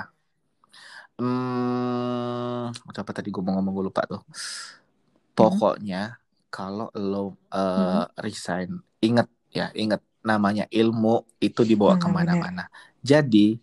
Hmm 1.20 2.72
apa 3.02 3.12
tadi 3.16 3.28
gue 3.34 3.42
mau 3.44 3.54
ngomong? 3.58 3.74
Gue 3.76 3.86
lupa 3.92 4.02
tuh. 4.12 4.22
Hmm. 5.38 5.38
pokoknya 5.38 6.20
kalau 6.52 6.90
lo 6.98 7.38
eh, 7.54 8.04
resign 8.26 8.70
inget 9.00 9.28
ya 9.50 9.72
inget 9.74 10.02
namanya 10.26 10.68
ilmu 10.70 11.24
itu 11.40 11.62
dibawa 11.64 11.96
benar. 11.96 12.02
ke 12.02 12.08
mana-mana. 12.12 12.64
jadi 13.00 13.56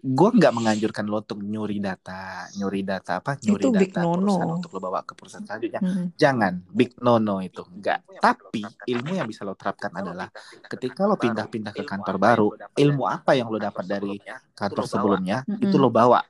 gue 0.00 0.30
nggak 0.32 0.52
menganjurkan 0.56 1.04
lo 1.04 1.20
untuk 1.20 1.44
nyuri 1.44 1.76
data 1.76 2.48
nyuri 2.56 2.80
data 2.80 3.20
apa 3.20 3.36
nyuri 3.36 3.68
Itu 3.68 3.76
big 3.76 3.92
data 3.92 4.00
no-no. 4.00 4.16
perusahaan 4.16 4.52
untuk 4.56 4.70
lo 4.72 4.80
bawa 4.80 5.00
ke 5.04 5.12
perusahaan 5.12 5.44
selanjutnya 5.44 5.80
Mm-mm. 5.84 6.06
jangan 6.16 6.52
big 6.66 6.96
no 6.98 7.20
no 7.20 7.36
itu 7.38 7.60
enggak 7.68 8.00
tapi 8.16 8.64
ilmu 8.86 9.12
yang 9.12 9.28
bisa 9.28 9.44
lo 9.44 9.52
terapkan 9.52 9.92
adalah 9.92 10.32
ketika 10.66 11.04
lo 11.04 11.14
pindah-pindah 11.14 11.72
ke 11.72 11.84
kantor 11.84 12.16
baru 12.16 12.48
ilmu 12.74 13.04
apa 13.04 13.36
yang 13.36 13.46
lo 13.46 13.60
dapat 13.60 13.84
dari 13.84 14.16
kantor 14.56 14.88
sebelumnya 14.88 15.44
Mm-mm. 15.44 15.68
itu 15.68 15.76
lo 15.76 15.92
bawa 15.92 16.24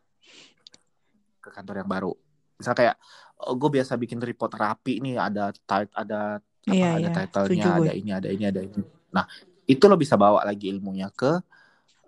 ke 1.39 1.49
kantor 1.49 1.75
yang 1.81 1.89
baru 1.89 2.13
misal 2.59 2.75
kayak 2.75 2.99
oh, 3.41 3.55
gue 3.55 3.71
biasa 3.71 3.97
bikin 3.97 4.19
report 4.19 4.53
rapi 4.53 4.99
nih 4.99 5.17
ada 5.17 5.55
tit- 5.55 5.95
ada 5.95 6.43
apa 6.43 6.75
Iya, 6.77 6.93
ada 6.93 7.09
iya. 7.09 7.13
titlenya 7.25 7.67
ada 7.73 7.93
ini 7.95 8.11
ada 8.13 8.29
ini 8.29 8.45
ada 8.45 8.61
ini 8.61 8.83
nah 9.09 9.25
itu 9.65 9.81
lo 9.87 9.95
bisa 9.95 10.19
bawa 10.19 10.43
lagi 10.43 10.69
ilmunya 10.69 11.09
ke 11.09 11.39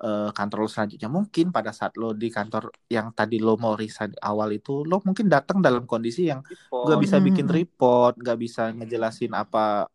eh, 0.05 0.29
kantor 0.37 0.59
lo 0.65 0.69
selanjutnya 0.75 1.09
mungkin 1.17 1.47
pada 1.57 1.71
saat 1.79 1.93
lo 2.01 2.07
di 2.23 2.29
kantor 2.37 2.63
yang 2.95 3.07
tadi 3.19 3.37
lo 3.47 3.53
mau 3.63 3.75
resign 3.83 4.13
awal 4.29 4.49
itu 4.57 4.71
lo 4.89 4.95
mungkin 5.07 5.27
datang 5.35 5.59
dalam 5.67 5.85
kondisi 5.91 6.21
yang 6.31 6.41
nggak 6.83 6.99
bisa 7.05 7.17
Mm-mm. 7.17 7.25
bikin 7.27 7.47
report 7.57 8.13
nggak 8.23 8.39
bisa 8.45 8.61
ngejelasin 8.77 9.33
apa 9.43 9.87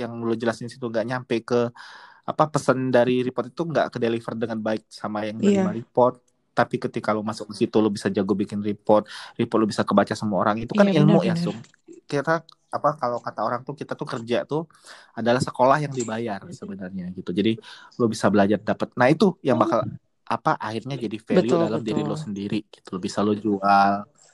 yang 0.00 0.12
lo 0.26 0.32
jelasin 0.40 0.68
situ 0.72 0.84
nggak 0.92 1.06
nyampe 1.10 1.34
ke 1.48 1.56
apa 2.30 2.44
pesan 2.52 2.90
dari 2.90 3.22
report 3.26 3.46
itu 3.54 3.62
nggak 3.70 3.86
ke 3.94 3.98
deliver 4.02 4.34
dengan 4.34 4.58
baik 4.66 4.82
sama 4.90 5.22
yang 5.26 5.38
Iya. 5.40 5.60
menerima 5.60 5.70
report 5.78 6.14
tapi 6.56 6.76
ketika 6.80 7.12
lo 7.14 7.20
masuk 7.22 7.52
ke 7.52 7.54
situ 7.66 7.76
lo 7.84 7.88
bisa 7.92 8.08
jago 8.10 8.32
bikin 8.34 8.60
report 8.64 9.06
report 9.38 9.58
lo 9.62 9.66
bisa 9.70 9.84
kebaca 9.86 10.14
semua 10.18 10.38
orang 10.42 10.58
itu 10.64 10.72
kan 10.74 10.88
Iya, 10.88 10.90
ilmu 10.90 11.22
ya 11.28 11.34
benar-benar. 11.34 11.38
sum 11.38 11.62
kita 12.10 12.30
apa 12.76 12.88
kalau 13.00 13.18
kata 13.26 13.40
orang 13.46 13.60
tuh 13.66 13.74
kita 13.80 13.92
tuh 14.00 14.08
kerja 14.12 14.36
tuh 14.50 14.62
adalah 15.18 15.40
sekolah 15.48 15.76
yang 15.84 15.92
dibayar 15.94 16.40
sebenarnya 16.60 17.04
gitu. 17.16 17.30
Jadi 17.38 17.50
lo 17.98 18.04
bisa 18.14 18.26
belajar 18.32 18.58
dapat 18.62 18.88
nah 18.98 19.08
itu 19.12 19.24
yang 19.48 19.56
bakal 19.62 19.80
apa 20.26 20.58
akhirnya 20.58 20.94
jadi 21.04 21.16
value 21.22 21.54
Betul, 21.54 21.62
dalam 21.64 21.80
diri 21.86 22.02
lo 22.02 22.14
betul. 22.14 22.24
sendiri 22.24 22.56
gitu. 22.74 22.88
Lo 22.94 22.98
bisa 23.06 23.20
lo 23.26 23.32
jual 23.34 23.92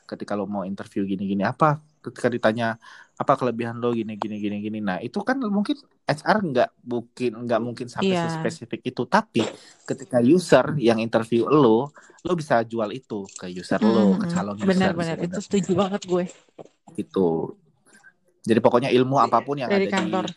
ketika 0.09 0.33
lo 0.39 0.45
mau 0.49 0.65
interview 0.69 1.03
gini-gini 1.09 1.45
apa 1.47 1.81
ketika 2.03 2.29
ditanya 2.29 2.77
apa 3.21 3.33
kelebihan 3.39 3.79
lo 3.79 3.93
gini 3.95 4.13
gini 4.19 4.37
gini 4.43 4.57
gini. 4.65 4.79
Nah 4.83 4.99
itu 5.05 5.19
kan 5.23 5.37
mungkin 5.39 5.77
HR 6.09 6.39
nggak 6.51 6.69
mungkin 6.93 7.31
nggak 7.47 7.61
mungkin 7.63 7.87
sampai 7.93 8.15
Iya. 8.15 8.25
spesifik 8.37 8.81
itu. 8.91 9.03
Tapi 9.07 9.41
ketika 9.89 10.19
user 10.25 10.67
yang 10.81 10.99
interview 10.99 11.47
lo 11.47 11.93
lo 12.27 12.33
bisa 12.39 12.63
jual 12.67 12.91
itu 12.97 13.27
ke 13.39 13.47
user 13.53 13.81
lo 13.85 14.17
ke 14.21 14.27
Mm-mm. 14.27 14.33
calon 14.33 14.59
user 14.59 14.97
Benar-benar 14.97 15.19
itu 15.27 15.39
setuju 15.45 15.71
banget 15.81 16.03
gue. 16.11 16.25
Gitu 16.99 17.19
jadi 18.43 18.59
pokoknya 18.59 18.91
ilmu 18.91 19.17
apa 19.17 19.39
pun 19.41 19.57
yang 19.57 19.69
dari 19.69 19.87
ada 19.87 19.97
kantor. 19.97 20.25
di 20.27 20.35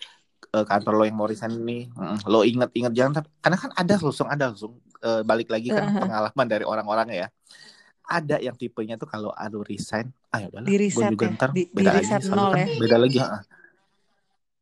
eh, 0.52 0.66
kantor 0.66 0.94
lo 0.94 1.04
yang 1.04 1.18
mau 1.18 1.26
resign 1.26 1.54
ini 1.58 1.90
mm, 1.90 2.18
lo 2.26 2.42
inget-inget 2.42 2.94
jangan 2.94 3.12
tapi- 3.18 3.32
karena 3.40 3.58
kan 3.58 3.72
ada 3.74 3.94
langsung 3.96 4.28
ada 4.28 4.44
langsung 4.48 4.74
eh, 5.02 5.22
balik 5.22 5.50
lagi 5.50 5.70
kan 5.70 5.86
Uh-huh. 5.86 6.02
pengalaman 6.02 6.46
dari 6.46 6.64
orang-orang 6.64 7.08
ya 7.12 7.28
ada 8.06 8.38
yang 8.38 8.54
tipenya 8.54 8.96
tuh 8.96 9.06
kalau 9.06 9.34
aduh 9.34 9.62
resign 9.62 10.14
ah 10.30 10.38
ya 10.38 10.48
udahlah 10.48 10.68
Di 10.68 10.78
gue 10.78 11.04
juga 11.10 11.26
ya, 11.26 11.34
ntar 11.34 11.50
di- 11.52 11.66
di 11.66 11.74
beda 11.74 11.92
lagi 11.92 12.10
nol 12.30 12.52
kan 12.54 12.58
ya. 12.62 12.68
beda 12.78 12.98
lagi 12.98 13.18
heeh. 13.18 13.42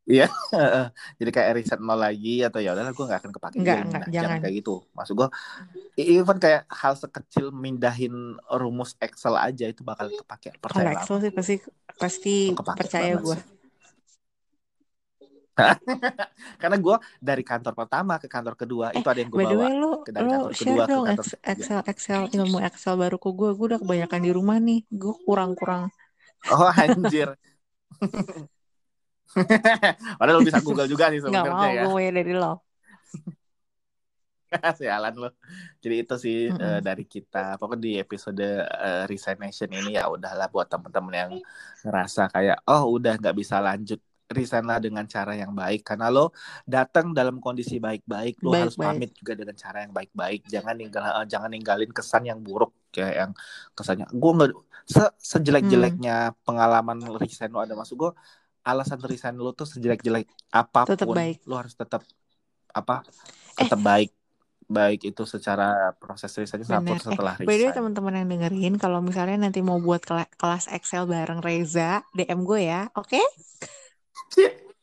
Iya, 0.04 0.28
jadi 1.20 1.30
kayak 1.32 1.50
reset 1.56 1.80
nol 1.80 1.96
lagi 1.96 2.44
atau 2.44 2.60
ya 2.60 2.76
udahlah 2.76 2.92
gue 2.92 3.04
nggak 3.08 3.20
akan 3.24 3.32
kepake 3.32 3.56
Enggak, 3.56 3.78
enggak, 3.88 4.04
Nah, 4.04 4.12
jangan. 4.12 4.38
kayak 4.44 4.54
gitu. 4.60 4.74
Maksud 4.92 5.14
gue, 5.16 5.28
even 5.96 6.36
kayak 6.36 6.62
hal 6.68 6.92
sekecil 6.92 7.46
mindahin 7.56 8.36
rumus 8.60 8.92
Excel 9.00 9.32
aja 9.40 9.64
itu 9.64 9.80
bakal 9.80 10.12
kepake 10.12 10.52
Kalau 10.52 10.60
percaya 10.60 10.88
Excel 10.92 11.16
sih 11.24 11.32
pasti 11.32 11.54
pasti 11.96 12.34
Kepake 12.52 12.84
percaya 12.84 13.14
gue. 13.16 13.36
Karena 16.60 16.76
gue 16.82 16.96
dari 17.22 17.42
kantor 17.46 17.72
pertama 17.78 18.18
ke 18.18 18.26
kantor 18.26 18.54
kedua 18.58 18.90
itu 18.90 19.06
ada 19.06 19.20
yang 19.22 19.30
gue 19.30 19.38
bawa 19.38 19.66
lu 19.70 19.90
ke 20.02 20.10
dari 20.10 20.26
lu 20.26 20.32
kantor 20.34 20.50
share 20.50 20.66
kedua 20.66 20.82
ke 20.84 20.90
dong 20.90 21.04
kantor 21.06 21.24
Ex- 21.24 21.40
Excel 21.46 21.80
Excel 21.86 22.22
ilmu 22.34 22.58
Excel 22.60 22.94
baru 22.98 23.16
ke 23.22 23.28
gue. 23.30 23.50
Gue 23.54 23.66
udah 23.72 23.80
kebanyakan 23.80 24.20
di 24.20 24.30
rumah 24.34 24.58
nih. 24.58 24.80
Gue 24.90 25.14
kurang-kurang. 25.24 25.82
Oh 26.50 26.68
anjir. 26.74 27.28
Padahal 30.18 30.36
lu 30.40 30.44
bisa 30.46 30.60
Google 30.64 30.86
juga 30.92 31.10
sih 31.12 31.20
mau 31.24 31.24
sebenarnya 31.24 31.66
ya. 31.78 31.84
gue 31.84 32.04
dari 32.16 32.32
lo. 32.40 32.46
Sialan 34.78 35.14
lo. 35.22 35.26
Jadi 35.82 35.94
itu 36.02 36.14
sih 36.24 36.36
Mm-mm. 36.48 36.60
eh, 36.62 36.78
dari 36.86 37.02
kita. 37.14 37.38
Pokoknya 37.58 37.82
di 37.86 37.90
episode 38.04 38.42
eh, 38.84 39.02
Resignation 39.10 39.68
ini 39.78 39.88
ya 39.98 40.02
udahlah 40.14 40.46
buat 40.54 40.66
temen-temen 40.72 41.14
yang 41.22 41.32
ngerasa 41.84 42.20
kayak 42.34 42.56
oh 42.70 42.82
udah 42.96 43.12
nggak 43.20 43.34
bisa 43.40 43.56
lanjut 43.66 43.98
resign 44.36 44.64
lah 44.70 44.78
dengan 44.80 45.04
cara 45.14 45.32
yang 45.36 45.52
baik 45.52 45.80
karena 45.88 46.08
lo 46.08 46.32
datang 46.64 47.12
dalam 47.18 47.36
kondisi 47.44 47.76
baik-baik 47.86 48.40
lo 48.44 48.56
harus 48.56 48.74
Baik-baik. 48.74 48.80
pamit 48.80 49.10
juga 49.20 49.32
dengan 49.40 49.56
cara 49.64 49.76
yang 49.84 49.92
baik-baik 49.98 50.40
jangan 50.48 50.74
ninggal 50.80 51.02
eh, 51.20 51.26
jangan 51.32 51.50
ninggalin 51.52 51.90
kesan 51.92 52.22
yang 52.30 52.40
buruk 52.46 52.72
kayak 52.94 53.14
yang 53.20 53.30
kesannya 53.76 54.06
gue 54.22 54.30
nggak 54.36 54.50
se 54.94 55.00
sejelek-jeleknya 55.32 56.12
Hmm. 56.32 56.36
pengalaman 56.46 56.98
resign 57.20 57.50
lo 57.54 57.60
ada 57.64 57.74
masuk 57.76 57.96
gue 58.02 58.10
alasan 58.64 58.98
resign 58.98 59.36
lo 59.36 59.52
tuh 59.52 59.68
sejelek-jelek 59.68 60.24
apa 60.50 60.80
pun 60.82 60.96
Tetap 60.96 61.08
baik. 61.10 61.44
lo 61.44 61.54
harus 61.54 61.72
tetap 61.72 62.00
apa 62.70 63.04
Eh. 63.54 63.62
tetap 63.62 63.78
baik 63.78 64.10
baik 64.64 65.04
itu 65.04 65.22
secara 65.24 65.92
proses 65.92 66.32
Bener. 66.32 66.80
maupun 66.80 66.96
Eh, 66.96 67.04
setelah 67.04 67.34
by 67.36 67.44
way 67.44 67.56
resign 67.60 67.76
teman-teman 67.76 68.16
yang 68.16 68.28
dengerin, 68.30 68.74
kalau 68.74 68.98
misalnya 68.98 69.36
nanti 69.38 69.60
mau 69.60 69.76
buat 69.76 70.00
kela- 70.00 70.32
kelas 70.34 70.72
Excel 70.72 71.04
bareng 71.04 71.38
Reza, 71.38 72.00
DM 72.10 72.42
gue 72.42 72.64
ya, 72.64 72.88
oke? 72.94 73.20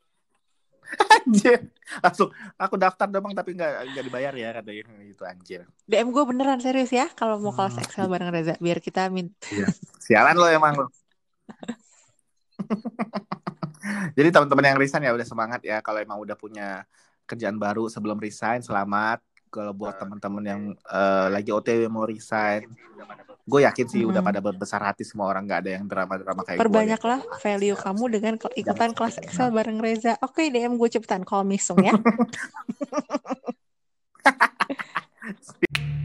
anjir 0.92 1.72
langsung 1.98 2.30
aku 2.56 2.76
daftar 2.76 3.08
dong 3.08 3.32
tapi 3.32 3.56
nggak 3.56 3.72
nggak 3.90 4.04
dibayar 4.06 4.34
ya 4.34 4.50
katanya 4.54 4.84
gitu 5.02 5.24
anjir 5.24 5.60
DM 5.86 6.12
gue 6.12 6.24
beneran 6.26 6.60
serius 6.60 6.92
ya, 6.92 7.08
kalau 7.12 7.40
mau 7.40 7.52
kelas 7.52 7.74
Hmm. 7.74 7.84
Excel 7.84 8.06
bareng 8.06 8.30
Reza, 8.30 8.56
biar 8.60 8.80
kita 8.80 9.08
min 9.08 9.32
sialan 9.98 10.36
lo 10.36 10.46
emang 10.46 10.76
lo 10.78 10.88
Jadi 14.18 14.30
teman-teman 14.30 14.66
yang 14.74 14.78
resign 14.80 15.04
ya 15.06 15.14
udah 15.14 15.28
semangat 15.28 15.62
ya 15.66 15.82
kalau 15.82 16.00
emang 16.00 16.22
udah 16.22 16.38
punya 16.38 16.86
kerjaan 17.26 17.58
baru 17.58 17.88
sebelum 17.88 18.20
resign 18.20 18.62
selamat. 18.62 19.24
Kalau 19.52 19.76
buat 19.76 20.00
teman-teman 20.00 20.44
yang 20.48 20.62
uh, 20.88 21.28
lagi 21.28 21.52
OTW 21.52 21.92
mau 21.92 22.08
resign, 22.08 22.72
gue 23.44 23.60
yakin 23.68 23.84
sih 23.84 24.02
hmm. 24.08 24.16
udah 24.16 24.22
pada 24.24 24.40
berbesar 24.40 24.80
hati 24.80 25.04
semua 25.04 25.28
orang 25.28 25.44
nggak 25.44 25.60
ada 25.68 25.72
yang 25.76 25.86
drama-drama 25.92 26.42
kayak 26.48 26.56
ya. 26.56 26.64
Perbanyaklah 26.64 27.20
gua, 27.20 27.36
ya. 27.36 27.40
value 27.44 27.76
kamu 27.76 28.04
dengan 28.16 28.34
ikutan 28.56 28.92
kelas 28.96 29.20
Excel 29.20 29.52
bareng 29.52 29.84
Reza. 29.84 30.16
Oke, 30.24 30.48
okay, 30.48 30.56
DM 30.56 30.80
gue 30.80 30.88
cepetan 30.88 31.28
call 31.28 31.44
Misung 31.44 31.84
ya. 31.84 31.92